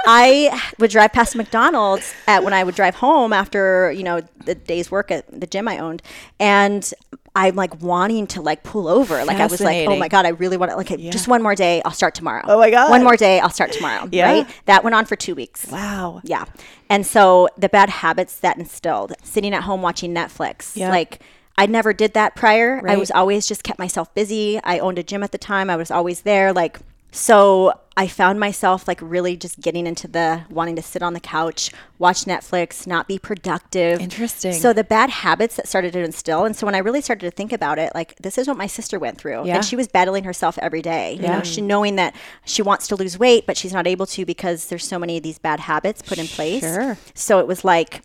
I 0.08 0.62
would 0.80 0.92
drive 0.92 1.14
past 1.14 1.36
McDonald's 1.36 2.14
at 2.28 2.44
when 2.44 2.54
I 2.54 2.64
would 2.64 2.76
drive 2.76 2.96
home 2.96 3.34
after 3.34 3.92
you 3.92 4.04
know 4.04 4.22
the 4.46 4.56
day's 4.56 4.90
work 4.92 5.12
at 5.12 5.26
the 5.38 5.48
gym 5.48 5.68
I 5.68 5.80
owned, 5.80 6.02
and 6.40 6.94
I'm 7.36 7.56
like 7.56 7.82
wanting 7.82 8.28
to 8.28 8.42
like 8.42 8.64
pull 8.64 8.88
over. 8.88 9.24
Like 9.26 9.38
I 9.38 9.48
was 9.48 9.60
like, 9.60 9.88
oh 9.90 9.98
my 9.98 10.08
god, 10.08 10.26
I 10.26 10.30
really 10.30 10.56
want 10.58 10.72
to. 10.72 10.78
Like 10.78 10.88
just 11.12 11.28
one 11.28 11.44
more 11.44 11.54
day, 11.56 11.82
I'll 11.84 11.92
start 11.92 12.16
tomorrow. 12.16 12.44
Oh 12.48 12.58
my 12.58 12.72
God. 12.72 12.90
one 12.90 13.04
more 13.04 13.18
day, 13.18 13.40
I'll 13.40 13.50
start 13.50 13.72
tomorrow. 13.72 14.08
Yeah. 14.12 14.32
right. 14.32 14.48
That 14.66 14.84
went 14.84 14.96
on 14.96 15.06
for 15.06 15.16
two 15.18 15.36
weeks. 15.36 15.68
Wow. 15.70 16.22
Yeah. 16.24 16.46
And 16.90 17.06
so 17.06 17.50
the 17.58 17.68
bad 17.68 17.90
habits 17.90 18.40
that 18.40 18.58
instilled, 18.58 19.14
sitting 19.24 19.54
at 19.54 19.64
home 19.64 19.82
watching 19.82 20.14
Netflix, 20.14 20.78
Yeah. 20.78 20.90
like 20.90 21.22
I 21.58 21.66
never 21.66 21.94
did 21.94 22.14
that 22.14 22.36
prior. 22.36 22.82
I 22.88 22.98
was 22.98 23.12
always 23.12 23.48
just 23.48 23.64
kept 23.64 23.80
myself 23.80 24.14
busy. 24.14 24.60
I 24.64 24.80
owned 24.80 25.00
a 25.00 25.04
gym 25.04 25.24
at 25.24 25.32
the 25.32 25.38
time. 25.38 25.70
I 25.70 25.76
was 25.78 25.90
always 25.90 26.22
there. 26.22 26.52
Like, 26.52 26.80
so 27.16 27.80
I 27.98 28.08
found 28.08 28.42
myself 28.42 28.90
like 28.90 29.00
really 29.02 29.38
just 29.38 29.62
getting 29.62 29.88
into 29.88 30.08
the 30.08 30.44
wanting 30.50 30.76
to 30.76 30.82
sit 30.82 31.02
on 31.02 31.14
the 31.14 31.22
couch, 31.22 31.72
watch 31.98 32.26
Netflix, 32.26 32.86
not 32.86 33.08
be 33.08 33.18
productive. 33.18 34.02
Interesting. 34.02 34.52
So 34.52 34.74
the 34.74 34.84
bad 34.84 35.10
habits 35.10 35.56
that 35.56 35.66
started 35.68 35.94
to 35.94 36.00
instill. 36.04 36.44
And 36.44 36.56
so 36.56 36.66
when 36.66 36.76
I 36.76 36.80
really 36.80 37.00
started 37.00 37.26
to 37.26 37.32
think 37.32 37.54
about 37.54 37.80
it, 37.80 37.94
like 37.96 38.16
this 38.18 38.38
is 38.38 38.50
what 38.50 38.58
my 38.58 38.68
sister 38.68 39.00
went 39.00 39.18
through. 39.18 39.46
Yeah. 39.48 39.56
And 39.56 39.66
she 39.66 39.78
was 39.78 39.88
battling 39.88 40.26
herself 40.26 40.58
every 40.62 40.82
day. 40.82 41.14
You 41.14 41.22
Yeah. 41.24 41.38
know, 41.38 41.44
she 41.44 41.62
knowing 41.62 41.96
that 41.96 42.14
she 42.44 42.62
wants 42.62 42.86
to 42.88 42.98
lose 42.98 43.18
weight, 43.18 43.46
but 43.48 43.56
she's 43.56 43.72
not 43.74 43.88
able 43.88 44.06
to 44.08 44.26
because 44.26 44.66
there's 44.66 44.86
so 44.86 45.00
many 45.00 45.16
of 45.16 45.24
these 45.24 45.40
bad 45.40 45.62
habits 45.62 46.02
put 46.02 46.18
in 46.18 46.28
place. 46.28 46.64
Sure. 46.64 46.98
So 47.14 47.40
it 47.40 47.48
was 47.48 47.64
like 47.64 48.02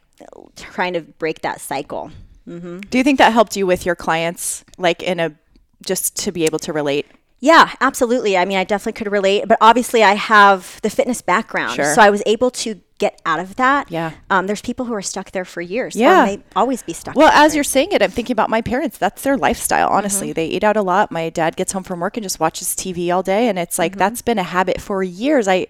trying 0.54 0.92
to 0.92 1.00
break 1.00 1.42
that 1.42 1.60
cycle. 1.60 2.12
Mm-hmm. 2.46 2.80
Do 2.80 2.98
you 2.98 3.02
think 3.02 3.18
that 3.18 3.32
helped 3.32 3.56
you 3.56 3.66
with 3.66 3.84
your 3.84 3.96
clients, 3.96 4.64
like 4.78 5.02
in 5.02 5.18
a 5.18 5.32
just 5.84 6.14
to 6.18 6.30
be 6.30 6.44
able 6.44 6.60
to 6.60 6.72
relate? 6.72 7.06
Yeah, 7.40 7.72
absolutely. 7.80 8.36
I 8.36 8.44
mean, 8.44 8.58
I 8.58 8.64
definitely 8.64 8.92
could 8.92 9.10
relate, 9.10 9.48
but 9.48 9.56
obviously 9.60 10.02
I 10.02 10.14
have 10.14 10.78
the 10.82 10.90
fitness 10.90 11.22
background. 11.22 11.74
Sure. 11.74 11.94
So 11.94 12.02
I 12.02 12.10
was 12.10 12.22
able 12.26 12.50
to 12.50 12.80
get 12.98 13.20
out 13.24 13.40
of 13.40 13.56
that. 13.56 13.90
Yeah. 13.90 14.12
Um, 14.28 14.46
there's 14.46 14.60
people 14.60 14.84
who 14.84 14.92
are 14.92 15.00
stuck 15.02 15.30
there 15.30 15.46
for 15.46 15.62
years. 15.62 15.96
Yeah. 15.96 16.12
Um, 16.12 16.20
or 16.20 16.26
may 16.26 16.42
always 16.54 16.82
be 16.82 16.92
stuck 16.92 17.16
Well, 17.16 17.32
as 17.32 17.54
you're 17.54 17.64
saying 17.64 17.92
it, 17.92 18.02
I'm 18.02 18.10
thinking 18.10 18.34
about 18.34 18.50
my 18.50 18.60
parents. 18.60 18.98
That's 18.98 19.22
their 19.22 19.38
lifestyle, 19.38 19.88
mm-hmm. 19.88 19.96
honestly. 19.96 20.32
They 20.34 20.46
eat 20.46 20.62
out 20.62 20.76
a 20.76 20.82
lot. 20.82 21.10
My 21.10 21.30
dad 21.30 21.56
gets 21.56 21.72
home 21.72 21.82
from 21.82 22.00
work 22.00 22.18
and 22.18 22.22
just 22.22 22.38
watches 22.38 22.68
TV 22.68 23.12
all 23.12 23.22
day. 23.22 23.48
And 23.48 23.58
it's 23.58 23.78
like, 23.78 23.92
mm-hmm. 23.92 24.00
that's 24.00 24.20
been 24.20 24.38
a 24.38 24.42
habit 24.42 24.80
for 24.80 25.02
years. 25.02 25.48
I, 25.48 25.66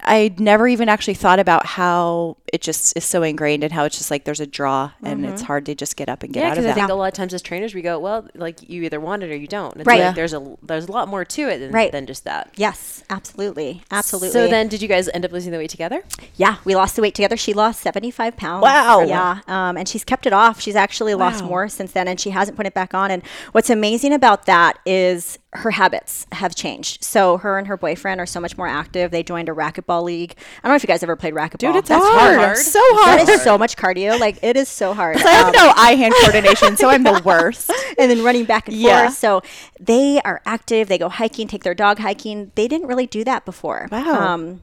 I 0.00 0.34
never 0.38 0.66
even 0.66 0.88
actually 0.88 1.14
thought 1.14 1.38
about 1.38 1.66
how 1.66 2.38
it 2.54 2.60
just 2.62 2.96
is 2.96 3.04
so 3.04 3.24
ingrained 3.24 3.64
and 3.64 3.72
how 3.72 3.84
it's 3.84 3.98
just 3.98 4.12
like 4.12 4.22
there's 4.24 4.38
a 4.38 4.46
draw 4.46 4.92
and 5.02 5.26
it's 5.26 5.42
hard 5.42 5.66
to 5.66 5.74
just 5.74 5.96
get 5.96 6.08
up 6.08 6.22
and 6.22 6.32
get 6.32 6.40
Yeah, 6.44 6.46
out 6.46 6.52
of 6.52 6.62
because 6.62 6.70
I 6.70 6.74
think 6.74 6.88
a 6.90 6.94
lot 6.94 7.08
of 7.08 7.14
times 7.14 7.34
as 7.34 7.42
trainers 7.42 7.74
we 7.74 7.82
go, 7.82 7.98
well, 7.98 8.28
like 8.36 8.68
you 8.70 8.82
either 8.84 9.00
want 9.00 9.24
it 9.24 9.30
or 9.32 9.36
you 9.36 9.48
don't. 9.48 9.74
It's 9.76 9.86
Right. 9.86 9.98
like 9.98 10.08
Yeah. 10.10 10.12
there's 10.12 10.32
a 10.32 10.56
there's 10.62 10.86
a 10.86 10.92
lot 10.92 11.08
more 11.08 11.24
to 11.24 11.48
it 11.48 11.58
than, 11.58 11.72
Right. 11.72 11.90
than 11.90 12.06
just 12.06 12.22
that. 12.24 12.50
Yes, 12.54 13.02
absolutely. 13.10 13.82
Absolutely. 13.90 14.30
So 14.30 14.46
then, 14.46 14.68
did 14.68 14.80
you 14.82 14.86
guys 14.88 15.08
end 15.12 15.24
up 15.24 15.32
losing 15.32 15.50
the 15.50 15.58
weight 15.58 15.70
together? 15.70 16.04
Yeah, 16.36 16.56
we 16.64 16.76
lost 16.76 16.94
the 16.94 17.02
weight 17.02 17.14
together. 17.16 17.36
She 17.36 17.52
lost 17.54 17.80
75 17.80 18.36
pounds. 18.36 18.62
Wow. 18.62 19.00
Yeah. 19.00 19.40
Um, 19.48 19.76
and 19.76 19.88
she's 19.88 20.04
kept 20.04 20.24
it 20.24 20.32
off. 20.32 20.60
She's 20.60 20.76
actually 20.76 21.14
lost 21.14 21.42
more 21.42 21.68
since 21.68 21.90
then, 21.92 22.06
and 22.06 22.20
she 22.20 22.30
hasn't 22.30 22.56
put 22.56 22.66
it 22.66 22.74
back 22.74 22.94
on. 22.94 23.10
And 23.10 23.22
what's 23.52 23.68
amazing 23.70 24.12
about 24.12 24.46
that 24.46 24.78
is 24.86 25.38
her 25.54 25.72
habits 25.72 26.26
have 26.32 26.54
changed. 26.54 27.02
So 27.04 27.36
her 27.38 27.58
and 27.58 27.66
her 27.68 27.76
boyfriend 27.76 28.20
are 28.20 28.26
so 28.26 28.40
much 28.40 28.56
more 28.56 28.66
active. 28.68 29.10
They 29.10 29.22
joined 29.22 29.48
a 29.48 29.52
racquetball 29.52 30.02
league. 30.02 30.34
I 30.62 30.66
don't 30.68 30.72
know 30.72 30.76
if 30.76 30.82
you 30.82 30.88
guys 30.88 31.02
ever 31.02 31.14
played 31.16 31.34
racquetball. 31.34 31.58
Dude, 31.58 31.76
it's 31.76 31.88
That's 31.88 32.04
hard. 32.04 32.38
hard. 32.38 32.43
So 32.52 32.80
hard. 32.82 33.20
That 33.20 33.28
is 33.28 33.42
so 33.42 33.56
much 33.56 33.76
cardio. 33.76 34.18
Like 34.20 34.38
it 34.42 34.56
is 34.56 34.68
so 34.68 34.92
hard. 34.92 35.16
I 35.16 35.30
have 35.30 35.46
Um, 35.46 35.52
no 35.52 35.72
eye 35.76 35.94
hand 35.94 36.12
coordination, 36.20 36.76
so 36.76 36.88
I'm 36.90 37.02
the 37.02 37.22
worst. 37.24 37.70
and 37.98 38.10
then 38.10 38.22
running 38.22 38.44
back 38.44 38.68
and 38.68 38.76
Yeah. 38.76 39.04
forth. 39.06 39.16
So 39.16 39.42
they 39.80 40.20
are 40.24 40.42
active. 40.44 40.88
They 40.88 40.98
go 40.98 41.08
hiking, 41.08 41.48
take 41.48 41.62
their 41.62 41.74
dog 41.74 41.98
hiking. 42.00 42.52
They 42.54 42.68
didn't 42.68 42.86
really 42.88 43.06
do 43.06 43.24
that 43.24 43.44
before. 43.44 43.88
Wow. 43.90 44.34
Um, 44.34 44.60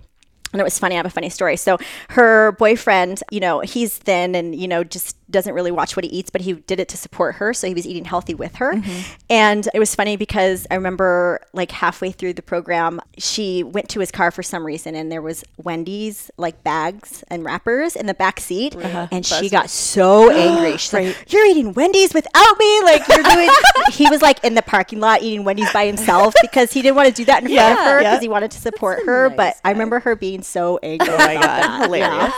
and 0.54 0.60
it 0.60 0.64
was 0.66 0.78
funny. 0.78 0.96
I 0.96 0.98
have 0.98 1.06
a 1.06 1.10
funny 1.10 1.30
story. 1.30 1.56
So 1.56 1.78
her 2.10 2.52
boyfriend, 2.54 3.24
you 3.32 3.40
know, 3.40 3.62
he's 3.62 3.98
thin 3.98 4.36
and 4.36 4.54
you 4.54 4.68
know 4.68 4.84
just 4.84 5.16
doesn't 5.32 5.54
really 5.54 5.72
watch 5.72 5.96
what 5.96 6.04
he 6.06 6.12
eats, 6.12 6.30
but 6.30 6.42
he 6.42 6.54
did 6.54 6.80
it 6.80 6.88
to 6.90 6.98
support 6.98 7.36
her. 7.36 7.54
So 7.54 7.68
he 7.68 7.74
was 7.74 7.88
eating 7.88 8.06
healthy 8.06 8.34
with 8.34 8.56
her. 8.56 8.74
Mm-hmm. 8.74 9.14
And 9.30 9.68
it 9.74 9.80
was 9.80 9.96
funny 9.96 10.18
because 10.18 10.68
I 10.70 10.76
remember 10.76 11.40
like 11.54 11.72
halfway 11.72 12.12
through 12.12 12.34
the 12.34 12.42
program, 12.42 13.02
she 13.18 13.64
went 13.64 13.90
to 13.90 14.00
his 14.00 14.12
car 14.12 14.32
for 14.32 14.44
some 14.44 14.66
reason, 14.66 14.96
and 14.96 15.12
there 15.12 15.22
was 15.22 15.44
Wendy's 15.58 16.30
like 16.38 16.64
bags 16.64 17.24
and 17.30 17.44
wrappers 17.44 17.96
in 17.96 18.06
the 18.06 18.14
back 18.14 18.40
seat, 18.40 18.76
uh-huh. 18.76 19.08
and 19.12 19.26
she 19.26 19.50
got 19.50 19.70
so 19.70 20.30
angry. 20.32 20.78
She's 20.78 20.94
like, 20.94 21.16
"You're 21.32 21.46
eating 21.46 21.74
Wendy's 21.74 22.14
without 22.14 22.58
me! 22.60 22.82
Like 22.84 23.08
you're 23.08 23.24
doing." 23.24 23.50
he 23.92 24.10
was 24.10 24.22
like 24.22 24.44
in 24.44 24.56
the 24.56 24.62
parking 24.62 25.00
lot 25.00 25.22
eating 25.22 25.44
Wendy's 25.44 25.72
by 25.72 25.86
himself 25.86 26.34
because 26.42 26.72
he 26.72 26.82
didn't 26.82 26.96
want 26.96 27.08
to 27.08 27.14
do 27.14 27.26
that 27.26 27.44
in 27.44 27.50
front 27.50 27.72
of 27.72 27.78
Yeah, 27.78 27.86
her 27.86 28.02
yeah. 28.02 28.12
because 28.12 28.22
he 28.22 28.28
wanted 28.30 28.52
to 28.52 28.60
support 28.60 29.06
her. 29.06 29.30
but 29.30 29.56
I 29.64 29.72
remember 29.72 30.00
her 30.02 30.16
being 30.16 30.42
so 30.44 30.80
angry. 30.84 31.08
Oh 31.10 31.18
my 31.18 31.34
God, 31.36 31.82
hilarious. 31.86 32.34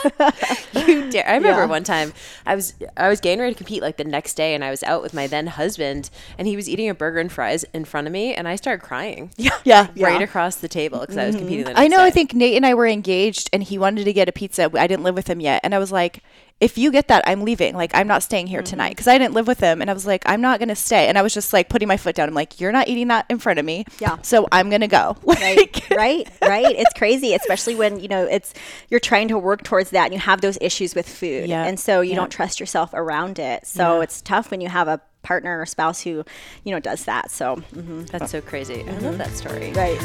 you 0.88 1.10
dare. 1.12 1.28
I 1.28 1.36
remember 1.36 1.62
Yeah. 1.62 1.66
one 1.66 1.84
time 1.84 2.14
I 2.46 2.56
was 2.56 2.74
I 2.98 3.10
was 3.10 3.20
getting 3.20 3.40
ready 3.40 3.54
to 3.54 3.58
compete 3.58 3.82
like 3.82 3.98
the 3.98 4.04
next 4.04 4.36
day, 4.36 4.54
and 4.54 4.64
I 4.64 4.70
was 4.70 4.84
out 4.84 5.02
with 5.02 5.14
my 5.14 5.28
then 5.28 5.48
husband, 5.48 6.10
and 6.38 6.48
he 6.48 6.56
was 6.56 6.70
eating 6.70 6.90
a 6.90 6.94
burger 6.94 7.20
and 7.20 7.32
fries 7.32 7.64
in 7.74 7.86
front 7.86 8.08
of 8.08 8.14
me, 8.14 8.34
and 8.34 8.48
I 8.48 8.56
started 8.56 8.84
crying. 8.84 9.32
Yeah, 9.38 9.58
yeah. 9.64 9.88
right 9.96 10.22
across 10.22 10.58
the 10.58 10.68
table 10.68 11.00
because 11.00 11.18
I 11.18 11.26
was 11.26 11.36
mm-hmm. 11.36 11.44
competing. 11.44 11.66
The 11.66 11.72
next 11.72 11.82
I 11.82 11.88
know. 11.88 11.98
Day. 11.98 12.04
I 12.04 12.10
think 12.10 12.34
Nate 12.34 12.56
and 12.56 12.66
I 12.66 12.74
were 12.74 12.88
engaged, 12.88 13.50
and 13.54 13.64
he 13.64 13.78
wanted 13.78 14.06
to 14.06 14.14
get 14.14 14.30
a 14.30 14.32
pizza. 14.32 14.70
I 14.74 14.88
didn't 14.88 15.04
live 15.04 15.16
with 15.16 15.28
him 15.28 15.40
yet, 15.40 15.62
and 15.64 15.74
I 15.74 15.80
was 15.80 15.92
like, 15.92 16.22
"If 16.64 16.78
you 16.78 16.92
get 16.92 17.08
that, 17.10 17.24
I'm 17.28 17.42
leaving. 17.42 17.76
Like, 17.76 17.92
I'm 17.94 18.08
not 18.08 18.24
staying 18.24 18.48
here 18.48 18.62
tonight 18.62 18.90
because 18.92 19.08
I 19.08 19.18
didn't 19.18 19.34
live 19.34 19.48
with 19.48 19.60
him." 19.60 19.82
And 19.82 19.90
I 19.90 19.94
was 19.94 20.06
like, 20.08 20.24
"I'm 20.26 20.42
not 20.42 20.60
gonna 20.60 20.76
stay." 20.76 21.08
And 21.08 21.18
I 21.18 21.22
was 21.22 21.34
just 21.34 21.52
like 21.54 21.68
putting 21.70 21.88
my 21.88 21.98
foot 21.98 22.16
down. 22.16 22.28
I'm 22.30 22.34
like, 22.36 22.60
"You're 22.60 22.72
not 22.72 22.88
eating 22.88 23.10
that 23.10 23.26
in 23.30 23.40
front 23.40 23.60
of 23.60 23.66
me. 23.66 23.86
Yeah. 24.00 24.18
So 24.22 24.48
I'm 24.52 24.70
gonna 24.70 24.88
go." 24.88 25.18
right 25.26 25.90
right 25.92 26.28
right 26.42 26.76
it's 26.76 26.94
crazy 26.94 27.34
especially 27.34 27.76
when 27.76 28.00
you 28.00 28.08
know 28.08 28.24
it's 28.24 28.54
you're 28.90 29.00
trying 29.00 29.28
to 29.28 29.38
work 29.38 29.64
towards 29.64 29.90
that 29.92 30.06
and 30.06 30.14
you 30.14 30.20
have 30.20 30.42
those 30.42 30.58
issues 30.62 30.96
with 30.96 31.08
food 31.08 31.50
Yeah. 31.50 31.66
and 31.66 31.80
so 31.80 32.02
you 32.02 32.12
Yeah. 32.12 32.18
don't 32.18 32.30
trust 32.32 32.60
yourself 32.60 32.92
around 32.94 33.40
it 33.40 33.68
so 33.68 34.02
it's 34.02 34.22
tough 34.22 34.52
when 34.52 34.62
you 34.62 34.70
have 34.70 34.88
a 34.88 35.02
partner 35.22 35.60
or 35.60 35.66
spouse 35.66 36.02
who 36.02 36.24
you 36.64 36.72
know 36.72 36.80
does 36.80 37.06
that 37.06 37.30
so 37.32 37.58
mhm. 37.76 38.10
that's 38.10 38.32
so 38.32 38.42
crazy. 38.42 38.86
I 38.88 38.98
love 39.00 39.18
that 39.18 39.32
story. 39.36 39.72
right 39.74 40.00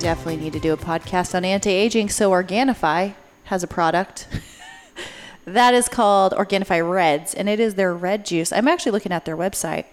Definitely 0.00 0.36
need 0.38 0.52
to 0.54 0.58
do 0.60 0.72
a 0.72 0.76
podcast 0.76 1.34
on 1.36 1.44
anti-aging. 1.44 2.08
So 2.08 2.30
Organifi 2.32 3.14
has 3.44 3.62
a 3.62 3.66
product 3.66 4.28
that 5.44 5.74
is 5.74 5.88
called 5.88 6.32
Organifi 6.32 6.88
Reds, 6.88 7.34
and 7.34 7.48
it 7.48 7.58
is 7.60 7.74
their 7.74 7.94
red 7.94 8.24
juice. 8.24 8.52
I'm 8.52 8.68
actually 8.68 8.92
looking 8.92 9.12
at 9.12 9.24
their 9.24 9.36
website. 9.36 9.86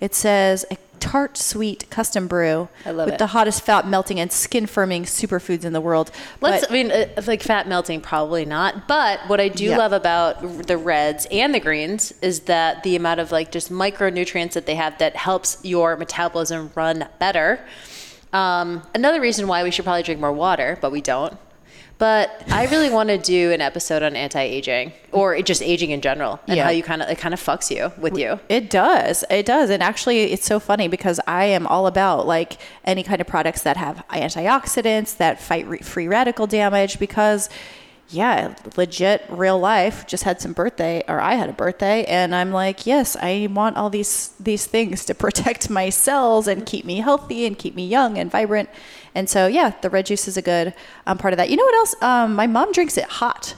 It 0.00 0.14
says 0.14 0.64
a 0.70 0.76
tart 1.00 1.36
sweet 1.36 1.90
custom 1.90 2.28
brew 2.28 2.68
love 2.86 2.96
with 3.06 3.14
it. 3.14 3.18
the 3.18 3.28
hottest 3.28 3.62
fat 3.64 3.88
melting 3.88 4.20
and 4.20 4.30
skin 4.32 4.66
firming 4.66 5.02
superfoods 5.02 5.64
in 5.64 5.72
the 5.72 5.80
world. 5.80 6.12
Let's. 6.40 6.62
But- 6.66 6.70
I 6.70 6.72
mean, 6.72 6.90
uh, 6.92 7.06
like 7.26 7.42
fat 7.42 7.66
melting, 7.68 8.00
probably 8.00 8.44
not. 8.44 8.86
But 8.86 9.20
what 9.28 9.40
I 9.40 9.48
do 9.48 9.64
Yeah. 9.64 9.78
love 9.78 9.92
about 9.92 10.66
the 10.68 10.76
reds 10.76 11.26
and 11.30 11.52
the 11.52 11.60
greens 11.60 12.12
is 12.22 12.40
that 12.42 12.84
the 12.84 12.94
amount 12.94 13.18
of 13.20 13.32
like 13.32 13.50
just 13.50 13.70
micronutrients 13.70 14.52
that 14.52 14.66
they 14.66 14.76
have 14.76 14.98
that 14.98 15.16
helps 15.16 15.58
your 15.62 15.96
metabolism 15.96 16.70
run 16.76 17.08
better. 17.18 17.60
Um, 18.32 18.82
another 18.94 19.20
reason 19.20 19.46
why 19.48 19.62
we 19.64 19.70
should 19.72 19.84
probably 19.84 20.02
drink 20.04 20.20
more 20.20 20.32
water, 20.32 20.78
but 20.80 20.90
we 20.92 21.00
don't. 21.00 21.36
But 22.02 22.42
I 22.50 22.66
really 22.66 22.90
want 22.90 23.10
to 23.10 23.16
do 23.16 23.52
an 23.52 23.60
episode 23.60 24.02
on 24.02 24.16
anti-aging 24.16 24.92
or 25.12 25.40
just 25.42 25.62
aging 25.62 25.92
in 25.92 26.00
general 26.00 26.40
and 26.48 26.56
Yeah. 26.56 26.64
how 26.64 26.70
you 26.70 26.82
kind 26.82 27.00
of 27.00 27.08
it 27.08 27.16
kind 27.16 27.32
of 27.32 27.40
fucks 27.40 27.70
you 27.70 27.92
with 27.96 28.18
you. 28.18 28.40
It 28.48 28.70
does. 28.70 29.22
It 29.30 29.46
does. 29.46 29.70
And 29.70 29.84
actually, 29.84 30.32
it's 30.32 30.44
so 30.44 30.58
funny 30.58 30.88
because 30.88 31.20
I 31.28 31.44
am 31.44 31.64
all 31.64 31.86
about 31.86 32.26
like 32.26 32.58
any 32.84 33.04
kind 33.04 33.20
of 33.20 33.28
products 33.28 33.62
that 33.62 33.76
have 33.76 34.02
antioxidants 34.10 35.16
that 35.18 35.40
fight 35.40 35.64
re- 35.68 35.78
free 35.78 36.08
radical 36.08 36.48
damage 36.48 36.98
because 36.98 37.48
yeah, 38.08 38.56
legit 38.76 39.24
real 39.30 39.58
life 39.60 40.04
just 40.08 40.24
had 40.24 40.40
some 40.40 40.52
birthday 40.52 41.04
or 41.08 41.20
I 41.20 41.36
had 41.36 41.48
a 41.48 41.52
birthday 41.54 42.04
and 42.06 42.34
I'm 42.34 42.50
like, 42.50 42.84
yes, 42.84 43.16
I 43.16 43.46
want 43.50 43.76
all 43.76 43.90
these 43.90 44.34
these 44.40 44.66
things 44.66 45.04
to 45.04 45.14
protect 45.24 45.70
my 45.70 45.88
cells 45.88 46.48
and 46.48 46.66
keep 46.66 46.84
me 46.84 46.96
healthy 46.96 47.46
and 47.46 47.56
keep 47.56 47.76
me 47.76 47.86
young 47.86 48.18
and 48.18 48.28
vibrant. 48.28 48.68
And 49.14 49.28
so 49.28 49.46
yeah, 49.46 49.74
the 49.82 49.90
red 49.90 50.06
juice 50.06 50.26
is 50.28 50.36
a 50.36 50.42
good 50.42 50.74
um, 51.06 51.18
part 51.18 51.32
of 51.34 51.38
that. 51.38 51.50
You 51.50 51.56
know 51.56 51.64
what 51.64 51.74
else? 51.74 51.94
Um, 52.02 52.34
my 52.34 52.46
mom 52.46 52.72
drinks 52.72 52.96
it 52.96 53.04
hot. 53.04 53.54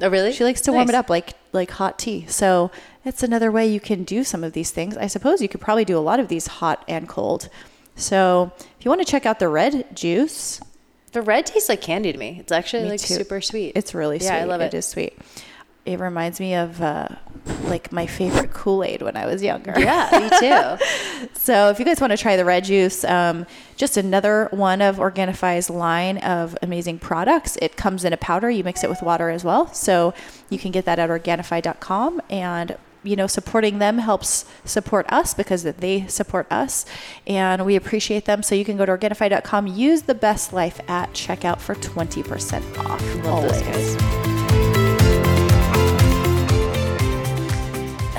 Oh, 0.00 0.08
really? 0.08 0.32
She 0.32 0.42
likes 0.44 0.60
to 0.62 0.72
warm 0.72 0.88
it 0.88 0.94
up 0.94 1.08
like 1.10 1.34
like 1.52 1.70
hot 1.72 1.98
tea. 1.98 2.26
So 2.28 2.70
it's 3.04 3.22
another 3.22 3.50
way 3.52 3.66
you 3.66 3.80
can 3.80 4.04
do 4.04 4.24
some 4.24 4.42
of 4.44 4.52
these 4.52 4.70
things. 4.70 4.96
I 4.96 5.06
suppose 5.06 5.40
you 5.42 5.48
could 5.48 5.60
probably 5.60 5.84
do 5.84 5.98
a 5.98 6.00
lot 6.00 6.18
of 6.20 6.28
these 6.28 6.46
hot 6.46 6.84
and 6.88 7.08
cold. 7.08 7.48
So 7.94 8.52
if 8.58 8.84
you 8.84 8.90
want 8.90 9.00
to 9.00 9.04
check 9.04 9.26
out 9.26 9.38
the 9.38 9.48
red 9.48 9.94
juice, 9.94 10.60
The 11.12 11.20
red 11.22 11.44
tastes 11.46 11.68
like 11.68 11.82
candy 11.82 12.10
to 12.10 12.18
me. 12.18 12.38
It's 12.40 12.50
actually 12.52 12.84
me 12.84 12.90
like 12.90 13.00
too. 13.00 13.14
super 13.14 13.40
sweet. 13.42 13.72
It's 13.74 13.94
really 13.94 14.18
sweet. 14.18 14.28
Yeah, 14.28 14.36
I 14.38 14.44
love 14.44 14.60
it. 14.62 14.72
It 14.72 14.78
is 14.78 14.86
sweet. 14.86 15.18
It 15.84 15.98
reminds 15.98 16.38
me 16.38 16.54
of 16.54 16.80
uh, 16.80 17.08
like 17.64 17.90
my 17.90 18.06
favorite 18.06 18.52
Kool 18.52 18.84
Aid 18.84 19.02
when 19.02 19.16
I 19.16 19.26
was 19.26 19.42
younger. 19.42 19.74
Yeah, 19.76 20.08
me 20.12 20.28
too. 21.28 21.28
So 21.34 21.70
if 21.70 21.78
you 21.78 21.84
guys 21.84 22.00
want 22.00 22.12
to 22.12 22.16
try 22.16 22.36
the 22.36 22.44
red 22.44 22.64
juice, 22.64 23.04
um, 23.04 23.46
just 23.76 23.96
another 23.96 24.48
one 24.52 24.80
of 24.80 24.98
Organifi's 24.98 25.68
line 25.68 26.18
of 26.18 26.56
amazing 26.62 27.00
products. 27.00 27.56
It 27.60 27.76
comes 27.76 28.04
in 28.04 28.12
a 28.12 28.16
powder. 28.16 28.48
You 28.48 28.62
mix 28.62 28.84
it 28.84 28.90
with 28.90 29.02
water 29.02 29.28
as 29.28 29.42
well. 29.42 29.72
So 29.74 30.14
you 30.50 30.58
can 30.58 30.70
get 30.70 30.84
that 30.84 31.00
at 31.00 31.10
Organifi.com 31.10 32.22
and 32.30 32.76
you 33.04 33.16
know 33.16 33.26
supporting 33.26 33.80
them 33.80 33.98
helps 33.98 34.44
support 34.64 35.04
us 35.12 35.34
because 35.34 35.64
they 35.64 36.06
support 36.06 36.46
us 36.52 36.86
and 37.26 37.66
we 37.66 37.74
appreciate 37.74 38.26
them 38.26 38.44
so 38.44 38.54
you 38.54 38.64
can 38.64 38.76
go 38.76 38.86
to 38.86 38.92
organifi.com 38.92 39.66
use 39.66 40.02
the 40.02 40.14
best 40.14 40.52
life 40.52 40.80
at 40.88 41.12
checkout 41.12 41.58
for 41.58 41.74
20% 41.74 42.78
off 42.78 43.14
Love 43.24 43.42
those 43.42 43.62
always. 43.62 44.21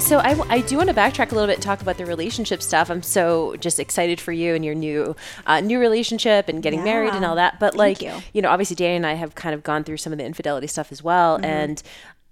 So 0.03 0.19
I, 0.19 0.37
I 0.49 0.59
do 0.59 0.75
want 0.75 0.89
to 0.89 0.95
backtrack 0.95 1.31
a 1.31 1.33
little 1.33 1.47
bit 1.47 1.55
and 1.55 1.63
talk 1.63 1.81
about 1.81 1.97
the 1.97 2.05
relationship 2.05 2.61
stuff. 2.61 2.91
I'm 2.91 3.01
so 3.01 3.55
just 3.55 3.79
excited 3.79 4.19
for 4.19 4.33
you 4.33 4.53
and 4.53 4.63
your 4.63 4.75
new 4.75 5.15
uh, 5.47 5.61
new 5.61 5.79
relationship 5.79 6.49
and 6.49 6.61
getting 6.61 6.83
married 6.83 7.13
and 7.13 7.23
all 7.23 7.37
that. 7.37 7.57
But 7.57 7.75
like 7.75 8.01
you. 8.01 8.11
you 8.33 8.41
know, 8.41 8.49
obviously 8.49 8.75
Danny 8.75 8.97
and 8.97 9.07
I 9.07 9.13
have 9.13 9.33
kind 9.33 9.55
of 9.55 9.63
gone 9.63 9.85
through 9.85 9.97
some 9.97 10.11
of 10.11 10.19
the 10.19 10.25
infidelity 10.25 10.67
stuff 10.67 10.91
as 10.91 11.01
well. 11.01 11.37
Mm-hmm. 11.37 11.45
And 11.45 11.83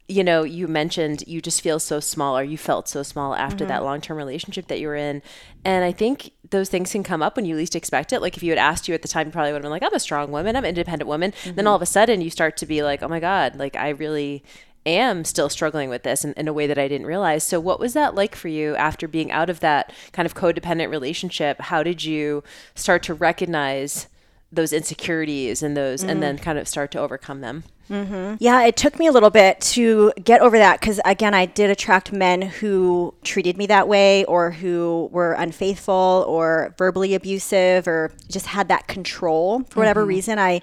you 0.09 0.21
know, 0.21 0.43
you 0.43 0.67
mentioned 0.67 1.23
you 1.25 1.41
just 1.41 1.61
feel 1.61 1.79
so 1.79 2.01
small 2.01 2.37
or 2.37 2.43
you 2.43 2.57
felt 2.57 2.89
so 2.89 3.03
small 3.03 3.33
after 3.33 3.65
that 3.65 3.77
mm-hmm. 3.77 3.85
long 3.85 4.01
term 4.01 4.17
relationship 4.17 4.67
that 4.67 4.81
you 4.81 4.87
were 4.87 4.97
in. 4.97 5.21
And 5.63 5.85
I 5.85 5.93
think 5.93 6.33
those 6.49 6.67
things 6.67 6.91
can 6.91 7.03
come 7.03 7.23
up 7.23 7.37
when 7.37 7.45
you 7.45 7.55
least 7.55 7.77
expect 7.77 8.11
it. 8.11 8.21
Like 8.21 8.35
if 8.35 8.43
you 8.43 8.51
had 8.51 8.59
asked 8.59 8.89
you 8.89 8.93
at 8.93 9.01
the 9.01 9.07
time, 9.07 9.27
you 9.27 9.31
probably 9.31 9.53
would 9.53 9.59
have 9.59 9.63
been 9.63 9.71
like, 9.71 9.83
I'm 9.83 9.93
a 9.93 9.99
strong 9.99 10.29
woman, 10.29 10.57
I'm 10.57 10.65
an 10.65 10.69
independent 10.69 11.07
woman. 11.07 11.31
Mm-hmm. 11.31 11.55
Then 11.55 11.67
all 11.67 11.77
of 11.77 11.81
a 11.81 11.85
sudden 11.85 12.19
you 12.19 12.29
start 12.29 12.57
to 12.57 12.65
be 12.65 12.83
like, 12.83 13.01
oh 13.01 13.07
my 13.07 13.21
God, 13.21 13.55
like 13.55 13.77
I 13.77 13.89
really 13.89 14.43
am 14.85 15.23
still 15.25 15.49
struggling 15.49 15.89
with 15.89 16.03
this 16.03 16.25
in, 16.25 16.33
in 16.33 16.47
a 16.47 16.53
way 16.53 16.67
that 16.67 16.77
I 16.77 16.87
didn't 16.87 17.07
realize. 17.07 17.43
So, 17.43 17.59
what 17.59 17.79
was 17.79 17.93
that 17.93 18.15
like 18.15 18.35
for 18.35 18.47
you 18.47 18.75
after 18.75 19.07
being 19.07 19.31
out 19.31 19.49
of 19.49 19.59
that 19.59 19.93
kind 20.11 20.25
of 20.25 20.35
codependent 20.35 20.89
relationship? 20.89 21.59
How 21.61 21.83
did 21.83 22.03
you 22.03 22.43
start 22.75 23.03
to 23.03 23.13
recognize 23.13 24.07
those 24.51 24.73
insecurities 24.73 25.63
and 25.63 25.77
those, 25.77 26.01
and 26.01 26.11
mm-hmm. 26.11 26.19
then 26.21 26.37
kind 26.37 26.57
of 26.57 26.67
start 26.67 26.91
to 26.91 26.99
overcome 26.99 27.41
them? 27.41 27.63
Mm-hmm. 27.89 28.35
Yeah, 28.39 28.63
it 28.63 28.77
took 28.77 28.97
me 28.97 29.07
a 29.07 29.11
little 29.11 29.29
bit 29.29 29.59
to 29.61 30.13
get 30.23 30.41
over 30.41 30.57
that 30.57 30.79
because, 30.79 31.01
again, 31.03 31.33
I 31.33 31.45
did 31.45 31.69
attract 31.69 32.13
men 32.13 32.41
who 32.41 33.13
treated 33.23 33.57
me 33.57 33.65
that 33.67 33.87
way 33.87 34.23
or 34.25 34.51
who 34.51 35.09
were 35.11 35.33
unfaithful 35.33 36.25
or 36.27 36.73
verbally 36.77 37.13
abusive 37.13 37.87
or 37.87 38.11
just 38.29 38.45
had 38.45 38.69
that 38.69 38.87
control 38.87 39.63
for 39.69 39.79
whatever 39.79 40.01
mm-hmm. 40.01 40.09
reason. 40.09 40.39
I 40.39 40.61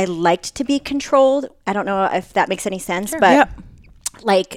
I 0.00 0.04
liked 0.04 0.48
to 0.58 0.64
be 0.64 0.78
controlled. 0.78 1.44
I 1.66 1.72
don't 1.72 1.86
know 1.86 2.04
if 2.20 2.32
that 2.34 2.48
makes 2.48 2.66
any 2.66 2.78
sense, 2.78 3.10
but 3.24 3.34
Yeah. 3.38 3.46
like 4.22 4.52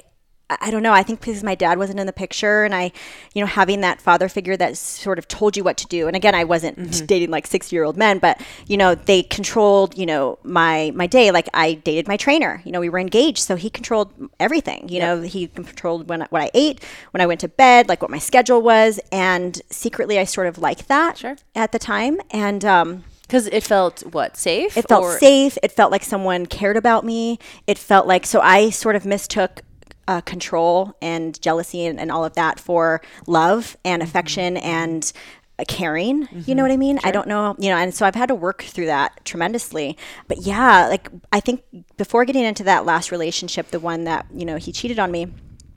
I 0.64 0.72
don't 0.72 0.82
know. 0.82 0.92
I 0.92 1.04
think 1.04 1.20
because 1.20 1.44
my 1.44 1.54
dad 1.54 1.78
wasn't 1.78 2.00
in 2.00 2.06
the 2.08 2.12
picture, 2.24 2.64
and 2.64 2.74
I, 2.74 2.90
you 3.34 3.40
know, 3.40 3.46
having 3.46 3.82
that 3.82 4.00
father 4.00 4.28
figure 4.28 4.56
that 4.56 4.76
sort 4.76 5.16
of 5.20 5.28
told 5.28 5.56
you 5.56 5.62
what 5.62 5.76
to 5.76 5.86
do. 5.86 6.08
And 6.08 6.16
again, 6.16 6.34
I 6.34 6.42
wasn't 6.42 6.76
Mm-hmm. 6.76 7.06
dating 7.12 7.30
like 7.30 7.46
six 7.46 7.70
year 7.72 7.84
old 7.84 7.96
men, 7.96 8.18
but 8.18 8.34
you 8.66 8.76
know, 8.76 8.96
they 8.96 9.22
controlled, 9.22 9.96
you 9.96 10.06
know, 10.06 10.40
my 10.42 10.90
my 11.02 11.06
day. 11.06 11.30
Like 11.30 11.48
I 11.54 11.74
dated 11.74 12.08
my 12.08 12.16
trainer. 12.16 12.60
You 12.64 12.72
know, 12.72 12.80
we 12.80 12.88
were 12.88 12.98
engaged, 12.98 13.38
so 13.38 13.54
he 13.54 13.70
controlled 13.70 14.10
everything. 14.40 14.88
You 14.88 14.98
know, 15.04 15.22
he 15.22 15.46
controlled 15.46 16.08
when 16.10 16.20
what 16.30 16.42
I 16.42 16.50
ate, 16.52 16.76
when 17.12 17.20
I 17.20 17.26
went 17.30 17.40
to 17.46 17.48
bed, 17.48 17.88
like 17.88 18.02
what 18.02 18.10
my 18.10 18.18
schedule 18.30 18.60
was, 18.60 18.98
and 19.12 19.52
secretly, 19.70 20.18
I 20.18 20.24
sort 20.24 20.48
of 20.48 20.58
liked 20.58 20.88
that 20.88 21.18
Sure. 21.18 21.36
at 21.54 21.70
the 21.70 21.78
time, 21.78 22.14
and. 22.32 22.64
um 22.64 23.04
Because 23.30 23.46
it 23.46 23.62
felt 23.62 24.00
what 24.12 24.36
safe. 24.36 24.76
it 24.76 24.88
felt 24.88 25.04
or- 25.04 25.18
safe. 25.20 25.56
It 25.62 25.70
felt 25.70 25.92
like 25.92 26.02
someone 26.02 26.46
cared 26.46 26.76
about 26.76 27.04
me. 27.04 27.38
It 27.68 27.78
felt 27.78 28.08
like 28.08 28.26
so 28.26 28.40
I 28.40 28.70
sort 28.70 28.96
of 28.96 29.06
mistook 29.06 29.60
uh, 30.08 30.20
control 30.22 30.96
and 31.00 31.40
jealousy 31.40 31.86
and, 31.86 32.00
and 32.00 32.10
all 32.10 32.24
of 32.24 32.34
that 32.34 32.58
for 32.58 33.00
love 33.28 33.76
and 33.84 34.02
affection 34.02 34.56
and 34.56 35.12
uh, 35.60 35.64
caring. 35.68 36.26
You 36.44 36.56
know 36.56 36.64
what 36.64 36.72
I 36.72 36.76
mean? 36.76 36.98
I 37.04 37.12
don't 37.12 37.28
know. 37.28 37.54
You 37.56 37.70
know, 37.70 37.76
and 37.76 37.94
so 37.94 38.04
I've 38.04 38.16
had 38.16 38.26
to 38.30 38.34
work 38.34 38.62
through 38.64 38.86
that 38.86 39.24
tremendously. 39.24 39.96
But 40.26 40.38
yeah, 40.38 40.88
like 40.88 41.08
I 41.30 41.38
think 41.38 41.62
before 41.96 42.24
getting 42.24 42.42
into 42.42 42.64
that 42.64 42.84
last 42.84 43.12
relationship, 43.12 43.68
the 43.68 43.78
one 43.78 44.02
that 44.04 44.26
you 44.34 44.44
know 44.44 44.56
he 44.56 44.72
cheated 44.72 44.98
on 44.98 45.12
me, 45.12 45.28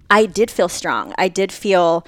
I 0.10 0.26
did 0.26 0.49
feel 0.49 0.70
strong. 0.70 1.14
I 1.20 1.28
did 1.28 1.51
feel 1.51 2.04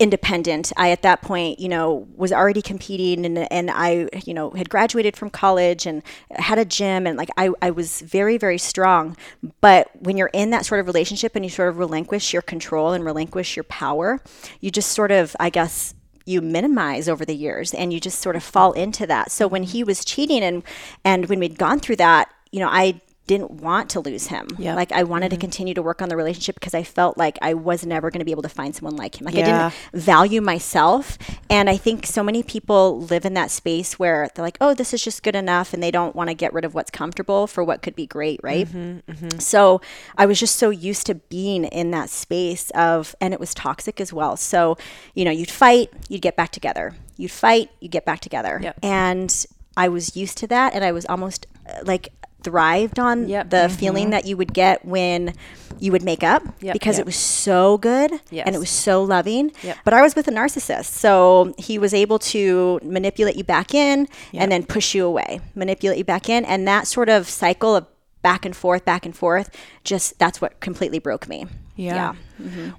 independent. 0.00 0.72
I 0.78 0.90
at 0.90 1.02
that 1.02 1.20
point, 1.20 1.60
you 1.60 1.68
know, 1.68 2.08
was 2.16 2.32
already 2.32 2.62
competing 2.62 3.26
and 3.26 3.38
and 3.52 3.70
I, 3.70 4.08
you 4.24 4.32
know, 4.32 4.50
had 4.50 4.70
graduated 4.70 5.14
from 5.16 5.28
college 5.28 5.86
and 5.86 6.02
had 6.30 6.58
a 6.58 6.64
gym 6.64 7.06
and 7.06 7.18
like 7.18 7.28
I, 7.36 7.50
I 7.60 7.70
was 7.70 8.00
very, 8.00 8.38
very 8.38 8.58
strong. 8.58 9.16
But 9.60 9.90
when 10.00 10.16
you're 10.16 10.30
in 10.32 10.50
that 10.50 10.64
sort 10.64 10.80
of 10.80 10.86
relationship 10.86 11.36
and 11.36 11.44
you 11.44 11.50
sort 11.50 11.68
of 11.68 11.78
relinquish 11.78 12.32
your 12.32 12.42
control 12.42 12.92
and 12.92 13.04
relinquish 13.04 13.56
your 13.56 13.64
power, 13.64 14.20
you 14.60 14.70
just 14.70 14.92
sort 14.92 15.12
of, 15.12 15.36
I 15.38 15.50
guess, 15.50 15.94
you 16.24 16.40
minimize 16.40 17.08
over 17.08 17.24
the 17.24 17.36
years 17.36 17.74
and 17.74 17.92
you 17.92 18.00
just 18.00 18.20
sort 18.20 18.36
of 18.36 18.42
fall 18.42 18.72
into 18.72 19.06
that. 19.06 19.30
So 19.30 19.46
when 19.46 19.64
he 19.64 19.84
was 19.84 20.04
cheating 20.04 20.42
and 20.42 20.62
and 21.04 21.28
when 21.28 21.40
we'd 21.40 21.58
gone 21.58 21.78
through 21.78 21.96
that, 21.96 22.32
you 22.50 22.60
know, 22.60 22.68
I 22.68 23.02
didn't 23.30 23.62
want 23.62 23.88
to 23.90 24.00
lose 24.00 24.26
him. 24.26 24.48
Yep. 24.58 24.74
Like 24.74 24.90
I 24.90 25.04
wanted 25.04 25.28
to 25.28 25.36
mm-hmm. 25.36 25.42
continue 25.42 25.74
to 25.74 25.82
work 25.82 26.02
on 26.02 26.08
the 26.08 26.16
relationship 26.16 26.56
because 26.56 26.74
I 26.74 26.82
felt 26.82 27.16
like 27.16 27.38
I 27.40 27.54
was 27.54 27.86
never 27.86 28.10
going 28.10 28.18
to 28.18 28.24
be 28.24 28.32
able 28.32 28.42
to 28.42 28.48
find 28.48 28.74
someone 28.74 28.96
like 28.96 29.20
him. 29.20 29.24
Like 29.24 29.36
I 29.36 29.42
didn't 29.42 29.72
value 29.92 30.40
myself. 30.40 31.16
And 31.48 31.70
I 31.70 31.76
think 31.76 32.06
so 32.06 32.24
many 32.24 32.42
people 32.42 33.00
live 33.02 33.24
in 33.24 33.34
that 33.34 33.52
space 33.52 34.00
where 34.00 34.28
they're 34.34 34.44
like, 34.44 34.58
oh, 34.60 34.74
this 34.74 34.92
is 34.92 35.04
just 35.04 35.22
good 35.22 35.36
enough. 35.36 35.72
And 35.72 35.80
they 35.80 35.92
don't 35.92 36.16
want 36.16 36.28
to 36.28 36.34
get 36.34 36.52
rid 36.52 36.64
of 36.64 36.74
what's 36.74 36.90
comfortable 36.90 37.46
for 37.46 37.62
what 37.62 37.82
could 37.82 37.94
be 37.94 38.04
great, 38.04 38.40
right? 38.42 38.66
Mm-hmm, 38.66 39.12
mm-hmm. 39.12 39.38
So 39.38 39.80
I 40.18 40.26
was 40.26 40.40
just 40.40 40.56
so 40.56 40.70
used 40.70 41.06
to 41.06 41.14
being 41.14 41.62
in 41.66 41.92
that 41.92 42.10
space 42.10 42.70
of, 42.70 43.14
and 43.20 43.32
it 43.32 43.38
was 43.38 43.54
toxic 43.54 44.00
as 44.00 44.12
well. 44.12 44.36
So, 44.36 44.76
you 45.14 45.24
know, 45.24 45.30
you'd 45.30 45.52
fight, 45.52 45.92
you'd 46.08 46.22
get 46.22 46.34
back 46.34 46.50
together. 46.50 46.96
You'd 47.16 47.30
fight, 47.30 47.70
you'd 47.78 47.92
get 47.92 48.04
back 48.04 48.18
together. 48.18 48.58
Yep. 48.60 48.80
And 48.82 49.46
I 49.76 49.88
was 49.88 50.16
used 50.16 50.36
to 50.38 50.48
that. 50.48 50.74
And 50.74 50.84
I 50.84 50.90
was 50.90 51.06
almost 51.06 51.46
uh, 51.68 51.82
like, 51.84 52.08
thrived 52.42 52.98
on 52.98 53.28
Yep. 53.28 53.50
the 53.50 53.68
feeling 53.68 54.10
that 54.10 54.26
you 54.26 54.36
would 54.36 54.52
get 54.52 54.84
when 54.84 55.34
you 55.78 55.92
would 55.92 56.02
make 56.02 56.22
up 56.22 56.42
Yep. 56.60 56.72
because 56.74 56.96
Yep. 56.96 57.00
it 57.02 57.06
was 57.06 57.16
so 57.16 57.78
good 57.78 58.12
and 58.32 58.54
it 58.54 58.58
was 58.58 58.70
so 58.70 59.02
loving. 59.02 59.52
But 59.84 59.94
I 59.94 60.02
was 60.02 60.14
with 60.14 60.28
a 60.28 60.30
narcissist. 60.32 60.86
So 60.86 61.54
he 61.58 61.78
was 61.78 61.94
able 61.94 62.18
to 62.18 62.80
manipulate 62.82 63.36
you 63.36 63.44
back 63.44 63.74
in 63.74 64.08
and 64.34 64.50
then 64.52 64.64
push 64.64 64.94
you 64.94 65.06
away, 65.06 65.40
manipulate 65.54 65.98
you 65.98 66.04
back 66.04 66.28
in. 66.28 66.44
And 66.44 66.66
that 66.68 66.86
sort 66.86 67.08
of 67.08 67.28
cycle 67.28 67.74
of 67.76 67.86
back 68.22 68.44
and 68.44 68.54
forth, 68.54 68.84
back 68.84 69.06
and 69.06 69.16
forth, 69.16 69.48
just 69.84 70.18
that's 70.18 70.40
what 70.42 70.60
completely 70.60 70.98
broke 70.98 71.28
me. 71.28 71.46
Yeah. 71.76 72.14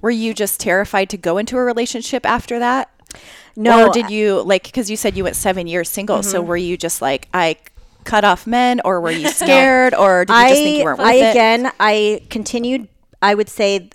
Were 0.01 0.11
you 0.11 0.33
just 0.35 0.59
terrified 0.59 1.09
to 1.09 1.17
go 1.17 1.37
into 1.39 1.57
a 1.57 1.63
relationship 1.63 2.25
after 2.25 2.59
that? 2.59 2.89
No, 3.55 3.87
Or 3.87 3.91
did 3.93 4.09
you 4.09 4.41
like 4.43 4.63
because 4.63 4.89
you 4.89 4.95
said 4.95 5.17
you 5.17 5.23
went 5.23 5.35
seven 5.35 5.65
years 5.67 5.89
single? 5.89 6.19
Mm-hmm. 6.19 6.29
So 6.29 6.41
were 6.41 6.55
you 6.57 6.77
just 6.77 7.01
like 7.01 7.27
I 7.33 7.57
cut 8.03 8.23
off 8.23 8.45
men, 8.47 8.81
or 8.85 9.01
were 9.01 9.11
you 9.11 9.27
scared, 9.41 9.93
or 9.93 10.25
did 10.25 10.33
you 10.33 10.39
just 10.49 10.53
think 10.61 10.77
you 10.79 10.83
weren't 10.83 10.99
worth 10.99 11.07
it? 11.07 11.11
I 11.11 11.27
it? 11.27 11.31
again, 11.31 11.71
I 11.79 12.21
continued. 12.29 12.87
I 13.21 13.35
would 13.35 13.49
say, 13.49 13.89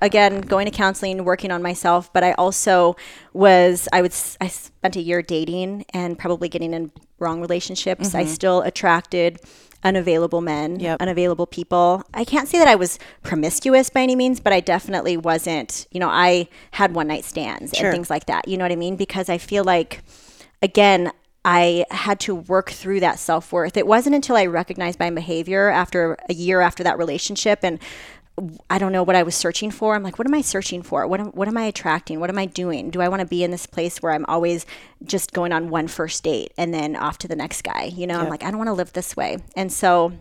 again, 0.00 0.40
going 0.40 0.64
to 0.66 0.70
counseling, 0.70 1.24
working 1.24 1.50
on 1.50 1.62
myself. 1.62 2.12
But 2.12 2.24
I 2.24 2.32
also 2.32 2.96
was. 3.32 3.88
I 3.92 4.02
would. 4.02 4.12
i 4.40 4.48
spent 4.48 4.96
a 4.96 5.00
year 5.00 5.22
dating 5.22 5.84
and 5.92 6.18
probably 6.18 6.48
getting 6.48 6.72
in 6.72 6.90
wrong 7.18 7.40
relationships. 7.40 8.14
I 8.14 8.24
still 8.24 8.62
attracted 8.62 9.38
unavailable 9.82 10.40
men, 10.42 10.72
Mm-hmm. 10.74 10.82
Yep. 10.84 11.00
unavailable 11.00 11.46
people. 11.46 12.02
I 12.12 12.24
can't 12.24 12.46
say 12.48 12.58
that 12.58 12.68
I 12.68 12.74
was 12.74 12.98
promiscuous 13.22 13.88
by 13.88 14.02
any 14.02 14.14
means, 14.14 14.38
but 14.40 14.52
I 14.52 14.60
definitely 14.60 15.16
wasn't. 15.16 15.86
You 15.90 16.00
know, 16.00 16.08
I 16.10 16.48
had 16.72 16.94
one 16.94 17.08
night 17.08 17.24
stands 17.24 17.72
Sure. 17.74 17.86
and 17.86 17.94
things 17.94 18.10
like 18.10 18.26
that. 18.26 18.46
You 18.46 18.58
know 18.58 18.64
what 18.64 18.72
I 18.72 18.76
mean? 18.76 18.96
Because 18.96 19.28
I 19.30 19.38
feel 19.38 19.64
like, 19.64 20.02
again. 20.62 21.12
I 21.44 21.86
had 21.90 22.20
to 22.20 22.34
work 22.34 22.70
through 22.70 23.00
that 23.00 23.18
self 23.18 23.52
worth. 23.52 23.76
It 23.76 23.86
wasn't 23.86 24.14
until 24.14 24.36
I 24.36 24.46
recognized 24.46 24.98
my 24.98 25.10
behavior 25.10 25.68
after 25.68 26.16
a 26.28 26.34
year 26.34 26.60
after 26.60 26.84
that 26.84 26.98
relationship 26.98 27.60
and 27.62 27.78
I 28.70 28.78
don't 28.78 28.92
know 28.92 29.02
what 29.02 29.16
I 29.16 29.22
was 29.22 29.34
searching 29.34 29.70
for. 29.70 29.94
I'm 29.94 30.02
like, 30.02 30.18
what 30.18 30.26
am 30.26 30.34
I 30.34 30.40
searching 30.40 30.82
for? 30.82 31.06
What 31.06 31.20
am, 31.20 31.26
what 31.32 31.48
am 31.48 31.56
I 31.56 31.64
attracting? 31.64 32.20
What 32.20 32.30
am 32.30 32.38
I 32.38 32.46
doing? 32.46 32.90
Do 32.90 33.02
I 33.02 33.08
want 33.08 33.20
to 33.20 33.26
be 33.26 33.44
in 33.44 33.50
this 33.50 33.66
place 33.66 34.00
where 34.02 34.12
I'm 34.12 34.24
always 34.26 34.64
just 35.04 35.32
going 35.32 35.52
on 35.52 35.68
one 35.68 35.88
first 35.88 36.22
date 36.24 36.52
and 36.56 36.72
then 36.72 36.96
off 36.96 37.18
to 37.18 37.28
the 37.28 37.36
next 37.36 37.62
guy? 37.62 37.84
You 37.84 38.06
know, 38.06 38.18
I'm 38.18 38.28
like, 38.28 38.42
I 38.42 38.50
don't 38.50 38.58
want 38.58 38.68
to 38.68 38.74
live 38.74 38.92
this 38.92 39.16
way. 39.16 39.38
And 39.56 39.70
so 39.70 40.12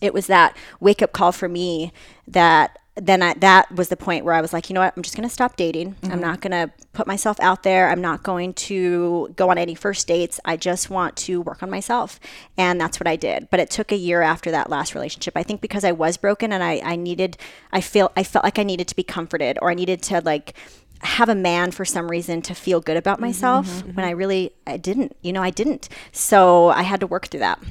it 0.00 0.14
was 0.14 0.26
that 0.28 0.56
wake 0.78 1.02
up 1.02 1.12
call 1.12 1.32
for 1.32 1.48
me 1.48 1.92
that 2.28 2.78
then 2.96 3.22
I, 3.22 3.34
that 3.34 3.72
was 3.72 3.88
the 3.88 3.96
point 3.96 4.24
where 4.24 4.34
I 4.34 4.40
was 4.40 4.52
like, 4.52 4.70
you 4.70 4.74
know 4.74 4.80
what? 4.80 4.94
I'm 4.96 5.02
just 5.02 5.16
going 5.16 5.28
to 5.28 5.32
stop 5.32 5.56
dating. 5.56 5.96
I'm 6.04 6.10
mm-hmm. 6.10 6.20
not 6.20 6.40
going 6.40 6.52
to 6.52 6.72
put 6.92 7.08
myself 7.08 7.40
out 7.40 7.64
there. 7.64 7.90
I'm 7.90 8.00
not 8.00 8.22
going 8.22 8.54
to 8.54 9.32
go 9.34 9.50
on 9.50 9.58
any 9.58 9.74
first 9.74 10.06
dates. 10.06 10.38
I 10.44 10.56
just 10.56 10.90
want 10.90 11.16
to 11.16 11.40
work 11.40 11.62
on 11.62 11.70
myself. 11.70 12.20
And 12.56 12.80
that's 12.80 13.00
what 13.00 13.08
I 13.08 13.16
did. 13.16 13.48
But 13.50 13.58
it 13.58 13.68
took 13.68 13.90
a 13.90 13.96
year 13.96 14.22
after 14.22 14.52
that 14.52 14.70
last 14.70 14.94
relationship. 14.94 15.36
I 15.36 15.42
think 15.42 15.60
because 15.60 15.82
I 15.82 15.90
was 15.90 16.16
broken 16.16 16.52
and 16.52 16.62
I, 16.62 16.80
I 16.84 16.94
needed, 16.94 17.36
I 17.72 17.80
feel, 17.80 18.12
I 18.16 18.22
felt 18.22 18.44
like 18.44 18.60
I 18.60 18.62
needed 18.62 18.86
to 18.88 18.96
be 18.96 19.02
comforted 19.02 19.58
or 19.60 19.70
I 19.70 19.74
needed 19.74 20.00
to 20.04 20.20
like, 20.20 20.54
have 21.00 21.28
a 21.28 21.34
man 21.34 21.70
for 21.70 21.84
some 21.84 22.10
reason 22.10 22.40
to 22.40 22.54
feel 22.54 22.80
good 22.80 22.96
about 22.96 23.16
mm-hmm, 23.16 23.26
myself 23.26 23.66
mm-hmm, 23.66 23.90
when 23.94 24.06
I 24.06 24.10
really 24.10 24.52
I 24.66 24.78
didn't 24.78 25.14
you 25.20 25.34
know 25.34 25.42
I 25.42 25.50
didn't 25.50 25.90
so 26.12 26.68
I 26.68 26.82
had 26.82 27.00
to 27.00 27.06
work 27.06 27.26
through 27.26 27.40
that 27.40 27.62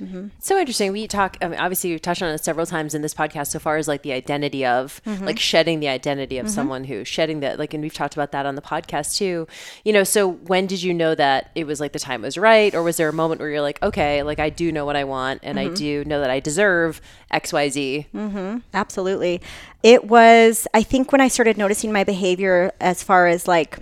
Mm-hmm. 0.00 0.28
So 0.40 0.58
interesting. 0.58 0.92
We 0.92 1.06
talk. 1.08 1.36
I 1.40 1.48
mean, 1.48 1.58
obviously, 1.58 1.90
we've 1.90 2.02
touched 2.02 2.22
on 2.22 2.30
it 2.30 2.42
several 2.44 2.66
times 2.66 2.94
in 2.94 3.02
this 3.02 3.14
podcast 3.14 3.48
so 3.48 3.58
far 3.58 3.76
as 3.76 3.88
like 3.88 4.02
the 4.02 4.12
identity 4.12 4.64
of 4.64 5.00
mm-hmm. 5.04 5.24
like 5.24 5.38
shedding 5.38 5.80
the 5.80 5.88
identity 5.88 6.38
of 6.38 6.46
mm-hmm. 6.46 6.54
someone 6.54 6.84
who 6.84 7.04
shedding 7.04 7.40
that 7.40 7.58
like, 7.58 7.74
and 7.74 7.82
we've 7.82 7.94
talked 7.94 8.14
about 8.14 8.32
that 8.32 8.46
on 8.46 8.54
the 8.54 8.62
podcast 8.62 9.16
too. 9.16 9.46
You 9.84 9.92
know, 9.92 10.04
so 10.04 10.30
when 10.30 10.66
did 10.66 10.82
you 10.82 10.92
know 10.92 11.14
that 11.14 11.50
it 11.54 11.66
was 11.66 11.80
like 11.80 11.92
the 11.92 11.98
time 11.98 12.22
was 12.22 12.36
right, 12.36 12.74
or 12.74 12.82
was 12.82 12.96
there 12.96 13.08
a 13.08 13.12
moment 13.12 13.40
where 13.40 13.50
you're 13.50 13.60
like, 13.60 13.82
okay, 13.82 14.22
like 14.22 14.38
I 14.38 14.50
do 14.50 14.70
know 14.70 14.84
what 14.84 14.96
I 14.96 15.04
want, 15.04 15.40
and 15.42 15.58
I 15.58 15.68
do 15.68 16.04
know 16.04 16.20
that 16.20 16.30
I 16.30 16.40
deserve 16.40 17.00
X, 17.30 17.52
Y, 17.52 17.68
Z. 17.68 18.06
Absolutely. 18.74 19.40
It 19.82 20.04
was, 20.04 20.66
I 20.74 20.82
think, 20.82 21.12
when 21.12 21.20
I 21.20 21.28
started 21.28 21.56
noticing 21.56 21.92
my 21.92 22.04
behavior 22.04 22.72
as 22.80 23.02
far 23.02 23.26
as 23.28 23.46
like 23.46 23.78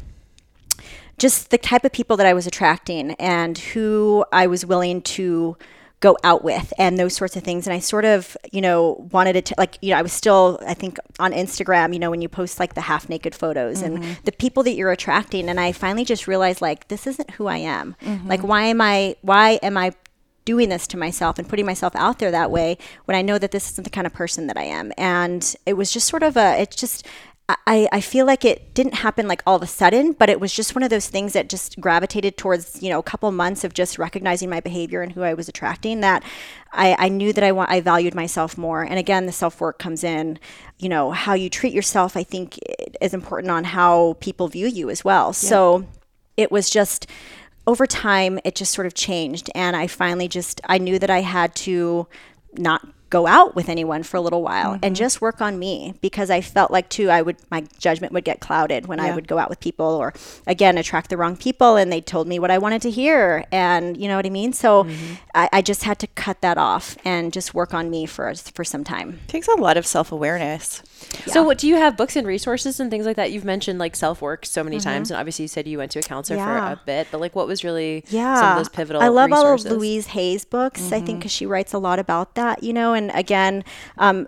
just 1.19 1.51
the 1.51 1.59
type 1.59 1.85
of 1.85 1.93
people 1.93 2.17
that 2.17 2.27
I 2.27 2.35
was 2.35 2.47
attracting 2.47 3.13
and 3.13 3.57
who 3.57 4.25
I 4.33 4.47
was 4.47 4.67
willing 4.67 5.03
to 5.03 5.57
go 6.01 6.19
out 6.23 6.45
with 6.45 6.73
and 6.79 6.99
those 6.99 7.15
sorts 7.15 7.35
of 7.35 7.43
things. 7.43 7.67
And 7.67 7.75
I 7.75 7.79
sort 7.79 8.05
of, 8.05 8.37
you 8.53 8.61
know, 8.61 9.09
wanted 9.11 9.37
it 9.37 9.47
to, 9.47 9.55
like, 9.57 9.79
you 9.81 9.91
know, 9.91 9.99
I 9.99 10.03
was 10.03 10.13
still, 10.13 10.61
I 10.67 10.75
think, 10.75 10.99
on 11.19 11.33
Instagram, 11.33 11.95
you 11.95 11.99
know, 11.99 12.11
when 12.11 12.21
you 12.21 12.29
post 12.29 12.61
like 12.61 12.75
the 12.75 12.83
half 12.83 13.09
naked 13.09 13.35
photos 13.35 13.81
and 13.81 13.99
mm-hmm. 13.99 14.13
the 14.25 14.33
people 14.33 14.63
that 14.65 14.75
you're 14.75 14.91
attracting. 14.91 15.49
And 15.49 15.59
I 15.59 15.73
finally 15.73 16.05
just 16.05 16.27
realized, 16.27 16.61
like, 16.61 16.89
this 16.89 17.07
isn't 17.07 17.31
who 17.33 17.47
I 17.47 17.57
am. 17.57 17.97
Mm-hmm. 18.03 18.29
Like, 18.29 18.43
why 18.43 18.65
am 18.65 18.81
I, 18.81 19.17
why 19.23 19.53
am 19.63 19.79
I 19.79 19.95
doing 20.45 20.69
this 20.69 20.87
to 20.89 20.99
myself 20.99 21.39
and 21.39 21.49
putting 21.49 21.65
myself 21.65 21.97
out 21.97 22.19
there 22.19 22.31
that 22.31 22.51
way 22.51 22.77
when 23.07 23.17
I 23.17 23.23
know 23.23 23.39
that 23.39 23.51
this 23.51 23.71
isn't 23.71 23.85
the 23.85 23.91
kind 23.91 24.07
of 24.07 24.13
person 24.13 24.47
that 24.49 24.59
I 24.59 24.65
am. 24.65 24.93
And 24.99 25.55
it 25.65 25.73
was 25.73 25.91
just 25.91 26.07
sort 26.07 26.23
of 26.23 26.37
a, 26.37 26.61
it's 26.61 26.77
just, 26.77 27.07
I, 27.47 27.89
I 27.93 28.01
feel 28.01 28.25
like 28.25 28.43
it 28.43 28.73
didn't 28.73 28.95
happen 28.95 29.29
like 29.29 29.43
all 29.47 29.57
of 29.57 29.63
a 29.63 29.67
sudden, 29.67 30.13
but 30.13 30.31
it 30.31 30.41
was 30.41 30.55
just 30.55 30.75
one 30.75 30.83
of 30.83 30.89
those 30.89 31.09
things 31.09 31.35
that 31.35 31.51
just 31.51 31.79
gravitated 31.79 32.39
towards, 32.39 32.83
you 32.83 32.89
know, 32.89 32.99
a 32.99 33.03
couple 33.03 33.31
months 33.33 33.65
of 33.65 33.75
just 33.75 33.99
recognizing 33.99 34.49
my 34.49 34.61
behavior 34.61 35.03
and 35.03 35.13
who 35.13 35.23
I 35.23 35.35
was 35.35 35.47
attracting 35.47 36.01
that 36.01 36.23
I, 36.73 36.97
I 36.99 37.09
knew 37.11 37.35
that 37.35 37.45
I 37.45 37.53
want, 37.53 37.71
I 37.71 37.83
valued 37.83 38.15
myself 38.15 38.57
more. 38.57 38.83
And 38.83 38.99
again, 38.99 39.27
the 39.27 39.33
self 39.33 39.61
work 39.61 39.79
comes 39.79 40.03
in, 40.03 40.39
you 40.79 40.89
know, 40.89 41.11
how 41.11 41.35
you 41.35 41.51
treat 41.51 41.75
yourself, 41.75 42.17
I 42.17 42.23
think 42.23 42.59
is 43.03 43.13
important 43.13 43.51
on 43.51 43.65
how 43.65 44.17
people 44.21 44.49
view 44.49 44.67
you 44.67 44.89
as 44.89 45.05
well. 45.05 45.35
So 45.35 45.87
it 46.39 46.51
was 46.51 46.71
just, 46.71 47.07
over 47.67 47.87
time 47.87 48.39
it 48.45 48.55
just 48.55 48.73
sort 48.73 48.87
of 48.87 48.93
changed 48.93 49.51
and 49.55 49.75
i 49.75 49.87
finally 49.87 50.29
just 50.29 50.61
i 50.67 50.77
knew 50.77 50.99
that 50.99 51.09
i 51.09 51.23
had 51.23 51.55
to 51.55 52.07
not 52.59 52.87
go 53.11 53.27
out 53.27 53.55
with 53.55 53.69
anyone 53.69 54.03
for 54.03 54.17
a 54.17 54.21
little 54.21 54.43
while 54.43 54.73
and 54.73 54.83
mm-hmm. 54.83 54.95
just 54.95 55.21
work 55.21 55.41
on 55.41 55.59
me 55.59 55.95
because 56.01 56.31
I 56.31 56.41
felt 56.41 56.71
like 56.71 56.89
too 56.89 57.11
I 57.11 57.23
would 57.23 57.37
my 57.51 57.65
judgment 57.79 58.13
would 58.13 58.25
get 58.25 58.41
clouded 58.41 58.87
when 58.87 59.01
I 59.01 59.15
would 59.15 59.29
go 59.29 59.39
out 59.39 59.49
with 59.49 59.61
people 59.61 59.87
or 59.87 60.13
again 60.47 60.79
attract 60.79 61.11
the 61.11 61.17
wrong 61.17 61.37
people 61.37 61.77
and 61.77 61.93
they 61.93 62.01
told 62.01 62.27
me 62.27 62.39
what 62.39 62.51
I 62.51 62.59
wanted 62.59 62.83
to 62.83 62.91
hear 62.91 63.45
and 63.53 63.97
you 63.97 64.09
know 64.09 64.17
what 64.17 64.27
I 64.27 64.31
mean 64.31 64.53
so 64.53 64.85
mm-hmm. 64.85 65.15
I, 65.35 65.49
I 65.53 65.63
just 65.63 65.85
had 65.85 65.99
to 66.01 66.07
cut 66.09 66.41
that 66.41 66.59
off 66.59 66.97
and 67.05 67.33
just 67.33 67.55
work 67.55 67.73
on 67.73 67.91
me 67.91 68.07
for 68.07 68.35
for 68.35 68.65
some 68.65 68.85
time 68.85 69.21
takes 69.29 69.49
a 69.49 69.55
lot 69.55 69.77
of 69.77 69.87
self 69.87 70.13
awareness. 70.13 70.83
So, 71.27 71.43
what 71.43 71.59
do 71.59 71.69
you 71.69 71.77
have 71.77 71.97
books 71.97 72.17
and 72.17 72.27
resources 72.27 72.81
and 72.81 72.91
things 72.91 73.05
like 73.07 73.17
that? 73.17 73.31
You've 73.31 73.45
mentioned 73.45 73.79
like 73.79 73.95
self 73.97 74.23
work 74.23 74.47
so 74.47 74.65
many 74.65 74.77
mm-hmm. 74.77 74.89
times, 74.89 75.11
and 75.11 75.19
obviously 75.19 75.45
you 75.45 75.49
said 75.49 75.67
you 75.67 75.79
went 75.79 75.93
to 75.93 75.99
a 75.99 76.03
counselor 76.03 76.35
Mm-hmm. 76.35 76.49
Yeah. 76.49 76.75
for 76.75 76.81
a 76.81 76.85
bit. 76.85 77.09
But 77.11 77.21
like, 77.21 77.37
what 77.37 77.47
was 77.47 77.65
really 77.65 78.05
yeah 78.09 78.37
some 78.37 78.51
of 78.53 78.57
those 78.59 78.69
pivotal? 78.69 79.03
i 79.03 79.09
love 79.09 79.31
resources? 79.31 79.67
all 79.67 79.73
of 79.73 79.79
louise 79.79 80.07
hay's 80.09 80.45
books 80.45 80.93
i 80.93 81.01
think 81.01 81.21
because 81.21 81.33
she 81.33 81.47
writes 81.47 81.73
a 81.73 81.79
lot 81.79 81.99
about 81.99 82.35
that 82.35 82.63
you 82.63 82.73
know 82.73 82.95
and 82.95 83.04
again 83.11 83.65
um 83.99 84.27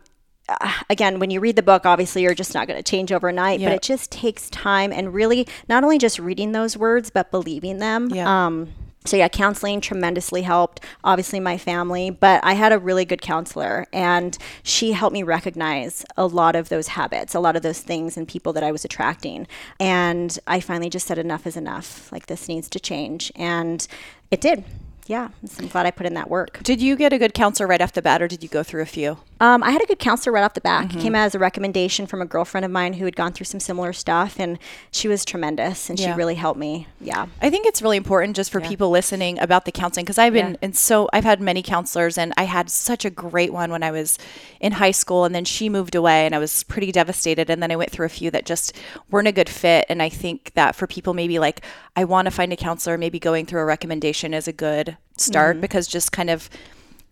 uh, 0.49 0.73
again 0.91 1.19
when 1.19 1.31
you 1.31 1.41
read 1.41 1.57
the 1.57 1.63
book 1.63 1.85
obviously 1.85 2.23
you're 2.23 2.35
just 2.35 2.55
not 2.55 2.69
going 2.69 2.77
to 2.79 2.83
change 2.91 3.13
overnight 3.13 3.61
but 3.61 3.73
it 3.73 3.83
just 3.83 4.11
takes 4.13 4.49
time 4.51 4.93
and 4.93 5.13
really 5.13 5.47
not 5.69 5.83
only 5.83 5.99
just 5.99 6.19
reading 6.19 6.53
those 6.53 6.77
words 6.77 7.11
but 7.11 7.31
believing 7.31 7.79
them. 7.79 8.09
Yeah. 8.11 8.47
um 8.47 8.73
so 9.05 9.17
yeah 9.17 9.29
counseling 9.29 9.81
tremendously 9.81 10.43
helped 10.43 10.81
obviously 11.05 11.39
my 11.39 11.57
family 11.57 12.11
but 12.11 12.43
i 12.45 12.55
had 12.55 12.73
a 12.73 12.79
really 12.79 13.05
good 13.05 13.23
counselor 13.23 13.87
and 13.93 14.37
she 14.65 14.93
helped 14.93 15.13
me 15.13 15.23
recognize 15.23 16.05
a 16.17 16.27
lot 16.27 16.57
of 16.57 16.69
those 16.71 16.89
habits 16.89 17.33
a 17.35 17.39
lot 17.41 17.55
of 17.55 17.63
those 17.63 17.81
things 17.81 18.17
and 18.17 18.27
people 18.27 18.53
that 18.53 18.65
i 18.65 18.73
was 18.73 18.85
attracting. 18.85 19.47
And 19.79 20.37
i 20.47 20.61
finally 20.61 20.91
just 20.91 21.07
said 21.07 21.19
enough 21.19 21.47
is 21.47 21.57
enough. 21.57 22.11
Like 22.13 22.27
this 22.27 22.49
needs 22.49 22.69
to 22.71 22.81
change. 22.81 23.33
And 23.37 23.87
it 24.31 24.41
did 24.41 24.65
yeah 25.07 25.29
i'm 25.59 25.69
glad 25.69 25.87
i 25.87 25.91
put 25.91 26.07
in 26.07 26.15
that 26.15 26.29
work 26.31 26.61
Did 26.63 26.81
you 26.81 26.97
get 26.97 27.13
a 27.13 27.19
good 27.19 27.35
counselor 27.35 27.67
right 27.67 27.81
off 27.81 27.93
the 27.93 28.03
bat, 28.03 28.21
or 28.23 28.29
did 28.29 28.43
you 28.43 28.49
go 28.49 28.63
through 28.63 28.83
a 28.83 28.87
few? 28.87 29.19
Um, 29.41 29.63
I 29.63 29.71
had 29.71 29.83
a 29.83 29.87
good 29.87 29.99
counselor 29.99 30.33
right 30.33 30.45
off 30.45 30.55
the 30.55 30.61
back. 30.61 30.89
Mm-hmm. 30.89 30.99
It 30.99 31.03
came 31.03 31.15
as 31.15 31.35
a 31.35 31.39
recommendation 31.39 32.07
from 32.07 32.23
a 32.23 32.25
girlfriend 32.25 32.65
of 32.65 32.71
mine 32.71 32.95
who 32.95 33.05
had 33.05 33.17
gone 33.17 33.33
through 33.33 33.45
some 33.45 33.61
similar 33.61 33.93
stuff, 33.93 34.39
and 34.39 34.59
she 34.91 35.09
was 35.09 35.25
tremendous, 35.25 35.91
and 35.91 35.99
she 35.99 36.11
really 36.13 36.35
helped 36.35 36.59
me. 36.59 36.87
Yeah. 37.01 37.27
I 37.43 37.51
think 37.51 37.67
it's 37.67 37.83
really 37.83 37.97
important 37.97 38.37
just 38.37 38.51
for 38.51 38.61
people 38.61 38.91
listening 38.91 39.39
about 39.39 39.65
the 39.65 39.73
counseling 39.73 40.05
because 40.05 40.19
I've 40.19 40.33
been 40.33 40.59
in 40.63 40.73
so 40.73 41.09
I've 41.13 41.25
had 41.25 41.41
many 41.41 41.63
counselors 41.63 42.19
and 42.19 42.33
I 42.37 42.45
had 42.45 42.71
such 42.71 43.05
a 43.05 43.11
great 43.11 43.53
one 43.53 43.71
when 43.71 43.83
I 43.83 43.91
was 43.91 44.19
in 44.61 44.73
high 44.73 44.91
school 44.91 45.25
and 45.25 45.35
then 45.35 45.45
she 45.45 45.69
moved 45.69 45.95
away 45.95 46.27
and 46.27 46.35
I 46.35 46.39
was 46.39 46.63
pretty 46.65 46.93
devastated 46.93 47.51
and 47.51 47.63
then 47.63 47.71
I 47.71 47.77
went 47.77 47.91
through 47.91 48.07
a 48.07 48.11
few 48.11 48.31
that 48.31 48.47
just 48.47 48.73
weren't 49.11 49.29
a 49.29 49.33
good 49.33 49.49
fit 49.49 49.87
and 49.89 50.03
I 50.03 50.09
think 50.09 50.53
that 50.55 50.75
for 50.75 50.87
people 50.87 51.15
maybe 51.15 51.39
like 51.39 51.63
I 51.95 52.05
want 52.05 52.27
to 52.27 52.31
find 52.31 52.53
a 52.53 52.57
counselor 52.57 52.99
maybe 52.99 53.19
going 53.19 53.47
through 53.47 53.61
a 53.61 53.65
recommendation 53.65 54.35
is 54.35 54.49
a 54.49 54.53
good 54.53 54.97
start 55.17 55.61
because 55.61 55.87
just 55.87 56.13
kind 56.13 56.31
of 56.31 56.51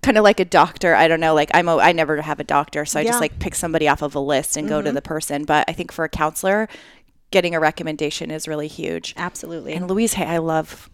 kind 0.04 0.18
of 0.18 0.24
like 0.24 0.38
a 0.40 0.44
doctor 0.44 0.94
i 0.94 1.08
don't 1.08 1.20
know 1.20 1.34
like 1.34 1.50
i'm 1.54 1.68
a, 1.68 1.76
i 1.78 1.90
never 1.92 2.20
have 2.20 2.38
a 2.40 2.44
doctor 2.44 2.84
so 2.84 2.98
i 3.00 3.02
Yeah. 3.02 3.10
just 3.10 3.20
like 3.20 3.38
pick 3.38 3.54
somebody 3.54 3.88
off 3.88 4.02
of 4.02 4.14
a 4.14 4.20
list 4.20 4.56
and 4.56 4.68
go 4.68 4.82
to 4.82 4.92
the 4.92 5.02
person 5.02 5.44
but 5.44 5.64
i 5.68 5.72
think 5.72 5.90
for 5.92 6.04
a 6.04 6.08
counselor 6.08 6.68
getting 7.30 7.54
a 7.54 7.60
recommendation 7.60 8.30
is 8.30 8.46
really 8.46 8.68
huge 8.68 9.14
Absolutely. 9.16 9.72
and 9.72 9.88
Louise 9.88 10.12
Hay, 10.14 10.24
I 10.26 10.38
love. 10.38 10.88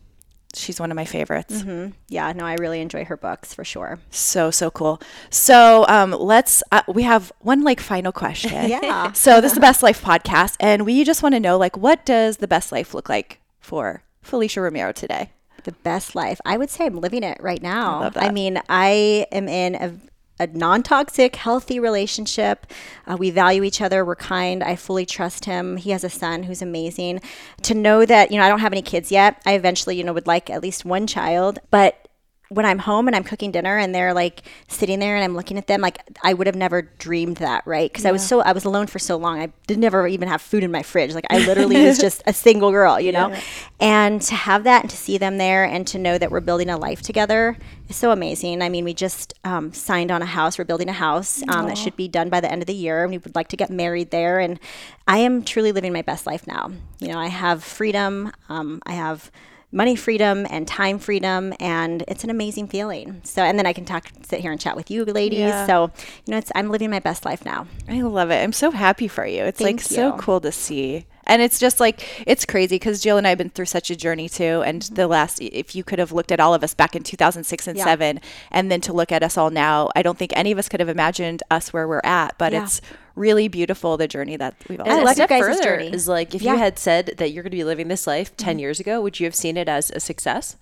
She's 0.53 0.81
one 0.81 0.91
of 0.91 0.97
my 0.97 1.05
favorites. 1.05 1.63
yeah, 2.09 2.33
no, 2.33 2.45
I 2.45 2.55
really 2.55 2.81
enjoy 2.81 3.05
her 3.05 3.17
books 3.17 3.55
for 3.55 3.63
sure. 3.65 4.01
So 4.11 4.51
so 4.51 4.69
cool. 4.71 5.01
So 5.31 5.85
um, 5.87 6.11
let's. 6.11 6.63
Uh, 6.73 6.83
we 6.89 7.05
have 7.05 7.31
one 7.41 7.63
like 7.63 7.79
final 7.79 8.11
question. 8.11 8.69
Yeah. 8.69 9.13
So 9.15 9.41
this 9.41 9.53
is 9.53 9.55
the 9.55 9.61
Best 9.61 9.81
Life 9.83 10.03
podcast, 10.03 10.57
and 10.59 10.85
we 10.85 11.05
just 11.05 11.23
want 11.23 11.35
to 11.37 11.41
know 11.41 11.57
like 11.57 11.77
what 11.77 12.05
does 12.05 12.39
the 12.39 12.49
best 12.49 12.73
life 12.73 12.95
look 12.95 13.09
like 13.09 13.39
for 13.61 14.03
Felicia 14.23 14.61
Romero 14.61 14.91
today? 14.93 15.31
The 15.65 15.73
best 15.73 16.15
life. 16.15 16.41
I 16.45 16.57
would 16.57 16.71
say 16.71 16.87
I'm 16.87 17.01
living 17.01 17.23
it 17.23 17.39
right 17.41 17.63
now. 17.63 18.01
love 18.01 18.17
I 18.17 18.31
mean, 18.31 18.61
I 18.69 19.27
am 19.33 19.49
in 19.49 19.75
a, 19.75 20.45
a 20.45 20.47
non 20.49 20.83
toxic, 20.83 21.37
healthy 21.37 21.79
relationship. 21.79 22.67
Uh, 23.07 23.17
we 23.19 23.31
value 23.31 23.63
each 23.63 23.81
other. 23.81 24.05
We're 24.05 24.17
kind. 24.17 24.63
I 24.63 24.77
fully 24.77 25.07
trust 25.07 25.45
him. 25.45 25.77
He 25.77 25.91
has 25.91 26.05
a 26.05 26.11
son 26.11 26.45
who's 26.45 26.63
amazing. 26.63 27.21
To 27.63 27.75
know 27.75 28.05
that, 28.07 28.31
you 28.31 28.39
know, 28.39 28.45
I 28.45 28.49
don't 28.49 28.61
have 28.61 28.73
any 28.73 28.83
kids 28.83 29.13
yet. 29.13 29.41
I 29.47 29.53
eventually, 29.53 29.97
you 29.97 30.05
know, 30.05 30.13
would 30.13 30.27
like 30.27 30.51
at 30.51 30.63
least 30.63 30.85
one 30.85 31.07
child. 31.07 31.59
But 31.71 32.09
when 32.51 32.67
I'm 32.67 32.81
home 32.81 33.07
and 33.07 33.15
I'm 33.15 33.23
cooking 33.23 33.53
dinner 33.53 33.79
and 33.79 33.95
they're 33.95 34.13
like 34.13 34.43
sitting 34.67 34.99
there 34.99 35.15
and 35.15 35.23
I'm 35.23 35.37
looking 35.37 35.57
at 35.57 35.69
them, 35.69 35.81
like 35.81 35.99
I 36.25 36.35
would 36.35 36.49
have 36.49 36.57
never 36.57 36.83
dreamed 36.83 37.37
that, 37.37 37.65
right? 37.65 37.91
Because 37.91 38.05
I 38.05 38.11
was 38.11 38.27
so 38.27 38.41
I 38.41 38.51
was 38.51 38.65
alone 38.65 38.89
for 38.89 38.99
so 38.99 39.17
long. 39.17 39.41
I 39.41 39.53
did 39.69 39.79
never 39.79 40.09
even 40.09 40.27
have 40.27 40.43
food 40.43 40.65
in 40.65 40.73
my 40.73 40.83
fridge. 40.83 41.15
Like 41.15 41.27
I 41.31 41.39
literally 41.47 41.81
was 41.85 41.99
just 41.99 42.25
a 42.27 42.33
single 42.33 42.73
girl, 42.73 42.99
you 42.99 43.13
know. 43.13 43.33
And 43.79 44.21
to 44.23 44.35
have 44.35 44.65
that 44.65 44.83
and 44.83 44.91
to 44.91 44.97
see 44.97 45.17
them 45.17 45.39
there 45.39 45.65
and 45.65 45.87
to 45.87 45.99
know 45.99 46.19
that 46.19 46.33
we're 46.33 46.41
building 46.41 46.69
a 46.71 46.77
life 46.77 47.03
together 47.03 47.57
is 47.89 47.95
so 47.95 48.11
amazing. 48.11 48.63
I 48.63 48.69
mean, 48.69 48.85
we 48.85 48.95
just 48.95 49.33
um, 49.45 49.73
signed 49.73 50.11
on 50.11 50.21
a 50.21 50.27
house. 50.27 50.59
We're 50.59 50.65
building 50.65 50.89
a 50.89 50.93
house 50.93 51.45
um, 51.49 51.69
that 51.69 51.79
should 51.79 51.95
be 51.95 52.09
done 52.09 52.31
by 52.31 52.41
the 52.41 52.51
end 52.51 52.63
of 52.63 52.67
the 52.67 52.75
year, 52.75 53.05
and 53.05 53.13
we 53.13 53.19
would 53.19 53.37
like 53.37 53.49
to 53.49 53.57
get 53.57 53.71
married 53.71 54.11
there. 54.11 54.41
And 54.41 54.59
I 55.07 55.19
am 55.19 55.45
truly 55.45 55.71
living 55.71 55.93
my 55.93 56.03
best 56.03 56.27
life 56.27 56.49
now. 56.49 56.73
You 56.99 57.09
know, 57.09 57.19
I 57.19 57.29
have 57.29 57.63
freedom. 57.63 58.33
Um, 58.49 58.83
I 58.87 58.95
have 58.95 59.31
money 59.73 59.95
freedom 59.95 60.47
and 60.51 60.67
time 60.67 60.99
freedom 60.99 61.53
and 61.61 62.03
it's 62.09 62.25
an 62.25 62.31
amazing 62.31 62.67
feeling 62.67 63.21
so 63.25 63.43
and 63.43 63.57
then 63.59 63.67
i 63.67 63.73
can 63.73 63.85
talk 63.85 64.11
sit 64.23 64.41
here 64.41 64.51
and 64.51 64.61
chat 64.61 64.75
with 64.75 64.91
you 64.91 65.05
ladies 65.05 65.39
Yeah. 65.39 65.67
so 65.67 65.91
you 66.27 66.33
know 66.33 66.39
it's 66.39 66.51
i'm 66.55 66.71
living 66.71 66.91
my 66.91 66.99
best 66.99 67.25
life 67.25 67.45
now 67.45 67.67
I 67.89 68.03
love 68.03 68.31
it. 68.31 68.37
I'm 68.43 68.53
so 68.53 68.71
happy 68.71 69.09
for 69.09 69.27
you. 69.27 69.43
It's 69.45 69.61
like 69.61 69.81
Thank 69.81 69.81
so 69.81 70.13
cool 70.17 70.41
to 70.43 70.53
see. 70.53 71.07
And 71.27 71.43
it's 71.43 71.59
just 71.59 71.81
like 71.81 72.25
it's 72.27 72.47
crazy 72.47 72.77
because 72.77 73.01
Jill 73.01 73.19
and 73.19 73.27
I 73.27 73.31
have 73.31 73.39
been 73.39 73.51
through 73.51 73.67
such 73.67 73.91
a 73.91 73.97
journey 73.97 74.29
too. 74.29 74.63
And 74.65 74.83
mm-hmm. 74.83 74.95
the 74.95 75.09
last, 75.09 75.41
if 75.41 75.75
you 75.75 75.83
could 75.83 75.99
have 75.99 76.13
looked 76.13 76.31
at 76.31 76.39
all 76.41 76.55
of 76.55 76.63
us 76.63 76.73
back 76.73 76.95
in 76.95 77.03
2006 77.03 77.67
and 77.67 77.77
Yeah. 77.77 77.85
seven, 77.85 78.21
and 78.51 78.71
then 78.71 78.81
to 78.83 78.93
look 78.93 79.11
at 79.11 79.23
us 79.25 79.37
all 79.37 79.51
now, 79.51 79.91
I 79.97 80.03
don't 80.03 80.17
think 80.19 80.33
any 80.37 80.53
of 80.53 80.59
us 80.59 80.69
could 80.69 80.81
have 80.81 80.89
imagined 80.89 81.43
us 81.51 81.73
where 81.73 81.89
we're 81.89 82.01
at. 82.05 82.39
But 82.39 82.53
Yeah. 82.53 82.63
it's 82.65 82.81
really 83.15 83.49
beautiful 83.49 83.97
the 83.97 84.09
journey 84.09 84.37
that 84.37 84.55
we've 84.69 84.81
all. 84.81 84.87
I 84.87 84.91
And 84.91 84.97
done. 84.97 85.03
a 85.03 85.07
love 85.07 85.15
step 85.15 85.31
you 85.31 85.37
guys' 85.37 85.57
further 85.57 85.63
journey. 85.63 85.93
is 85.93 86.09
like 86.09 86.35
if 86.35 86.43
Yeah. 86.43 86.53
you 86.53 86.59
had 86.59 86.79
said 86.79 87.15
that 87.19 87.33
you're 87.33 87.43
going 87.43 87.51
to 87.51 87.57
be 87.57 87.65
living 87.65 87.89
this 87.89 88.07
life 88.07 88.37
10 88.37 88.53
mm-hmm. 88.55 88.61
years 88.61 88.81
ago, 88.81 89.01
would 89.01 89.21
you 89.21 89.27
have 89.27 89.35
seen 89.35 89.57
it 89.57 89.69
as 89.69 89.91
a 89.91 90.01
success? 90.01 90.57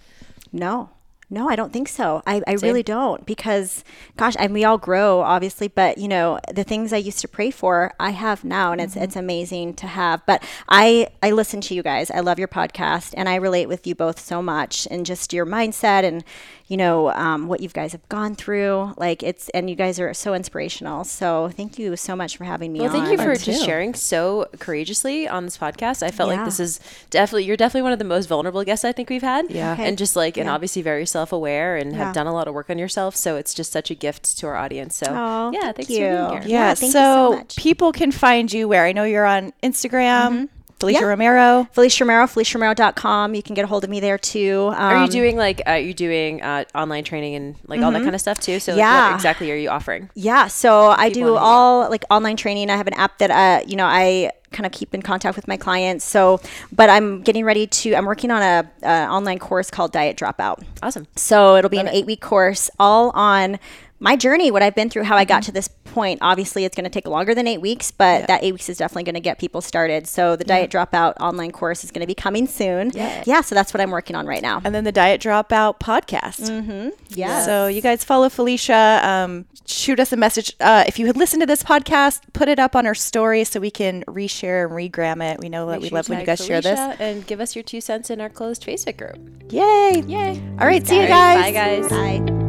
No, 0.53 0.91
no, 1.31 1.47
I 1.47 1.57
don't 1.57 1.75
think 1.75 1.89
so. 1.89 2.23
I, 2.27 2.41
I 2.47 2.55
really 2.55 2.83
don't 2.83 3.27
because, 3.27 3.85
gosh, 4.17 4.35
and 4.39 4.55
we 4.55 4.65
all 4.65 4.79
grow, 4.79 5.21
obviously, 5.21 5.69
but 5.69 5.99
you 5.99 6.09
know, 6.09 6.41
the 6.51 6.65
things 6.65 6.91
I 6.91 6.97
used 6.97 7.21
to 7.21 7.29
pray 7.29 7.51
for, 7.51 7.93
I 8.01 8.11
have 8.11 8.45
now, 8.45 8.73
and 8.73 8.81
it's 8.81 8.95
mm-hmm. 8.95 9.05
it's 9.05 9.17
amazing 9.17 9.75
to 9.75 9.87
have. 9.87 10.25
But 10.25 10.43
I 10.71 11.09
I 11.23 11.33
listen 11.33 11.61
to 11.63 11.75
you 11.75 11.83
guys. 11.83 12.11
I 12.11 12.21
love 12.21 12.39
your 12.39 12.49
podcast, 12.49 13.13
and 13.15 13.29
I 13.29 13.35
relate 13.35 13.69
with 13.69 13.87
you 13.87 13.95
both 13.95 14.19
so 14.19 14.41
much, 14.41 14.89
and 14.91 15.05
just 15.05 15.35
your 15.35 15.45
mindset 15.45 16.05
and 16.05 16.25
you 16.69 16.77
know 16.77 17.11
um, 17.13 17.49
what 17.49 17.61
you 17.61 17.69
guys 17.69 17.93
have 17.93 18.07
gone 18.09 18.35
through. 18.35 18.93
Like 18.97 19.23
it's, 19.23 19.49
and 19.51 19.69
you 19.71 19.75
guys 19.77 19.99
are 19.99 20.13
so 20.15 20.35
inspirational. 20.35 21.03
So 21.05 21.49
thank 21.49 21.79
you 21.79 21.97
so 21.97 22.15
much 22.15 22.37
for 22.37 22.45
having 22.45 22.73
me 22.73 22.81
Well, 22.81 22.91
on. 22.91 22.95
thank 22.95 23.11
you 23.11 23.17
for 23.17 23.35
too. 23.35 23.43
just 23.53 23.65
sharing 23.65 23.95
so 23.95 24.47
courageously 24.59 25.27
on 25.27 25.45
this 25.45 25.57
podcast. 25.59 26.03
I 26.03 26.11
felt 26.11 26.29
like 26.29 26.45
this 26.45 26.61
is 26.61 26.79
definitely 27.11 27.45
you're 27.45 27.57
definitely 27.57 27.83
one 27.83 27.93
of 27.93 27.99
the 27.99 28.05
most 28.05 28.27
vulnerable 28.27 28.63
guests 28.65 28.85
I 28.85 28.93
think 28.93 29.09
we've 29.11 29.23
had. 29.23 29.51
Yeah. 29.51 29.73
Okay. 29.73 29.89
and 29.89 29.97
just 29.99 30.15
like 30.15 30.37
and 30.37 30.49
obviously 30.49 30.83
very 30.83 31.07
self 31.07 31.33
aware 31.33 31.77
and 31.77 31.93
Yeah. 31.93 31.99
have 32.05 32.15
done 32.15 32.27
a 32.27 32.33
lot 32.35 32.49
of 32.49 32.55
work 32.55 32.69
on 32.71 32.79
yourself. 32.79 33.17
So 33.17 33.37
it's 33.37 33.55
just 33.55 33.73
such 33.73 33.91
a 33.91 33.95
gift 33.95 34.37
to 34.39 34.47
our 34.47 34.57
audience. 34.57 34.97
So 34.97 35.07
Aw, 35.11 35.51
yeah, 35.53 35.61
thank 35.73 35.77
thanks 35.77 35.91
you. 35.91 35.99
for 35.99 36.29
being 36.29 36.43
here. 36.43 36.51
Yeah, 36.51 36.69
Yeah, 36.69 36.75
thank 36.75 36.83
you 36.83 36.93
so, 36.93 37.33
so 37.33 37.37
much. 37.39 37.57
people 37.57 37.93
can 37.93 38.13
find 38.13 38.53
you 38.53 38.69
where 38.69 38.85
I 38.85 38.93
know 38.93 39.05
you're 39.05 39.25
on 39.27 39.53
Instagram, 39.63 40.49
Felicia 40.81 41.01
Yeah. 41.01 41.07
Romero. 41.07 41.69
Felicia 41.73 42.05
Romero, 42.05 42.27
FeliciaRomero.com. 42.27 43.35
You 43.35 43.43
can 43.43 43.55
get 43.55 43.65
a 43.65 43.69
hold 43.69 43.85
of 43.85 43.91
me 43.91 44.01
there 44.01 44.19
too. 44.19 44.71
Are 44.75 44.97
you 44.99 45.03
Um, 45.05 45.09
doing 45.11 45.37
like 45.37 45.61
are 45.67 45.79
you 45.79 45.93
doing 45.95 46.41
uh, 46.43 46.65
online 46.75 47.05
training 47.05 47.35
and 47.35 47.57
like 47.67 47.81
all 47.83 47.91
that 47.93 48.03
kind 48.03 48.15
of 48.15 48.21
stuff 48.21 48.39
too? 48.41 48.61
So 48.61 48.73
like, 48.73 48.79
Yeah. 48.79 49.09
what 49.09 49.15
exactly 49.17 49.51
are 49.51 49.57
you 49.57 49.69
offering? 49.71 50.11
Yeah, 50.15 50.47
so 50.47 50.89
I 50.91 51.11
do 51.11 51.37
all 51.37 51.89
like 51.91 52.05
online 52.11 52.37
training. 52.37 52.71
I 52.71 52.77
have 52.77 52.87
an 52.87 52.95
app 52.95 53.19
that 53.19 53.31
uh, 53.31 53.65
you 53.67 53.77
know, 53.77 53.87
I 53.87 54.31
kind 54.51 54.65
of 54.65 54.73
keep 54.73 54.95
in 54.95 55.03
contact 55.03 55.37
with 55.37 55.47
my 55.47 55.59
clients. 55.59 56.05
So, 56.07 56.41
but 56.73 56.89
I'm 56.89 57.21
getting 57.23 57.45
ready 57.45 57.67
to. 57.67 57.95
I'm 57.95 58.07
working 58.07 58.31
on 58.31 58.41
a, 58.41 58.71
a 58.83 59.07
online 59.09 59.39
course 59.39 59.71
called 59.71 59.93
Diet 59.93 60.17
Dropout. 60.17 60.63
Awesome. 60.83 61.07
So 61.17 61.57
it'll 61.57 61.69
be 61.69 61.79
an 61.79 61.89
eight 61.89 62.07
week 62.07 62.21
course, 62.23 62.71
all 62.79 63.11
on 63.11 63.59
my 64.01 64.17
journey, 64.17 64.51
what 64.51 64.63
I've 64.63 64.75
been 64.75 64.91
through, 64.91 65.05
how 65.05 65.17
I 65.17 65.25
Mm-hmm. 65.25 65.29
got 65.29 65.43
to 65.45 65.53
this 65.53 65.69
point. 65.69 66.19
Obviously, 66.23 66.65
it's 66.65 66.77
going 66.77 66.85
to 66.85 66.91
take 66.91 67.07
longer 67.09 67.35
than 67.35 67.47
eight 67.49 67.61
weeks, 67.61 67.91
but 67.91 68.27
that 68.29 68.45
eight 68.45 68.53
weeks 68.53 68.69
is 68.69 68.77
definitely 68.79 69.05
going 69.05 69.15
to 69.15 69.21
get 69.21 69.39
people 69.39 69.61
started. 69.61 70.07
So 70.07 70.37
the 70.37 70.45
Diet 70.45 70.71
Dropout 70.71 71.15
online 71.19 71.51
course 71.51 71.83
is 71.83 71.91
going 71.91 72.03
to 72.03 72.07
be 72.07 72.15
coming 72.15 72.47
soon. 72.47 72.91
Yeah, 72.95 73.23
yeah, 73.27 73.41
so 73.41 73.55
that's 73.55 73.75
what 73.75 73.81
I'm 73.81 73.91
working 73.91 74.15
on 74.15 74.27
right 74.27 74.43
now. 74.43 74.61
And 74.65 74.75
then 74.75 74.85
the 74.85 74.93
Diet 74.93 75.21
Dropout 75.21 75.81
podcast. 75.81 76.49
Mm-hmm. 76.51 76.91
Yeah. 77.09 77.45
So 77.45 77.67
you 77.67 77.81
guys 77.83 78.05
follow 78.05 78.29
Felicia. 78.29 79.01
Um, 79.03 79.47
shoot 79.67 79.99
us 79.99 80.13
a 80.13 80.17
message. 80.17 80.55
Uh, 80.61 80.85
if 80.87 80.99
you 80.99 81.07
had 81.07 81.17
listened 81.17 81.43
to 81.43 81.47
this 81.47 81.63
podcast, 81.63 82.21
put 82.33 82.49
it 82.49 82.59
up 82.59 82.77
on 82.77 82.87
our 82.87 82.95
story 82.95 83.45
so 83.45 83.59
we 83.61 83.71
can 83.71 84.05
reshare 84.05 84.65
and 84.65 84.73
regram 84.73 85.23
it. 85.23 85.41
We 85.41 85.49
know 85.49 85.67
that 85.67 85.81
we 85.81 85.89
sure 85.89 85.97
love 85.97 86.09
when 86.09 86.21
you 86.21 86.27
tag 86.27 86.39
guys 86.39 86.47
share 86.47 86.61
this. 86.61 86.79
And 87.01 87.27
give 87.27 87.41
us 87.41 87.57
your 87.57 87.63
two 87.65 87.81
cents 87.81 88.11
in 88.11 88.21
our 88.21 88.29
closed 88.31 88.63
Facebook 88.65 88.97
group. 88.99 89.53
Yay. 89.53 90.03
Yay. 90.07 90.41
All 90.61 90.67
right. 90.67 90.87
See 90.87 91.01
you 91.01 91.09
guys. 91.09 91.43
Bye 91.43 91.51
guys. 91.51 91.89
Bye. 91.89 92.48